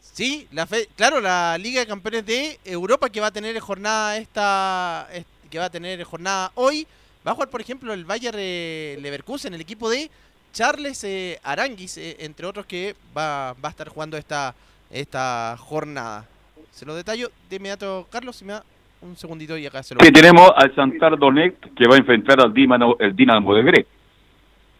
Sí, 0.00 0.48
la 0.52 0.66
fe, 0.66 0.88
claro, 0.96 1.20
la 1.20 1.56
Liga 1.58 1.80
de 1.80 1.86
Campeones 1.86 2.26
de 2.26 2.58
Europa 2.64 3.08
que 3.10 3.20
va 3.20 3.28
a 3.28 3.30
tener 3.30 3.58
jornada 3.60 4.16
esta, 4.16 5.06
est- 5.12 5.28
que 5.48 5.58
va 5.58 5.66
a 5.66 5.70
tener 5.70 6.02
jornada 6.02 6.50
hoy, 6.56 6.86
va 7.24 7.30
a 7.30 7.34
jugar 7.34 7.48
por 7.50 7.60
ejemplo 7.60 7.92
el 7.92 8.04
Bayer 8.04 8.34
eh, 8.36 8.98
Leverkusen, 9.00 9.54
el 9.54 9.60
equipo 9.60 9.88
de 9.88 10.10
Charles 10.52 11.04
eh, 11.04 11.38
Aranguis, 11.44 11.98
eh, 11.98 12.16
entre 12.20 12.46
otros, 12.46 12.66
que 12.66 12.96
va, 13.16 13.52
va 13.52 13.68
a 13.68 13.70
estar 13.70 13.88
jugando 13.88 14.16
esta, 14.16 14.54
esta 14.90 15.56
jornada. 15.58 16.26
Se 16.70 16.86
lo 16.86 16.94
detallo 16.94 17.30
de 17.50 17.56
inmediato, 17.56 18.06
Carlos, 18.10 18.36
si 18.36 18.44
me 18.44 18.52
da 18.54 18.64
un 19.00 19.16
segundito 19.16 19.56
y 19.56 19.66
acá 19.66 19.82
se 19.82 19.94
lo 19.94 20.00
Que 20.00 20.10
tenemos 20.12 20.50
al 20.56 20.74
Santar 20.74 21.18
Donetsk 21.18 21.74
que 21.74 21.86
va 21.88 21.94
a 21.96 21.98
enfrentar 21.98 22.40
al 22.40 22.52
Dinamo, 22.52 22.96
el 22.98 23.14
Dinamo 23.14 23.54
de 23.54 23.62
Gre. 23.62 23.86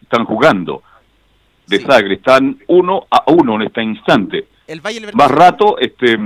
Están 0.01 0.25
jugando 0.25 0.81
de 1.67 1.79
Sagre, 1.81 2.15
están 2.15 2.57
uno 2.67 3.05
a 3.11 3.23
uno 3.31 3.55
en 3.55 3.61
este 3.63 3.83
instante. 3.83 4.47
El 4.67 4.81
Bayer 4.81 5.03
Leverkusen- 5.03 5.15
Más 5.17 5.31
rato, 5.31 5.77
este, 5.79 6.17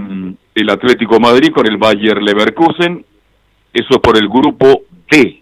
el 0.55 0.69
Atlético 0.69 1.19
Madrid 1.19 1.51
con 1.53 1.65
el 1.67 1.77
Bayer 1.77 2.21
Leverkusen, 2.21 3.05
eso 3.73 3.87
es 3.89 3.97
por 3.99 4.17
el 4.17 4.27
grupo 4.29 4.83
D. 5.09 5.41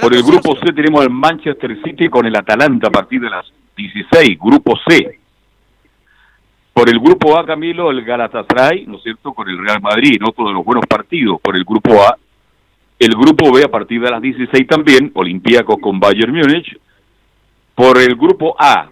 Por 0.00 0.14
el 0.14 0.22
grupo. 0.22 0.56
C 0.56 0.72
tenemos 0.72 1.02
al 1.02 1.10
Manchester 1.10 1.80
City 1.84 2.08
con 2.08 2.26
el 2.26 2.34
Atalanta 2.36 2.88
a 2.88 2.90
partir 2.90 3.20
de 3.20 3.30
las 3.30 3.46
16, 3.76 4.38
grupo 4.38 4.76
C. 4.88 5.19
Por 6.72 6.88
el 6.88 6.98
grupo 6.98 7.38
A, 7.38 7.44
Camilo, 7.44 7.90
el 7.90 8.04
Galatasaray, 8.04 8.86
¿no 8.86 8.96
es 8.96 9.02
cierto?, 9.02 9.32
con 9.32 9.48
el 9.48 9.58
Real 9.58 9.80
Madrid, 9.80 10.20
otro 10.26 10.46
de 10.48 10.54
los 10.54 10.64
buenos 10.64 10.86
partidos 10.86 11.40
por 11.40 11.56
el 11.56 11.64
grupo 11.64 12.02
A. 12.02 12.16
El 12.98 13.10
grupo 13.10 13.52
B 13.52 13.64
a 13.64 13.68
partir 13.68 14.00
de 14.00 14.10
las 14.10 14.20
16 14.20 14.66
también, 14.66 15.10
Olympiacos 15.14 15.76
con 15.80 15.98
Bayern 15.98 16.32
Múnich. 16.32 16.78
Por 17.74 17.98
el 17.98 18.14
grupo 18.14 18.54
A, 18.58 18.90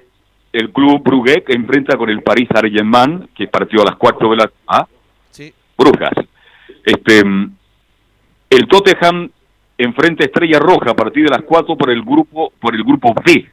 el 0.53 0.71
Club 0.71 1.03
Brugge 1.03 1.45
que 1.45 1.53
enfrenta 1.53 1.97
con 1.97 2.09
el 2.09 2.23
Paris 2.23 2.49
Saint-Germain, 2.53 3.29
que 3.35 3.49
partió 3.49 3.83
a 3.83 3.87
las 3.87 3.97
4 3.97 4.31
de 4.31 4.37
la... 4.37 4.51
¿Ah? 4.67 4.87
Sí. 5.31 5.53
Brujas. 5.77 6.15
Este, 6.85 7.21
el 8.51 8.67
Tottenham 8.69 9.31
enfrenta 9.77 10.25
a 10.25 10.27
Estrella 10.27 10.59
Roja 10.59 10.91
a 10.91 10.97
partir 10.97 11.25
de 11.25 11.31
las 11.31 11.43
4 11.43 11.77
por 11.77 11.91
el 11.91 12.03
grupo 12.03 12.53
por 12.59 12.75
el 12.75 12.83
grupo 12.83 13.15
B. 13.15 13.47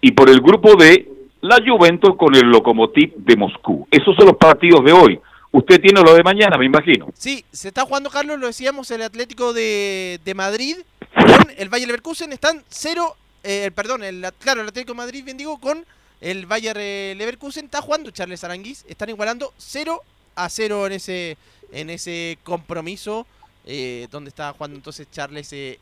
Y 0.00 0.12
por 0.12 0.30
el 0.30 0.40
grupo 0.40 0.74
D, 0.76 1.06
la 1.40 1.58
Juventus 1.64 2.16
con 2.16 2.34
el 2.34 2.46
Lokomotiv 2.46 3.14
de 3.16 3.36
Moscú. 3.36 3.86
Esos 3.90 4.14
son 4.16 4.26
los 4.26 4.36
partidos 4.36 4.84
de 4.84 4.92
hoy. 4.92 5.20
Usted 5.50 5.80
tiene 5.80 6.02
lo 6.02 6.14
de 6.14 6.22
mañana, 6.22 6.58
me 6.58 6.66
imagino. 6.66 7.08
Sí, 7.14 7.44
se 7.50 7.68
está 7.68 7.82
jugando, 7.82 8.10
Carlos, 8.10 8.38
lo 8.38 8.46
decíamos, 8.46 8.90
el 8.90 9.02
Atlético 9.02 9.52
de, 9.52 10.20
Madrid 10.34 10.76
con 11.14 11.50
el 11.56 11.68
Bayer 11.68 11.88
Leverkusen. 11.88 12.32
Están 12.32 12.62
cero, 12.68 13.16
eh, 13.42 13.70
perdón, 13.74 14.02
el, 14.04 14.26
claro, 14.38 14.60
el 14.60 14.68
Atlético 14.68 14.92
de 14.92 14.98
Madrid, 14.98 15.24
bien 15.24 15.38
digo, 15.38 15.58
con 15.58 15.84
el 16.20 16.46
Bayer 16.46 16.76
eh, 16.78 17.14
Leverkusen. 17.16 17.64
Está 17.64 17.80
jugando 17.80 18.10
Charles 18.10 18.44
Aranguis. 18.44 18.84
Están 18.88 19.08
igualando 19.08 19.52
0 19.56 20.02
a 20.36 20.48
0 20.48 20.86
en 20.86 20.92
ese, 20.92 21.36
en 21.72 21.90
ese 21.90 22.38
compromiso 22.44 23.26
eh, 23.70 24.08
donde 24.10 24.30
está 24.30 24.52
jugando 24.52 24.76
entonces 24.76 25.06
Charles 25.10 25.52
eh. 25.52 25.78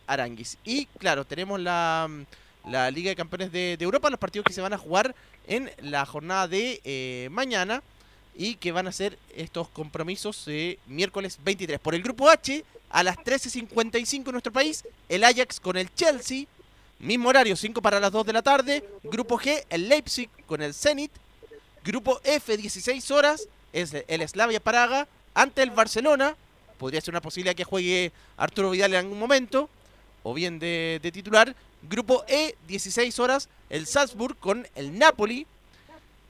Y 0.64 0.86
claro, 0.98 1.24
tenemos 1.24 1.60
la, 1.60 2.08
la 2.68 2.90
Liga 2.90 3.10
de 3.10 3.16
Campeones 3.16 3.52
de, 3.52 3.76
de 3.76 3.84
Europa, 3.84 4.10
los 4.10 4.18
partidos 4.18 4.44
que 4.44 4.52
se 4.52 4.60
van 4.60 4.72
a 4.72 4.78
jugar 4.78 5.14
en 5.46 5.70
la 5.80 6.04
jornada 6.06 6.48
de 6.48 6.80
eh, 6.84 7.28
mañana 7.30 7.82
y 8.36 8.56
que 8.56 8.72
van 8.72 8.86
a 8.86 8.92
ser 8.92 9.18
estos 9.34 9.68
compromisos 9.68 10.44
eh, 10.46 10.78
miércoles 10.86 11.38
23. 11.44 11.78
Por 11.80 11.94
el 11.94 12.02
grupo 12.02 12.28
H, 12.28 12.64
a 12.90 13.02
las 13.02 13.16
13.55 13.16 14.26
en 14.26 14.32
nuestro 14.32 14.52
país, 14.52 14.84
el 15.08 15.24
Ajax 15.24 15.60
con 15.60 15.76
el 15.76 15.92
Chelsea, 15.94 16.46
mismo 16.98 17.28
horario, 17.28 17.56
5 17.56 17.80
para 17.80 18.00
las 18.00 18.12
2 18.12 18.26
de 18.26 18.32
la 18.32 18.42
tarde. 18.42 18.84
Grupo 19.04 19.38
G, 19.38 19.64
el 19.70 19.88
Leipzig 19.88 20.28
con 20.46 20.62
el 20.62 20.74
Zenit. 20.74 21.10
Grupo 21.84 22.20
F, 22.24 22.56
16 22.56 23.10
horas, 23.10 23.48
es 23.72 23.94
el 24.08 24.28
Slavia 24.28 24.60
Praga 24.60 25.06
ante 25.34 25.62
el 25.62 25.70
Barcelona. 25.70 26.36
Podría 26.78 27.00
ser 27.00 27.12
una 27.12 27.20
posibilidad 27.22 27.54
que 27.54 27.64
juegue 27.64 28.12
Arturo 28.36 28.70
Vidal 28.70 28.92
en 28.92 29.00
algún 29.00 29.18
momento, 29.18 29.70
o 30.22 30.34
bien 30.34 30.58
de, 30.58 30.98
de 31.02 31.12
titular. 31.12 31.54
Grupo 31.88 32.24
E, 32.26 32.56
16 32.66 33.18
horas, 33.20 33.48
el 33.70 33.86
Salzburg 33.86 34.36
con 34.38 34.66
el 34.74 34.98
Napoli. 34.98 35.46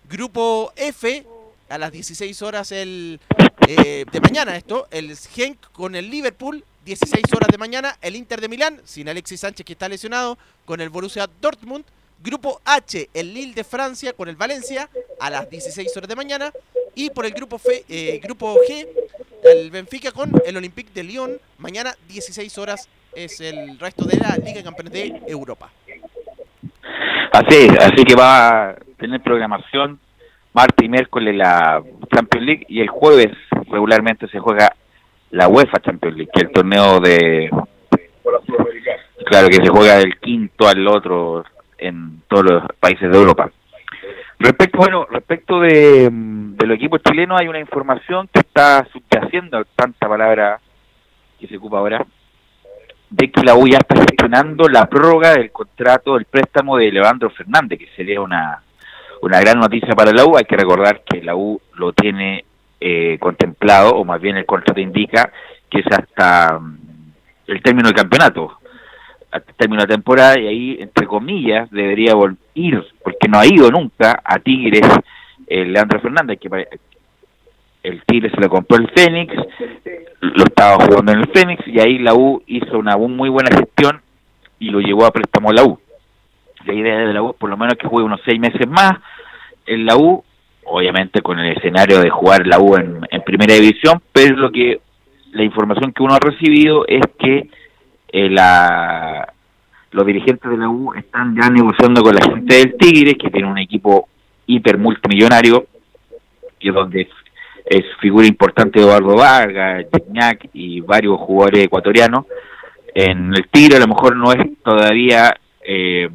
Grupo 0.09 0.73
F, 0.77 1.25
a 1.69 1.79
las 1.79 1.91
16 1.93 2.43
horas 2.43 2.73
el 2.73 3.19
eh, 3.67 4.05
de 4.11 4.21
mañana 4.21 4.57
esto, 4.57 4.87
el 4.91 5.17
Genk 5.17 5.59
con 5.73 5.97
el 5.97 6.11
Liverpool, 6.11 6.65
16 6.85 7.25
horas 7.35 7.49
de 7.51 7.59
mañana, 7.59 7.97
el 8.03 8.15
Inter 8.17 8.41
de 8.41 8.49
Milán, 8.49 8.81
sin 8.85 9.09
Alexis 9.09 9.41
Sánchez 9.41 9.65
que 9.67 9.73
está 9.73 9.89
lesionado, 9.89 10.39
con 10.65 10.81
el 10.81 10.91
Borussia 10.91 11.29
Dortmund. 11.41 11.85
Grupo 12.23 12.61
H, 12.65 13.11
el 13.13 13.35
Lille 13.35 13.55
de 13.55 13.63
Francia 13.63 14.13
con 14.15 14.29
el 14.29 14.37
Valencia, 14.37 14.89
a 15.21 15.29
las 15.29 15.51
16 15.51 15.95
horas 15.97 16.09
de 16.09 16.17
mañana. 16.17 16.53
Y 16.95 17.11
por 17.11 17.27
el 17.27 17.33
grupo, 17.33 17.57
F, 17.57 17.85
eh, 17.89 18.21
grupo 18.23 18.57
G, 18.69 18.89
el 19.45 19.71
Benfica 19.71 20.13
con 20.13 20.33
el 20.47 20.57
Olympique 20.57 20.91
de 20.95 21.05
Lyon, 21.05 21.39
mañana 21.59 21.95
16 22.09 22.57
horas 22.59 22.89
es 23.17 23.41
el 23.41 23.79
resto 23.79 24.05
de 24.05 24.19
la 24.19 24.37
Liga 24.37 24.59
de 24.59 24.63
Campeones 24.63 24.93
de 24.93 25.23
Europa. 25.27 25.71
Así 27.33 27.69
así 27.81 28.05
que 28.05 28.15
va 28.15 28.71
a 28.71 28.77
tener 28.99 29.21
programación 29.23 29.99
martes 30.53 30.85
y 30.85 30.89
miércoles 30.89 31.35
la 31.35 31.83
Champions 32.15 32.47
League 32.47 32.67
y 32.69 32.81
el 32.81 32.89
jueves 32.89 33.33
regularmente 33.71 34.29
se 34.29 34.39
juega 34.39 34.75
la 35.31 35.49
UEFA 35.49 35.81
Champions 35.81 36.17
League, 36.17 36.31
que 36.33 36.43
el 36.43 36.53
torneo 36.53 37.01
de... 37.01 37.51
Claro, 39.27 39.49
que 39.49 39.57
se 39.57 39.69
juega 39.69 39.97
del 39.97 40.19
quinto 40.21 40.69
al 40.69 40.87
otro 40.87 41.45
en 41.79 42.23
todos 42.29 42.45
los 42.45 42.63
países 42.79 43.11
de 43.11 43.19
Europa. 43.19 43.51
Respecto, 44.39 44.79
bueno, 44.79 45.07
respecto 45.11 45.61
de, 45.61 46.09
de 46.11 46.67
los 46.67 46.77
equipos 46.77 47.03
chilenos 47.03 47.41
hay 47.41 47.49
una 47.49 47.59
información 47.59 48.29
que 48.33 48.41
está 48.41 48.87
subyaciendo 48.93 49.65
tanta 49.75 50.09
palabra 50.09 50.61
que 51.41 51.49
se 51.49 51.57
ocupa 51.57 51.79
ahora, 51.79 52.07
de 53.17 53.31
que 53.31 53.43
la 53.43 53.55
U 53.55 53.67
ya 53.67 53.79
está 53.79 53.97
gestionando 53.97 54.69
la 54.69 54.87
prórroga 54.87 55.33
del 55.33 55.51
contrato 55.51 56.15
del 56.15 56.27
préstamo 56.27 56.77
de 56.77 56.93
Leandro 56.93 57.31
Fernández, 57.31 57.79
que 57.79 57.89
sería 57.97 58.21
una, 58.21 58.63
una 59.23 59.41
gran 59.41 59.59
noticia 59.59 59.95
para 59.95 60.13
la 60.13 60.27
U. 60.27 60.37
Hay 60.37 60.45
que 60.45 60.57
recordar 60.57 61.03
que 61.03 61.23
la 61.23 61.35
U 61.35 61.59
lo 61.77 61.95
tiene 61.95 62.45
eh, 62.79 63.17
contemplado, 63.19 63.93
o 63.93 64.05
más 64.05 64.21
bien 64.21 64.37
el 64.37 64.45
contrato 64.45 64.81
indica 64.81 65.33
que 65.71 65.81
es 65.81 65.87
hasta 65.91 66.59
mm, 66.59 66.79
el 67.47 67.63
término 67.63 67.89
del 67.89 67.97
campeonato, 67.97 68.59
hasta 69.31 69.51
el 69.51 69.57
término 69.57 69.83
de 69.83 69.95
temporada, 69.95 70.39
y 70.39 70.47
ahí, 70.47 70.77
entre 70.79 71.07
comillas, 71.07 71.71
debería 71.71 72.13
ir, 72.53 72.85
porque 73.03 73.29
no 73.31 73.39
ha 73.39 73.47
ido 73.47 73.71
nunca 73.71 74.21
a 74.23 74.39
Tigres 74.39 74.87
eh, 75.47 75.65
Leandro 75.65 76.01
Fernández, 76.01 76.39
que 76.39 76.51
el 77.87 78.03
Tigre 78.05 78.31
se 78.31 78.41
lo 78.41 78.49
compró 78.49 78.79
el 78.79 78.91
Fénix, 78.91 79.33
lo 80.21 80.45
estaba 80.45 80.85
jugando 80.85 81.13
en 81.13 81.21
el 81.21 81.29
Fénix 81.29 81.67
y 81.69 81.79
ahí 81.79 81.99
la 81.99 82.15
U 82.15 82.43
hizo 82.47 82.79
una 82.79 82.97
muy 82.97 83.29
buena 83.29 83.57
gestión 83.57 84.01
y 84.59 84.71
lo 84.71 84.81
llevó 84.81 85.07
a 85.07 85.13
préstamo 85.13 85.51
a 85.51 85.55
la 85.55 85.65
U. 85.65 85.79
La 86.65 86.75
idea 86.75 86.99
de 86.99 87.13
la 87.13 87.23
U 87.23 87.35
por 87.35 87.49
lo 87.49 87.57
menos 87.57 87.75
que 87.75 87.87
juegue 87.87 88.07
unos 88.07 88.21
seis 88.25 88.41
meses 88.41 88.67
más 88.69 88.95
en 89.67 89.87
la 89.87 89.97
U, 89.97 90.25
obviamente 90.65 91.23
con 91.23 91.39
el 91.39 91.57
escenario 91.57 92.01
de 92.01 92.11
jugar 92.11 92.47
la 92.47 92.59
U 92.59 92.77
en, 92.77 93.01
en 93.09 93.23
primera 93.23 93.55
división, 93.55 94.03
pero 94.13 94.37
lo 94.37 94.51
que 94.51 94.81
la 95.33 95.45
información 95.45 95.93
que 95.93 96.03
uno 96.03 96.15
ha 96.15 96.19
recibido 96.19 96.87
es 96.89 97.03
que 97.19 97.49
eh, 98.09 98.31
la, 98.31 99.33
los 99.93 100.07
dirigentes 100.07 100.51
de 100.51 100.57
la 100.57 100.69
U 100.69 100.93
están 100.95 101.37
ya 101.37 101.49
negociando 101.51 102.03
con 102.03 102.17
la 102.17 102.25
gente 102.25 102.57
del 102.57 102.77
Tigre, 102.77 103.15
que 103.15 103.31
tiene 103.31 103.49
un 103.49 103.59
equipo 103.59 104.09
hiper 104.47 104.79
multimillonario, 104.79 105.67
que 106.59 106.73
donde 106.73 107.09
es, 107.67 107.85
figura 108.01 108.27
importante 108.27 108.81
Eduardo 108.81 109.17
Vargas, 109.17 109.87
Gignac 109.93 110.49
y 110.53 110.81
varios 110.81 111.19
jugadores 111.19 111.65
ecuatorianos. 111.65 112.27
En 112.95 113.35
el 113.35 113.49
Tigre 113.51 113.77
a 113.77 113.81
lo 113.81 113.89
mejor 113.89 114.17
no 114.17 114.33
es 114.33 114.39
todavía 114.63 115.37
eh, 115.63 116.09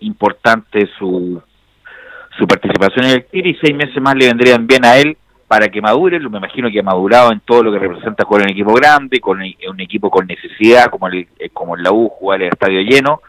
importante 0.00 0.88
su, 0.98 1.42
su 2.38 2.46
participación 2.46 3.06
en 3.06 3.10
el 3.12 3.24
Tigre 3.26 3.50
y 3.50 3.58
seis 3.60 3.74
meses 3.74 4.00
más 4.00 4.14
le 4.14 4.26
vendrían 4.28 4.66
bien 4.66 4.84
a 4.84 4.96
él 4.96 5.16
para 5.48 5.68
que 5.68 5.80
madure, 5.80 6.20
me 6.20 6.38
imagino 6.38 6.70
que 6.70 6.78
ha 6.78 6.82
madurado 6.82 7.32
en 7.32 7.40
todo 7.40 7.62
lo 7.62 7.72
que 7.72 7.78
representa 7.78 8.24
jugar 8.24 8.42
en 8.42 8.48
un 8.48 8.52
equipo 8.52 8.74
grande, 8.74 9.18
con 9.18 9.40
el- 9.42 9.56
un 9.70 9.80
equipo 9.80 10.10
con 10.10 10.26
necesidad 10.26 10.90
como 10.90 11.08
el, 11.08 11.26
eh, 11.38 11.48
como 11.50 11.74
el 11.74 11.82
la 11.82 11.90
U, 11.90 12.08
jugar 12.10 12.42
el 12.42 12.48
estadio 12.48 12.82
lleno, 12.82 13.22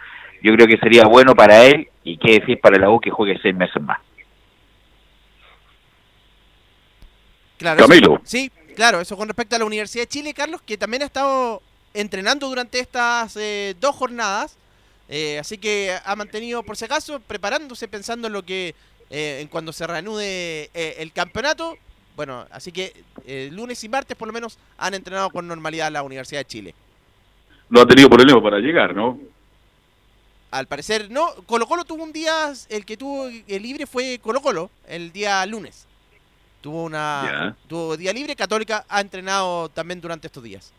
yo 0.43 0.54
creo 0.54 0.68
que 0.68 0.78
sería 0.78 1.04
bueno 1.06 1.34
para 1.34 1.64
él 1.66 1.88
y 2.04 2.18
qué 2.18 2.39
decir 2.39 2.60
para 2.60 2.78
la 2.78 2.89
U 2.89 3.00
que 3.00 3.10
juegue 3.10 3.39
seis 3.41 3.56
meses 3.56 3.82
más. 3.82 4.00
Claro, 7.60 7.82
eso- 7.82 7.88
Camilo. 7.88 8.22
sí, 8.24 8.51
claro, 8.76 8.99
eso 9.01 9.16
con 9.16 9.28
respecto 9.28 9.55
a 9.55 9.60
la 9.60 9.66
Universidad 9.66 10.03
de 10.05 10.07
Chile, 10.10 10.34
Carlos, 10.34 10.62
que 10.66 10.78
también 10.78 11.03
ha 11.03 11.05
estado 11.05 11.62
entrenando 11.93 12.47
durante 12.47 12.80
estas 12.80 13.36
eh, 13.38 13.76
dos 13.80 13.95
jornadas. 13.95 14.55
eh, 15.12 15.38
así 15.39 15.57
que 15.57 15.95
ha 16.05 16.16
mantenido, 16.16 16.62
por 16.64 16.78
si 16.78 16.86
acaso, 16.86 17.20
preparándose, 17.20 17.88
pensando 17.88 18.28
en 18.28 18.34
lo 18.34 18.43
que, 18.43 18.76
eh, 19.10 19.39
en 19.41 19.47
cuando 19.47 19.74
se 19.74 19.86
reanude 19.88 20.70
eh, 20.74 20.95
el 20.99 21.12
campeonato. 21.12 21.78
Bueno, 22.16 22.45
así 22.51 22.72
que 22.72 22.93
lunes 23.51 23.84
y 23.84 23.89
martes 23.89 24.16
por 24.18 24.28
lo 24.28 24.34
menos 24.34 24.57
han 24.78 24.93
entrenado 24.93 25.30
con 25.32 25.47
normalidad 25.47 25.91
la 25.91 26.03
Universidad 26.03 26.41
de 26.41 26.45
Chile. 26.45 26.76
No 27.70 27.82
ha 27.82 27.88
tenido 27.88 28.10
problema 28.10 28.41
para 28.41 28.60
llegar, 28.60 28.93
¿no? 28.95 29.18
Al 30.51 30.68
parecer, 30.68 31.10
no, 31.12 31.34
Colo 31.45 31.68
Colo 31.68 31.86
tuvo 31.86 32.03
un 32.03 32.12
día, 32.12 32.51
el 32.70 32.86
que 32.86 32.97
tuvo 32.97 33.28
el 33.28 33.64
libre 33.64 33.86
fue 33.88 34.20
Colo 34.22 34.41
Colo, 34.41 34.70
el 34.88 35.12
día 35.12 35.45
lunes. 35.45 35.86
Tuvo 36.62 36.84
una 36.84 37.55
tuvo 37.68 37.95
día 37.95 38.12
libre, 38.12 38.36
Católica 38.36 38.86
ha 38.89 39.01
entrenado 39.01 39.70
también 39.70 40.01
durante 40.01 40.28
estos 40.28 40.43
días. 40.43 40.74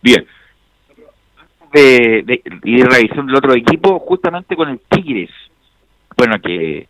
Bien. 0.00 0.26
de, 1.72 2.22
de, 2.24 2.42
y 2.64 2.76
de 2.78 2.84
revisión 2.84 3.26
del 3.26 3.36
otro 3.36 3.54
equipo 3.54 3.98
justamente 4.00 4.56
con 4.56 4.68
el 4.68 4.80
Tigres. 4.88 5.30
Bueno, 6.16 6.40
que 6.40 6.88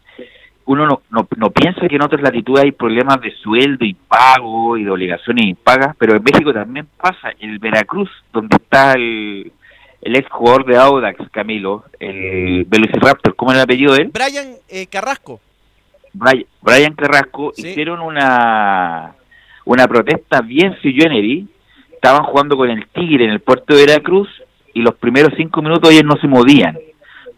uno 0.67 0.87
no, 0.87 1.03
no, 1.11 1.27
no 1.37 1.51
piensa 1.51 1.89
que 1.89 1.97
en 1.97 2.03
otras 2.03 2.21
latitudes 2.23 2.65
hay 2.65 2.73
problemas 2.73 3.21
de 3.21 3.35
sueldo 3.37 3.85
y 3.85 3.95
pago 3.95 4.77
y 4.77 4.85
de 4.85 4.91
obligaciones 4.91 5.47
impagas, 5.47 5.97
pero 5.99 6.17
en 6.17 6.23
México 6.23 6.53
también 6.53 6.87
pasa. 6.97 7.33
En 7.39 7.51
el 7.51 7.59
Veracruz, 7.59 8.11
donde 8.33 8.57
está 8.57 8.93
el, 8.93 9.51
el 10.03 10.17
ex 10.17 10.31
jugador 10.31 10.67
de 10.67 10.77
Audax, 10.77 11.31
Camilo, 11.31 11.85
el 11.99 12.65
Velociraptor, 12.65 13.35
¿cómo 13.35 13.53
es 13.53 13.57
el 13.57 13.65
apellido 13.65 13.95
de 13.95 14.03
él? 14.03 14.11
Brian 14.13 14.57
eh, 14.69 14.87
Carrasco. 14.87 15.41
Brian, 16.13 16.47
Brian 16.63 16.95
Carrasco, 16.95 17.53
hicieron 17.57 18.01
una, 18.01 19.15
una 19.65 19.87
protesta 19.87 20.41
bien 20.41 20.77
sui 20.81 20.95
generis. 20.95 21.47
Estaban 21.93 22.25
jugando 22.25 22.57
con 22.57 22.71
el 22.71 22.87
Tigre 22.89 23.25
en 23.25 23.31
el 23.31 23.41
puerto 23.41 23.75
de 23.75 23.87
Veracruz 23.87 24.29
y 24.73 24.83
los 24.83 24.95
primeros 24.95 25.33
cinco 25.37 25.63
minutos 25.63 25.91
ellos 25.91 26.05
no 26.05 26.17
se 26.21 26.29
movían. 26.29 26.79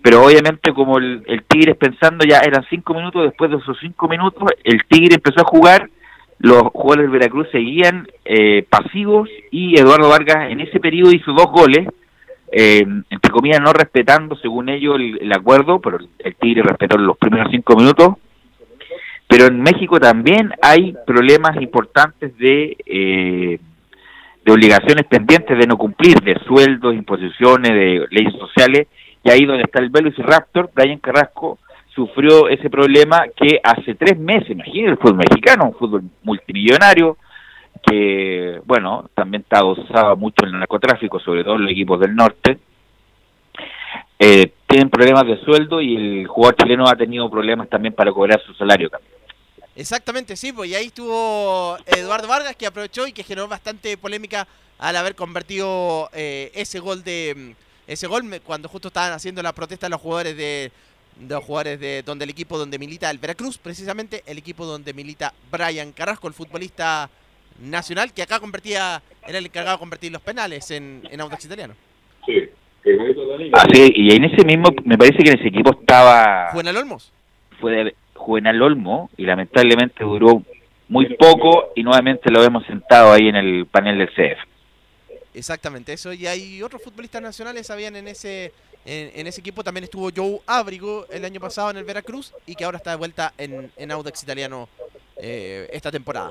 Pero 0.02 0.24
obviamente 0.24 0.72
como 0.72 0.98
el, 0.98 1.22
el 1.26 1.42
Tigre 1.44 1.74
pensando 1.74 2.24
ya 2.26 2.40
eran 2.40 2.64
cinco 2.70 2.94
minutos, 2.94 3.24
después 3.24 3.50
de 3.50 3.58
esos 3.58 3.76
cinco 3.80 4.08
minutos 4.08 4.42
el 4.64 4.82
Tigre 4.88 5.16
empezó 5.16 5.40
a 5.40 5.48
jugar, 5.48 5.88
los 6.38 6.62
jugadores 6.72 7.10
del 7.10 7.18
Veracruz 7.18 7.48
seguían 7.52 8.08
eh, 8.24 8.64
pasivos 8.68 9.28
y 9.50 9.78
Eduardo 9.78 10.08
Vargas 10.08 10.50
en 10.50 10.60
ese 10.60 10.80
periodo 10.80 11.12
hizo 11.12 11.32
dos 11.32 11.46
goles, 11.52 11.86
eh, 12.50 12.82
entre 13.10 13.30
comillas 13.30 13.60
no 13.60 13.72
respetando 13.72 14.36
según 14.36 14.70
ellos 14.70 14.96
el, 14.96 15.18
el 15.20 15.32
acuerdo, 15.32 15.80
pero 15.80 15.98
el 16.18 16.34
Tigre 16.36 16.62
respetó 16.62 16.96
los 16.96 17.18
primeros 17.18 17.48
cinco 17.50 17.76
minutos. 17.76 18.14
Pero 19.30 19.46
en 19.46 19.62
México 19.62 20.00
también 20.00 20.52
hay 20.60 20.94
problemas 21.06 21.56
importantes 21.62 22.36
de... 22.36 22.76
Eh, 22.84 23.60
de 24.42 24.52
obligaciones 24.52 25.04
pendientes 25.04 25.58
de 25.58 25.66
no 25.66 25.76
cumplir, 25.76 26.18
de 26.22 26.34
sueldos, 26.46 26.94
imposiciones, 26.94 27.72
de 27.72 28.06
leyes 28.10 28.32
sociales, 28.38 28.88
y 29.22 29.30
ahí 29.30 29.44
donde 29.44 29.64
está 29.64 29.80
el 29.80 29.90
Velociraptor, 29.90 30.70
Brian 30.74 30.98
Carrasco 30.98 31.58
sufrió 31.94 32.48
ese 32.48 32.70
problema 32.70 33.24
que 33.36 33.60
hace 33.62 33.94
tres 33.96 34.18
meses, 34.18 34.50
imagínense 34.50 34.92
el 34.92 34.96
fútbol 34.96 35.18
mexicano, 35.18 35.66
un 35.66 35.74
fútbol 35.74 36.04
multimillonario, 36.22 37.18
que, 37.86 38.60
bueno, 38.64 39.10
también 39.14 39.42
está 39.42 39.58
adosado 39.58 40.16
mucho 40.16 40.46
en 40.46 40.54
el 40.54 40.60
narcotráfico, 40.60 41.20
sobre 41.20 41.44
todo 41.44 41.56
en 41.56 41.62
los 41.62 41.72
equipos 41.72 42.00
del 42.00 42.14
norte, 42.14 42.58
eh, 44.18 44.52
tienen 44.66 44.90
problemas 44.90 45.26
de 45.26 45.38
sueldo 45.38 45.80
y 45.80 45.96
el 45.96 46.26
jugador 46.26 46.56
chileno 46.56 46.84
ha 46.86 46.94
tenido 46.94 47.30
problemas 47.30 47.68
también 47.68 47.94
para 47.94 48.12
cobrar 48.12 48.40
su 48.40 48.54
salario 48.54 48.88
también. 48.88 49.19
Exactamente, 49.76 50.36
sí, 50.36 50.52
pues 50.52 50.70
y 50.70 50.74
ahí 50.74 50.86
estuvo 50.86 51.76
Eduardo 51.86 52.28
Vargas 52.28 52.56
que 52.56 52.66
aprovechó 52.66 53.06
y 53.06 53.12
que 53.12 53.22
generó 53.22 53.48
bastante 53.48 53.96
polémica 53.96 54.46
al 54.78 54.96
haber 54.96 55.14
convertido 55.14 56.10
eh, 56.12 56.50
ese 56.54 56.80
gol 56.80 57.04
de 57.04 57.54
ese 57.86 58.06
gol 58.06 58.24
cuando 58.44 58.68
justo 58.68 58.88
estaban 58.88 59.12
haciendo 59.12 59.42
la 59.42 59.52
protesta 59.52 59.88
los 59.88 60.00
jugadores 60.00 60.36
de, 60.36 60.72
de 61.16 61.34
los 61.34 61.44
jugadores 61.44 61.78
de 61.80 62.02
donde 62.02 62.24
el 62.24 62.30
equipo 62.30 62.58
donde 62.58 62.78
milita 62.78 63.10
el 63.10 63.18
Veracruz, 63.18 63.58
precisamente 63.58 64.22
el 64.26 64.38
equipo 64.38 64.64
donde 64.64 64.92
milita 64.94 65.32
Brian 65.50 65.92
Carrasco, 65.92 66.28
el 66.28 66.34
futbolista 66.34 67.10
nacional 67.60 68.12
que 68.12 68.22
acá 68.22 68.40
convertía 68.40 69.02
era 69.26 69.38
el 69.38 69.46
encargado 69.46 69.76
de 69.76 69.80
convertir 69.80 70.12
los 70.12 70.22
penales 70.22 70.70
en, 70.70 71.02
en 71.10 71.20
Audax 71.20 71.44
Italiano. 71.44 71.74
Así, 73.52 73.92
y 73.94 74.14
en 74.14 74.24
ese 74.24 74.44
mismo, 74.44 74.70
me 74.84 74.96
parece 74.96 75.18
que 75.18 75.30
en 75.30 75.38
ese 75.38 75.48
equipo 75.48 75.78
estaba 75.78 76.48
Juvenal 76.52 76.76
Olmos. 76.78 77.12
fue 77.60 77.72
de 77.72 77.94
Juvenal 78.20 78.60
Olmo 78.62 79.10
y 79.16 79.24
lamentablemente 79.24 80.04
duró 80.04 80.42
muy 80.88 81.14
poco 81.16 81.72
y 81.74 81.82
nuevamente 81.82 82.30
lo 82.30 82.42
hemos 82.42 82.64
sentado 82.66 83.12
ahí 83.12 83.28
en 83.28 83.36
el 83.36 83.66
panel 83.66 83.98
del 83.98 84.08
CF. 84.08 84.38
Exactamente, 85.34 85.92
eso. 85.92 86.12
Y 86.12 86.26
hay 86.26 86.62
otros 86.62 86.82
futbolistas 86.82 87.22
nacionales, 87.22 87.70
habían 87.70 87.96
en 87.96 88.08
ese 88.08 88.52
en, 88.84 89.10
en 89.14 89.26
ese 89.26 89.40
equipo. 89.40 89.62
También 89.62 89.84
estuvo 89.84 90.10
Joe 90.14 90.40
Ábrigo 90.46 91.06
el 91.10 91.24
año 91.24 91.40
pasado 91.40 91.70
en 91.70 91.76
el 91.76 91.84
Veracruz 91.84 92.34
y 92.46 92.54
que 92.54 92.64
ahora 92.64 92.78
está 92.78 92.90
de 92.90 92.96
vuelta 92.96 93.32
en, 93.38 93.70
en 93.76 93.90
Audax 93.90 94.22
Italiano 94.22 94.68
eh, 95.16 95.68
esta 95.72 95.90
temporada. 95.90 96.30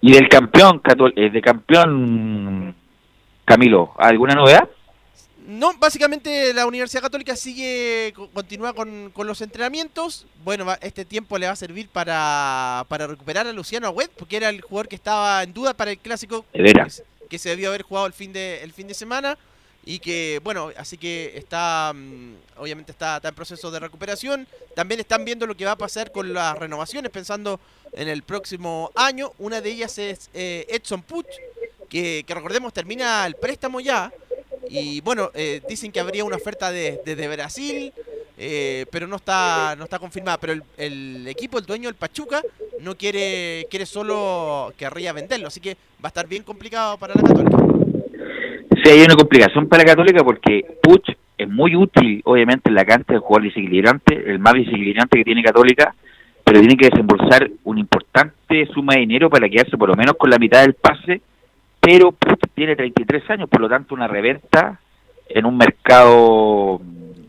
Y 0.00 0.12
del 0.12 0.28
campeón, 0.28 0.82
eh, 1.16 1.30
de 1.30 1.40
campeón 1.40 2.74
Camilo, 3.44 3.92
¿alguna 3.96 4.34
novedad? 4.34 4.68
No, 5.46 5.72
básicamente 5.78 6.52
la 6.52 6.66
Universidad 6.66 7.02
Católica 7.02 7.36
sigue, 7.36 8.12
co- 8.16 8.28
continúa 8.30 8.72
con, 8.72 9.10
con 9.12 9.26
los 9.28 9.40
entrenamientos. 9.40 10.26
Bueno, 10.42 10.66
este 10.80 11.04
tiempo 11.04 11.38
le 11.38 11.46
va 11.46 11.52
a 11.52 11.56
servir 11.56 11.88
para, 11.88 12.84
para 12.88 13.06
recuperar 13.06 13.46
a 13.46 13.52
Luciano 13.52 13.86
Agüed, 13.86 14.10
porque 14.18 14.36
era 14.38 14.48
el 14.48 14.60
jugador 14.60 14.88
que 14.88 14.96
estaba 14.96 15.42
en 15.44 15.52
duda 15.54 15.72
para 15.74 15.92
el 15.92 15.98
clásico 15.98 16.44
que, 16.84 16.90
se- 16.90 17.04
que 17.30 17.38
se 17.38 17.50
debió 17.50 17.68
haber 17.68 17.82
jugado 17.82 18.06
el 18.06 18.12
fin 18.12 18.32
de, 18.32 18.62
el 18.62 18.72
fin 18.72 18.88
de 18.88 18.94
semana. 18.94 19.38
Y 19.88 20.00
que, 20.00 20.40
bueno, 20.42 20.72
así 20.76 20.98
que 20.98 21.32
está, 21.36 21.92
mm, 21.94 22.34
obviamente 22.56 22.90
está, 22.90 23.16
está 23.16 23.28
en 23.28 23.34
proceso 23.36 23.70
de 23.70 23.78
recuperación. 23.78 24.48
También 24.74 24.98
están 24.98 25.24
viendo 25.24 25.46
lo 25.46 25.56
que 25.56 25.64
va 25.64 25.72
a 25.72 25.78
pasar 25.78 26.10
con 26.10 26.34
las 26.34 26.58
renovaciones, 26.58 27.12
pensando 27.12 27.60
en 27.92 28.08
el 28.08 28.24
próximo 28.24 28.90
año. 28.96 29.32
Una 29.38 29.60
de 29.60 29.70
ellas 29.70 29.96
es 29.98 30.28
eh, 30.34 30.66
Edson 30.70 31.02
Puch, 31.02 31.26
que, 31.88 32.24
que 32.26 32.34
recordemos 32.34 32.72
termina 32.72 33.24
el 33.28 33.36
préstamo 33.36 33.78
ya. 33.78 34.12
Y 34.68 35.00
bueno, 35.00 35.30
eh, 35.34 35.60
dicen 35.68 35.92
que 35.92 36.00
habría 36.00 36.24
una 36.24 36.36
oferta 36.36 36.70
de- 36.72 37.00
desde 37.04 37.28
Brasil, 37.28 37.92
eh, 38.38 38.84
pero 38.90 39.06
no 39.06 39.16
está 39.16 39.74
no 39.76 39.84
está 39.84 39.98
confirmada. 39.98 40.38
Pero 40.38 40.52
el, 40.54 40.62
el 40.76 41.28
equipo, 41.28 41.58
el 41.58 41.66
dueño, 41.66 41.88
el 41.88 41.94
Pachuca, 41.94 42.42
no 42.80 42.96
quiere 42.96 43.66
quiere 43.70 43.86
solo 43.86 44.72
querría 44.76 45.12
venderlo. 45.12 45.48
Así 45.48 45.60
que 45.60 45.74
va 45.74 46.04
a 46.04 46.08
estar 46.08 46.26
bien 46.26 46.42
complicado 46.42 46.98
para 46.98 47.14
la 47.14 47.22
Católica. 47.22 47.58
Sí, 48.84 48.90
hay 48.90 49.02
una 49.02 49.16
complicación 49.16 49.68
para 49.68 49.82
la 49.84 49.90
Católica 49.90 50.22
porque 50.22 50.64
Puch 50.82 51.08
es 51.38 51.48
muy 51.48 51.74
útil, 51.76 52.20
obviamente, 52.24 52.68
en 52.68 52.74
la 52.74 52.84
cancha 52.84 53.12
de 53.14 53.18
jugador 53.18 53.44
desequilibrante, 53.48 54.14
el 54.30 54.38
más 54.38 54.54
desequilibrante 54.54 55.18
que 55.18 55.24
tiene 55.24 55.42
Católica, 55.42 55.94
pero 56.44 56.60
tiene 56.60 56.76
que 56.76 56.88
desembolsar 56.88 57.50
una 57.64 57.80
importante 57.80 58.66
suma 58.72 58.94
de 58.94 59.00
dinero 59.00 59.28
para 59.28 59.48
quedarse 59.48 59.76
por 59.76 59.88
lo 59.88 59.96
menos 59.96 60.14
con 60.16 60.30
la 60.30 60.38
mitad 60.38 60.62
del 60.62 60.74
pase, 60.74 61.20
pero 61.86 62.16
tiene 62.52 62.74
33 62.74 63.30
años, 63.30 63.48
por 63.48 63.60
lo 63.60 63.68
tanto 63.68 63.94
una 63.94 64.08
reventa 64.08 64.80
en 65.28 65.46
un 65.46 65.56
mercado, 65.56 66.80
mm, 66.82 67.20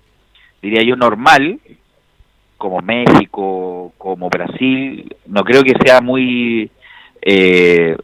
diría 0.64 0.82
yo, 0.82 0.96
normal, 0.96 1.60
como 2.58 2.82
México, 2.82 3.94
como 4.00 4.32
Brasil, 4.32 5.16
no 5.28 5.44
creo 5.44 5.62
que 5.62 5.76
sea 5.86 6.02
muy... 6.02 6.72
Eh, 7.22 7.96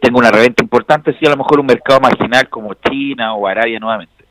tenga 0.00 0.18
una 0.18 0.32
reventa 0.32 0.64
importante, 0.64 1.16
sí 1.16 1.26
a 1.26 1.30
lo 1.30 1.36
mejor 1.36 1.60
un 1.60 1.66
mercado 1.66 2.00
marginal 2.00 2.48
como 2.48 2.74
China 2.74 3.34
o 3.34 3.46
Arabia 3.46 3.78
nuevamente. 3.78 4.24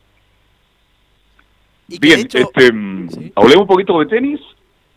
Bien, 1.87 2.27
este, 2.29 2.73
mm, 2.73 3.07
hablemos 3.35 3.61
un 3.61 3.67
poquito 3.67 3.97
de 3.99 4.07
tenis. 4.07 4.41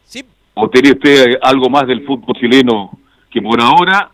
Sí. 0.02 0.24
¿O 0.54 0.68
tiene 0.68 0.90
usted 0.90 1.38
algo 1.42 1.70
más 1.70 1.86
del 1.86 2.04
fútbol 2.04 2.34
chileno 2.34 2.90
que 3.30 3.40
por 3.40 3.60
ahora 3.60 4.10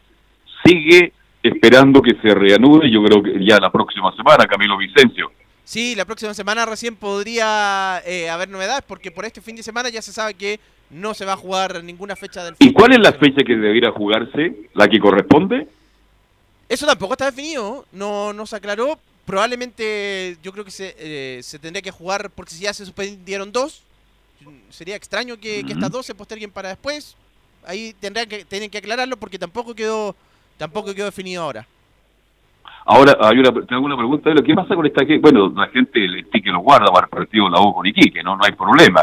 sigue 0.67 1.15
esperando 1.43 2.01
que 2.01 2.15
se 2.23 2.35
reanude? 2.35 2.91
Yo 2.91 3.03
creo 3.03 3.23
que 3.23 3.45
ya 3.45 3.59
la 3.59 3.71
próxima 3.71 4.15
semana, 4.17 4.47
Camilo 4.47 4.77
Vicencio. 4.79 5.33
Sí, 5.65 5.95
la 5.95 6.05
próxima 6.05 6.35
semana 6.35 6.67
recién 6.67 6.97
podría 6.97 8.03
eh, 8.05 8.29
haber 8.29 8.49
novedades 8.49 8.85
porque 8.87 9.11
por 9.11 9.25
este 9.25 9.41
fin 9.41 9.57
de 9.57 9.63
semana 9.63 9.89
ya 9.89 10.03
se 10.03 10.13
sabe 10.13 10.35
que 10.35 10.61
no 10.91 11.15
se 11.15 11.25
va 11.25 11.33
a 11.33 11.37
jugar 11.37 11.83
ninguna 11.83 12.17
fecha 12.17 12.45
del 12.45 12.57
¿Y 12.59 12.73
cuál 12.73 12.93
es 12.93 12.99
la 12.99 13.13
fecha 13.13 13.43
que 13.47 13.57
debiera 13.57 13.91
jugarse? 13.93 14.55
¿La 14.75 14.89
que 14.89 14.99
corresponde? 14.99 15.69
Eso 16.69 16.87
tampoco 16.87 17.15
está 17.15 17.27
definido, 17.27 17.87
no, 17.93 18.33
no 18.33 18.47
se 18.47 18.57
aclaró. 18.57 18.99
Probablemente 19.25 20.37
yo 20.43 20.53
creo 20.53 20.65
que 20.65 20.71
se, 20.71 20.95
eh, 20.99 21.41
se 21.43 21.59
tendría 21.59 21.83
que 21.83 21.91
jugar 21.91 22.31
porque 22.31 22.53
si 22.53 22.65
ya 22.65 22.75
se 22.75 22.85
suspendieron 22.85 23.53
dos, 23.53 23.83
sería 24.71 24.97
extraño 24.97 25.39
que, 25.39 25.65
que 25.65 25.73
estas 25.73 25.91
dos 25.91 26.05
se 26.05 26.15
posterguen 26.15 26.51
para 26.51 26.71
después. 26.71 27.17
Ahí 27.65 27.95
tendrán 28.01 28.29
que, 28.29 28.45
tienen 28.45 28.69
que 28.69 28.79
aclararlo 28.79 29.17
porque 29.17 29.39
tampoco 29.39 29.75
quedó 29.75 30.17
tampoco 30.63 30.95
quedó 30.95 31.07
definido 31.07 31.43
ahora. 31.43 31.67
Ahora, 32.85 33.17
hay 33.21 33.37
una, 33.39 33.51
te 33.51 33.75
hago 33.75 33.85
una 33.85 33.97
pregunta 33.97 34.31
de 34.31 34.37
lo 34.37 34.45
que 34.45 34.55
pasa 34.55 34.77
con 34.77 34.87
esta 34.87 35.05
gente. 35.05 35.19
Bueno, 35.19 35.53
la 35.57 35.67
gente 35.69 36.05
el 36.05 36.29
que 36.31 36.51
lo 36.51 36.61
guarda 36.61 36.87
para 36.87 37.07
el 37.07 37.11
partido 37.11 37.47
de 37.47 37.51
la 37.51 37.61
U 37.61 37.75
con 37.75 37.85
Iquique, 37.85 38.23
¿no? 38.23 38.37
No 38.37 38.45
hay 38.45 38.53
problema. 38.53 39.03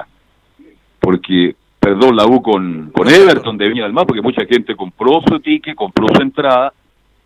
Porque, 1.01 1.55
perdón, 1.77 2.15
la 2.15 2.25
U 2.25 2.41
con, 2.41 2.91
con 2.91 3.09
Everton 3.09 3.57
de 3.57 3.67
Viña 3.67 3.83
del 3.83 3.91
Mar, 3.91 4.05
porque 4.05 4.21
mucha 4.21 4.45
gente 4.45 4.73
compró 4.73 5.21
su 5.27 5.39
ticket, 5.41 5.75
compró 5.75 6.07
su 6.15 6.21
entrada 6.21 6.71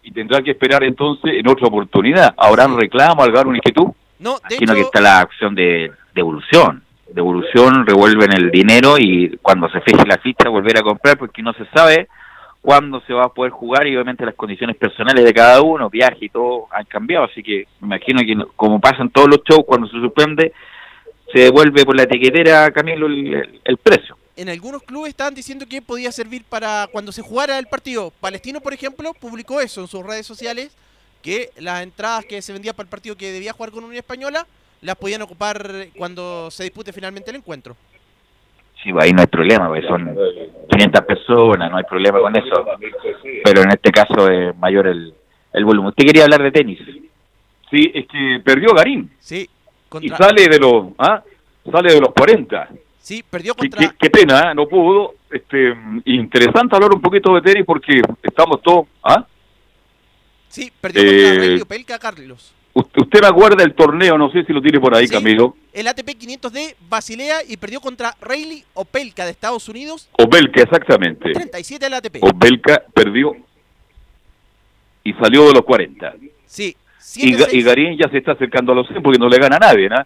y 0.02 0.12
tendrá 0.12 0.42
que 0.42 0.52
esperar 0.52 0.84
entonces 0.84 1.34
en 1.36 1.48
otra 1.48 1.68
oportunidad. 1.68 2.34
¿Habrán 2.36 2.76
reclamo, 2.76 3.22
alguna 3.22 3.58
inquietud? 3.58 3.90
No, 4.18 4.38
de 4.50 4.56
Sino 4.56 4.74
hecho, 4.74 4.82
que 4.82 4.82
está 4.82 5.00
la 5.00 5.20
acción 5.20 5.54
de 5.54 5.92
devolución. 6.16 6.82
Devolución, 7.14 7.86
revuelven 7.86 8.34
el 8.34 8.50
dinero 8.50 8.96
y 8.98 9.38
cuando 9.44 9.70
se 9.70 9.80
fije 9.82 10.08
la 10.08 10.18
ficha 10.18 10.50
volver 10.50 10.78
a 10.78 10.82
comprar 10.82 11.20
porque 11.20 11.44
no 11.44 11.54
se 11.54 11.66
sabe 11.68 12.08
cuándo 12.64 13.02
se 13.02 13.14
va 13.14 13.26
a 13.26 13.34
poder 13.34 13.52
jugar 13.52 13.86
y 13.86 13.96
obviamente 13.96 14.26
las 14.26 14.36
condiciones 14.36 14.78
personales 14.78 15.26
de 15.26 15.34
cada 15.34 15.62
uno, 15.62 15.90
viaje 15.90 16.18
y 16.22 16.30
todo 16.30 16.68
han 16.72 16.86
cambiado, 16.86 17.26
así 17.26 17.44
que 17.44 17.68
me 17.82 17.88
imagino 17.88 18.22
que 18.22 18.52
como 18.56 18.80
pasan 18.80 19.10
todos 19.10 19.28
los 19.28 19.42
shows 19.44 19.66
cuando 19.68 19.86
se 19.88 20.00
suspende, 20.00 20.54
se 21.34 21.42
devuelve 21.42 21.84
por 21.84 21.96
la 21.96 22.04
etiquetera, 22.04 22.72
Camilo, 22.72 23.08
el 23.08 23.78
precio. 23.78 24.18
en 24.38 24.48
algunos 24.48 24.82
clubes 24.84 25.10
estaban 25.10 25.36
diciendo 25.36 25.66
que 25.68 25.82
podía 25.82 26.12
servir 26.14 26.46
para 26.46 26.88
cuando 26.92 27.12
se 27.12 27.22
jugara 27.22 27.60
el 27.60 27.68
partido. 27.68 28.14
Palestino, 28.22 28.62
por 28.62 28.74
ejemplo, 28.74 29.14
publicó 29.14 29.60
eso 29.60 29.82
en 29.82 29.88
sus 29.88 30.06
redes 30.06 30.26
sociales, 30.26 30.76
que 31.22 31.50
las 31.58 31.84
entradas 31.84 32.26
que 32.26 32.42
se 32.42 32.54
vendían 32.54 32.76
para 32.76 32.86
el 32.86 32.90
partido 32.90 33.18
que 33.18 33.32
debía 33.32 33.54
jugar 33.54 33.72
con 33.72 33.84
Unión 33.84 33.98
Española 33.98 34.48
las 34.82 34.96
podían 34.96 35.22
ocupar 35.22 35.88
cuando 35.98 36.50
se 36.50 36.64
dispute 36.64 36.94
finalmente 36.94 37.30
el 37.30 37.38
encuentro. 37.38 37.76
Sí, 38.84 38.90
ahí 39.00 39.12
no 39.14 39.22
hay 39.22 39.28
problema, 39.28 39.68
pues 39.70 39.86
son 39.86 40.14
500 40.70 41.02
personas, 41.06 41.72
no 41.72 41.78
hay 41.78 41.84
problema 41.86 42.20
con 42.20 42.36
eso. 42.36 42.66
Pero 43.44 43.62
en 43.62 43.70
este 43.72 43.92
caso 43.92 44.30
es 44.30 44.56
mayor 44.58 44.88
el, 44.88 45.14
el 45.54 45.66
volumen. 45.66 45.90
Usted 45.90 46.06
quería 46.06 46.24
hablar 46.26 46.44
de 46.44 46.52
tenis. 46.52 46.80
Sí, 47.72 47.92
es 47.94 48.06
que 48.08 48.42
perdió 48.44 48.74
Garín. 48.74 49.10
Sí, 49.20 49.50
Y 50.02 50.10
sale 50.10 50.48
de 50.50 50.60
los, 50.60 50.88
¿ah? 50.98 51.24
Sale 51.72 51.94
de 51.94 52.02
los 52.02 52.10
40. 52.14 52.70
Sí, 53.00 53.24
perdió 53.30 53.54
Qué, 53.56 53.70
contra... 53.70 53.80
qué- 53.90 53.96
qué 54.00 54.10
pena, 54.10 54.52
¿eh? 54.52 54.56
no 54.56 54.68
pudo. 54.68 55.16
Este, 55.32 55.74
interesante 56.06 56.76
hablar 56.76 56.92
un 56.94 57.02
poquito 57.02 57.34
de 57.36 57.42
tenis 57.42 57.66
porque 57.66 58.02
estamos 58.22 58.62
todos, 58.62 58.88
¿ah? 59.04 59.26
Sí, 60.50 60.72
perdió 60.80 61.02
Eh, 61.04 61.40
contra 61.48 61.64
Opelka 61.64 62.00
Carlos. 62.00 62.54
Usted, 62.76 63.02
usted 63.04 63.22
me 63.22 63.28
acuerda 63.28 63.64
el 63.64 63.74
torneo, 63.76 64.18
no 64.18 64.32
sé 64.32 64.44
si 64.46 64.52
lo 64.54 64.62
tiene 64.62 64.80
por 64.80 64.96
ahí, 64.96 65.06
Sí. 65.08 65.14
Camilo. 65.14 65.56
El 65.74 65.88
ATP 65.88 66.16
500 66.18 66.52
de 66.52 66.76
Basilea 66.90 67.44
y 67.48 67.58
perdió 67.58 67.80
contra 67.80 68.16
Rayleigh 68.20 68.64
Opelka 68.74 69.26
de 69.26 69.32
Estados 69.32 69.70
Unidos. 69.70 70.10
Obelka, 70.14 70.62
exactamente. 70.64 71.32
37 71.34 71.86
del 71.86 71.94
ATP. 71.94 72.18
Obelka 72.22 72.82
perdió 72.94 73.36
y 75.04 75.14
salió 75.14 75.48
de 75.48 75.54
los 75.54 75.64
40. 75.64 76.16
Sí, 76.46 76.76
Y, 77.16 77.34
Ga- 77.34 77.48
7-6. 77.50 77.54
y 77.54 77.62
Garín 77.64 77.98
ya 77.98 78.10
se 78.10 78.18
está 78.18 78.32
acercando 78.32 78.72
a 78.72 78.76
los 78.76 78.88
100 78.88 79.04
porque 79.04 79.20
no 79.20 79.28
le 79.28 79.38
gana 79.38 79.58
a 79.58 79.60
nadie, 79.60 79.88
¿no? 79.90 79.98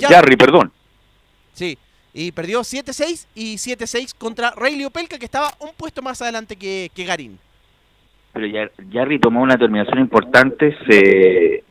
Jarry, 0.00 0.36
perdón. 0.36 0.70
Sí, 1.54 1.78
y 2.12 2.30
perdió 2.32 2.60
7-6 2.62 3.26
y 3.34 3.54
7-6 3.56 4.12
contra 4.18 4.50
Rayleigh 4.50 4.86
Opelka 4.86 5.18
que 5.18 5.24
estaba 5.24 5.54
un 5.60 5.70
puesto 5.76 6.02
más 6.02 6.20
adelante 6.20 6.56
que, 6.56 6.90
que 6.94 7.04
Garín. 7.04 7.38
Pero 8.34 8.46
ya- 8.46 8.70
Jarry 8.92 9.18
tomó 9.18 9.40
una 9.42 9.54
determinación 9.54 9.98
importante. 10.00 10.76
Se... 10.88 11.62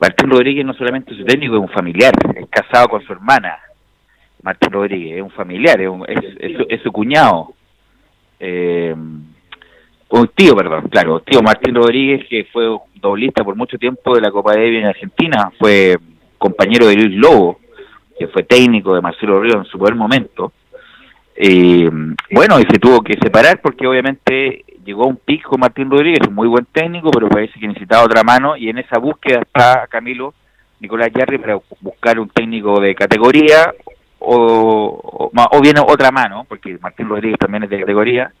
Martín 0.00 0.30
Rodríguez 0.30 0.64
no 0.66 0.74
solamente 0.74 1.12
es 1.12 1.18
su 1.18 1.24
técnico, 1.24 1.54
es 1.56 1.60
un 1.62 1.68
familiar. 1.68 2.12
Es 2.36 2.46
casado 2.48 2.88
con 2.88 3.02
su 3.04 3.12
hermana. 3.12 3.56
Martín 4.42 4.70
Rodríguez 4.72 5.16
es 5.16 5.22
un 5.22 5.30
familiar, 5.30 5.80
es, 5.80 5.88
un- 5.88 6.04
es- 6.08 6.82
su- 6.82 6.92
cuñado. 6.92 7.54
Eh, 8.40 8.94
un 10.10 10.28
tío, 10.34 10.54
perdón, 10.54 10.88
claro. 10.88 11.20
Tío 11.20 11.42
Martín 11.42 11.74
Rodríguez, 11.74 12.26
que 12.28 12.44
fue 12.52 12.66
doblista 12.96 13.42
por 13.42 13.56
mucho 13.56 13.78
tiempo 13.78 14.14
de 14.14 14.20
la 14.20 14.30
Copa 14.30 14.52
Davis 14.54 14.80
en 14.80 14.86
Argentina. 14.86 15.50
Fue 15.58 15.96
compañero 16.38 16.86
de 16.86 16.96
Luis 16.96 17.16
Lobo, 17.16 17.58
que 18.18 18.28
fue 18.28 18.42
técnico 18.42 18.94
de 18.94 19.00
Marcelo 19.00 19.40
Ríos 19.40 19.56
en 19.56 19.64
su 19.64 19.78
buen 19.78 19.96
momento. 19.96 20.52
Eh, 21.36 21.90
bueno, 22.30 22.60
y 22.60 22.64
se 22.64 22.78
tuvo 22.78 23.00
que 23.02 23.14
separar 23.14 23.60
porque 23.60 23.86
obviamente 23.86 24.63
llegó 24.84 25.04
a 25.04 25.08
un 25.08 25.16
pico 25.16 25.56
Martín 25.58 25.90
Rodríguez, 25.90 26.26
un 26.28 26.34
muy 26.34 26.48
buen 26.48 26.66
técnico, 26.66 27.10
pero 27.10 27.28
parece 27.28 27.58
que 27.58 27.66
necesitaba 27.68 28.04
otra 28.04 28.22
mano 28.22 28.56
y 28.56 28.68
en 28.68 28.78
esa 28.78 28.98
búsqueda 28.98 29.40
está 29.40 29.86
Camilo 29.88 30.34
Nicolás 30.80 31.10
Yarri 31.14 31.38
para 31.38 31.58
buscar 31.80 32.18
un 32.18 32.28
técnico 32.28 32.80
de 32.80 32.94
categoría 32.94 33.72
o, 34.18 34.34
o, 34.36 35.30
o 35.34 35.60
bien 35.60 35.76
otra 35.78 36.10
mano, 36.10 36.44
porque 36.48 36.78
Martín 36.80 37.08
Rodríguez 37.08 37.38
también 37.38 37.62
es 37.64 37.70
de 37.70 37.80
categoría, 37.80 38.32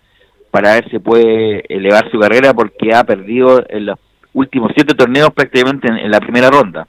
para 0.50 0.74
ver 0.74 0.88
si 0.90 0.98
puede 0.98 1.64
elevar 1.68 2.10
su 2.10 2.18
carrera 2.18 2.52
porque 2.54 2.94
ha 2.94 3.04
perdido 3.04 3.64
en 3.68 3.86
los 3.86 3.98
últimos 4.34 4.72
siete 4.74 4.94
torneos 4.94 5.30
prácticamente 5.32 5.88
en- 5.88 5.98
en 5.98 6.10
la 6.10 6.20
primera 6.20 6.50
ronda. 6.50 6.86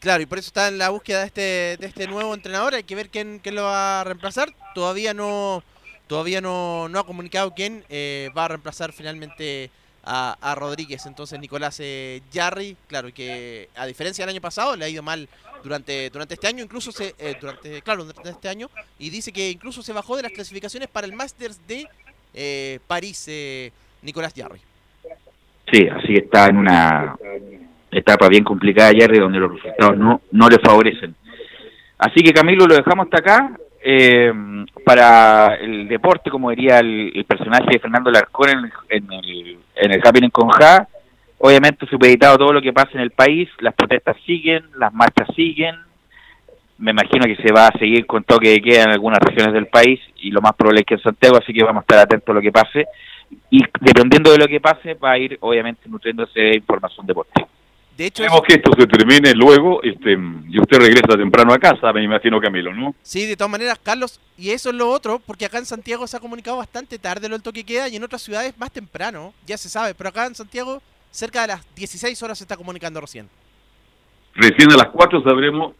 Claro, 0.00 0.22
y 0.22 0.26
por 0.26 0.38
eso 0.38 0.48
está 0.48 0.68
en 0.68 0.78
la 0.78 0.90
búsqueda 0.90 1.20
de 1.20 1.26
este, 1.26 1.40
de 1.78 1.86
este 1.86 2.06
nuevo 2.06 2.34
entrenador. 2.34 2.74
Hay 2.74 2.82
que 2.84 2.94
ver 2.94 3.08
quién, 3.08 3.40
quién 3.42 3.54
lo 3.54 3.62
va 3.64 4.00
a 4.00 4.04
reemplazar. 4.04 4.48
Todavía 4.74 5.14
no 5.14 5.62
todavía 6.06 6.40
no, 6.40 6.88
no 6.88 6.98
ha 6.98 7.06
comunicado 7.06 7.52
quién 7.54 7.84
eh, 7.88 8.30
va 8.36 8.46
a 8.46 8.48
reemplazar 8.48 8.92
finalmente 8.92 9.70
a, 10.06 10.54
Rodríguez. 10.56 11.04
Entonces 11.06 11.38
Nicolás 11.40 11.80
eh, 11.80 12.22
Jarry, 12.32 12.76
claro, 12.86 13.12
que 13.12 13.68
a 13.74 13.86
diferencia 13.86 14.24
del 14.24 14.34
año 14.34 14.40
pasado 14.40 14.76
le 14.76 14.84
ha 14.84 14.88
ido 14.88 15.02
mal 15.02 15.28
durante 15.62 16.10
durante 16.10 16.34
este 16.34 16.46
año, 16.46 16.62
incluso 16.62 16.92
se 16.92 17.14
eh, 17.18 17.34
durante 17.40 17.82
claro 17.82 18.04
durante 18.04 18.30
este 18.30 18.48
año 18.48 18.68
y 18.98 19.10
dice 19.10 19.32
que 19.32 19.50
incluso 19.50 19.82
se 19.82 19.92
bajó 19.92 20.16
de 20.16 20.22
las 20.22 20.32
clasificaciones 20.32 20.88
para 20.88 21.06
el 21.06 21.12
Masters 21.12 21.60
de 21.66 21.88
eh, 22.34 22.78
París 22.86 23.26
eh, 23.28 23.72
Nicolás 24.02 24.32
Jarry. 24.36 24.60
Sí, 25.72 25.88
así 25.88 26.14
está 26.14 26.46
en 26.46 26.58
una 26.58 27.16
etapa 27.90 28.28
bien 28.28 28.44
complicada 28.44 28.92
Jerry 28.92 29.18
donde 29.18 29.38
los 29.38 29.52
resultados 29.54 29.96
no, 29.96 30.20
no 30.30 30.48
le 30.48 30.58
favorecen. 30.58 31.14
Así 31.98 32.22
que 32.22 32.32
Camilo 32.32 32.66
lo 32.66 32.76
dejamos 32.76 33.06
hasta 33.06 33.18
acá 33.18 33.58
eh, 33.88 34.32
para 34.84 35.54
el 35.60 35.86
deporte, 35.86 36.28
como 36.28 36.50
diría 36.50 36.80
el, 36.80 37.12
el 37.14 37.24
personaje 37.24 37.66
de 37.70 37.78
Fernando 37.78 38.10
Larcón 38.10 38.50
en, 38.50 38.72
en 38.88 39.12
el, 39.12 39.58
en 39.76 39.92
el 39.92 40.00
Happening 40.04 40.30
con 40.30 40.48
Ja. 40.48 40.88
Obviamente 41.38 41.86
supeditado 41.86 42.36
todo 42.36 42.52
lo 42.52 42.60
que 42.60 42.72
pasa 42.72 42.90
en 42.94 43.00
el 43.00 43.12
país, 43.12 43.48
las 43.60 43.74
protestas 43.74 44.16
siguen, 44.26 44.64
las 44.76 44.92
marchas 44.92 45.28
siguen. 45.36 45.76
Me 46.78 46.90
imagino 46.90 47.26
que 47.26 47.36
se 47.36 47.52
va 47.52 47.68
a 47.68 47.78
seguir 47.78 48.06
con 48.06 48.24
toque 48.24 48.48
de 48.48 48.60
queda 48.60 48.82
en 48.82 48.90
algunas 48.90 49.20
regiones 49.20 49.54
del 49.54 49.68
país 49.68 50.00
y 50.16 50.32
lo 50.32 50.40
más 50.40 50.54
probable 50.56 50.80
es 50.80 50.86
que 50.86 50.94
en 50.94 51.02
Santiago, 51.02 51.36
así 51.36 51.52
que 51.52 51.62
vamos 51.62 51.82
a 51.82 51.84
estar 51.84 51.98
atentos 52.00 52.28
a 52.30 52.34
lo 52.34 52.42
que 52.42 52.50
pase 52.50 52.86
y 53.50 53.62
dependiendo 53.80 54.32
de 54.32 54.38
lo 54.38 54.48
que 54.48 54.60
pase 54.60 54.94
va 54.94 55.12
a 55.12 55.18
ir 55.18 55.38
obviamente 55.40 55.88
nutriéndose 55.88 56.40
de 56.40 56.56
información 56.56 57.06
deportiva. 57.06 57.45
De 57.96 58.06
hecho, 58.06 58.22
Esperemos 58.24 58.46
que 58.46 58.54
esto 58.54 58.70
se 58.78 58.86
termine 58.86 59.32
luego 59.34 59.82
este, 59.82 60.12
y 60.12 60.60
usted 60.60 60.78
regresa 60.78 61.16
temprano 61.16 61.54
a 61.54 61.58
casa, 61.58 61.92
me 61.94 62.02
imagino, 62.04 62.38
Camilo, 62.40 62.74
¿no? 62.74 62.94
Sí, 63.02 63.24
de 63.24 63.36
todas 63.36 63.50
maneras, 63.50 63.78
Carlos, 63.82 64.20
y 64.36 64.50
eso 64.50 64.68
es 64.68 64.74
lo 64.74 64.90
otro, 64.90 65.18
porque 65.24 65.46
acá 65.46 65.56
en 65.56 65.64
Santiago 65.64 66.06
se 66.06 66.16
ha 66.16 66.20
comunicado 66.20 66.58
bastante 66.58 66.98
tarde 66.98 67.28
lo 67.28 67.36
del 67.36 67.42
toque 67.42 67.64
queda 67.64 67.88
y 67.88 67.96
en 67.96 68.04
otras 68.04 68.20
ciudades 68.20 68.52
más 68.58 68.70
temprano, 68.70 69.32
ya 69.46 69.56
se 69.56 69.70
sabe, 69.70 69.94
pero 69.94 70.10
acá 70.10 70.26
en 70.26 70.34
Santiago 70.34 70.82
cerca 71.10 71.40
de 71.42 71.48
las 71.48 71.74
16 71.74 72.22
horas 72.22 72.36
se 72.36 72.44
está 72.44 72.56
comunicando 72.56 73.00
recién. 73.00 73.30
Recién 74.34 74.70
a 74.72 74.76
las 74.76 74.88
4 74.88 75.22
sabremos 75.22 75.74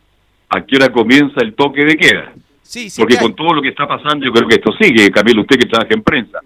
a 0.48 0.64
qué 0.64 0.76
hora 0.76 0.90
comienza 0.90 1.40
el 1.42 1.54
toque 1.54 1.84
de 1.84 1.96
queda. 1.96 2.32
Sí, 2.62 2.88
sí, 2.88 3.00
Porque 3.00 3.18
con 3.18 3.36
todo 3.36 3.52
lo 3.52 3.60
que 3.60 3.68
está 3.68 3.86
pasando, 3.86 4.24
yo 4.24 4.32
creo 4.32 4.48
que 4.48 4.54
esto 4.54 4.72
sigue, 4.80 5.10
Camilo, 5.10 5.42
usted 5.42 5.56
que 5.58 5.68
trabaja 5.68 5.92
en 5.92 6.02
prensa. 6.02 6.40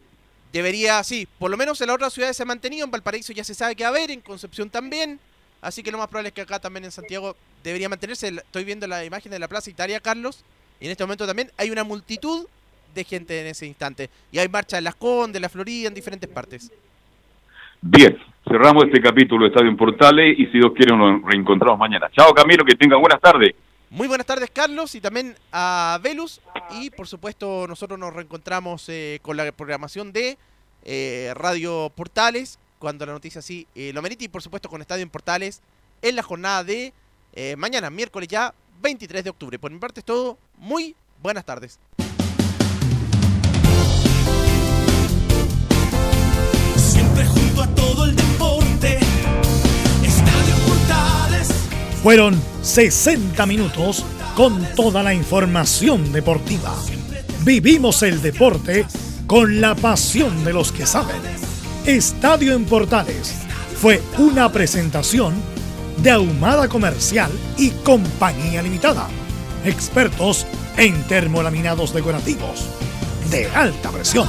debería, 0.52 1.02
sí, 1.04 1.28
por 1.38 1.48
lo 1.50 1.56
menos 1.56 1.80
en 1.80 1.86
las 1.86 1.94
otras 1.94 2.12
ciudades 2.12 2.36
se 2.36 2.42
ha 2.42 2.46
mantenido, 2.46 2.84
en 2.84 2.90
Valparaíso 2.90 3.32
ya 3.32 3.44
se 3.44 3.54
sabe 3.54 3.76
que 3.76 3.84
va 3.84 3.90
a 3.90 3.92
haber, 3.92 4.10
en 4.10 4.20
Concepción 4.20 4.68
también, 4.68 5.20
así 5.60 5.82
que 5.82 5.90
lo 5.90 5.98
más 5.98 6.08
probable 6.08 6.28
es 6.28 6.34
que 6.34 6.42
acá 6.42 6.58
también 6.58 6.84
en 6.84 6.90
Santiago 6.90 7.36
debería 7.62 7.88
mantenerse, 7.88 8.28
estoy 8.28 8.64
viendo 8.64 8.86
la 8.86 9.04
imagen 9.04 9.30
de 9.30 9.38
la 9.38 9.48
Plaza 9.48 9.70
Italia, 9.70 10.00
Carlos, 10.00 10.44
y 10.80 10.86
en 10.86 10.92
este 10.92 11.04
momento 11.04 11.26
también 11.26 11.50
hay 11.56 11.70
una 11.70 11.84
multitud 11.84 12.46
de 12.94 13.04
gente 13.04 13.40
en 13.40 13.46
ese 13.48 13.66
instante, 13.66 14.10
y 14.32 14.38
hay 14.38 14.48
marcha 14.48 14.78
en 14.78 14.84
Las 14.84 14.94
Condes, 14.94 15.40
la 15.40 15.48
Florida, 15.48 15.88
en 15.88 15.94
diferentes 15.94 16.28
partes. 16.28 16.70
Bien, 17.82 18.18
cerramos 18.46 18.84
este 18.84 19.00
capítulo 19.00 19.44
de 19.44 19.48
Estadio 19.48 19.70
en 19.70 19.76
Portales 19.76 20.38
y 20.38 20.46
si 20.46 20.58
Dios 20.58 20.72
quiere 20.76 20.94
nos 20.96 21.22
reencontramos 21.22 21.78
mañana. 21.78 22.10
Chao, 22.12 22.34
Camilo, 22.34 22.64
que 22.64 22.74
tengan 22.74 23.00
buenas 23.00 23.20
tardes. 23.20 23.54
Muy 23.88 24.06
buenas 24.06 24.26
tardes, 24.26 24.50
Carlos, 24.52 24.94
y 24.94 25.00
también 25.00 25.34
a 25.50 25.98
Velus. 26.00 26.40
Y 26.78 26.90
por 26.90 27.08
supuesto, 27.08 27.66
nosotros 27.66 27.98
nos 27.98 28.14
reencontramos 28.14 28.88
eh, 28.88 29.18
con 29.20 29.36
la 29.36 29.50
programación 29.50 30.12
de 30.12 30.38
eh, 30.84 31.32
Radio 31.34 31.90
Portales, 31.96 32.59
cuando 32.80 33.06
la 33.06 33.12
noticia 33.12 33.38
así 33.38 33.68
eh, 33.76 33.92
lo 33.92 34.02
merite, 34.02 34.24
y 34.24 34.28
por 34.28 34.42
supuesto 34.42 34.68
con 34.68 34.80
Estadio 34.80 35.04
en 35.04 35.10
Portales 35.10 35.60
en 36.02 36.16
la 36.16 36.22
jornada 36.22 36.64
de 36.64 36.92
eh, 37.34 37.54
mañana, 37.56 37.90
miércoles 37.90 38.28
ya, 38.28 38.52
23 38.82 39.22
de 39.22 39.30
octubre. 39.30 39.58
Por 39.58 39.70
mi 39.70 39.78
parte 39.78 40.00
es 40.00 40.06
todo. 40.06 40.38
Muy 40.56 40.96
buenas 41.22 41.44
tardes. 41.44 41.78
Siempre 46.76 47.26
junto 47.26 47.62
a 47.62 47.74
todo 47.74 48.06
el 48.06 48.16
deporte. 48.16 48.98
Estadio 50.02 50.56
Portales. 50.66 51.48
Fueron 52.02 52.42
60 52.62 53.44
minutos 53.46 54.04
con 54.34 54.66
toda 54.74 55.02
la 55.02 55.12
información 55.12 56.12
deportiva. 56.12 56.74
Vivimos 57.44 58.02
el 58.02 58.22
deporte 58.22 58.86
con 59.26 59.60
la 59.60 59.74
pasión 59.74 60.44
de 60.44 60.54
los 60.54 60.72
que 60.72 60.86
saben. 60.86 61.49
Estadio 61.86 62.52
en 62.54 62.66
Portales 62.66 63.34
fue 63.76 64.02
una 64.18 64.52
presentación 64.52 65.34
de 66.02 66.10
Ahumada 66.10 66.68
Comercial 66.68 67.30
y 67.56 67.70
Compañía 67.70 68.62
Limitada. 68.62 69.08
Expertos 69.64 70.46
en 70.76 71.02
termolaminados 71.04 71.94
decorativos 71.94 72.66
de 73.30 73.46
alta 73.48 73.90
presión. 73.90 74.28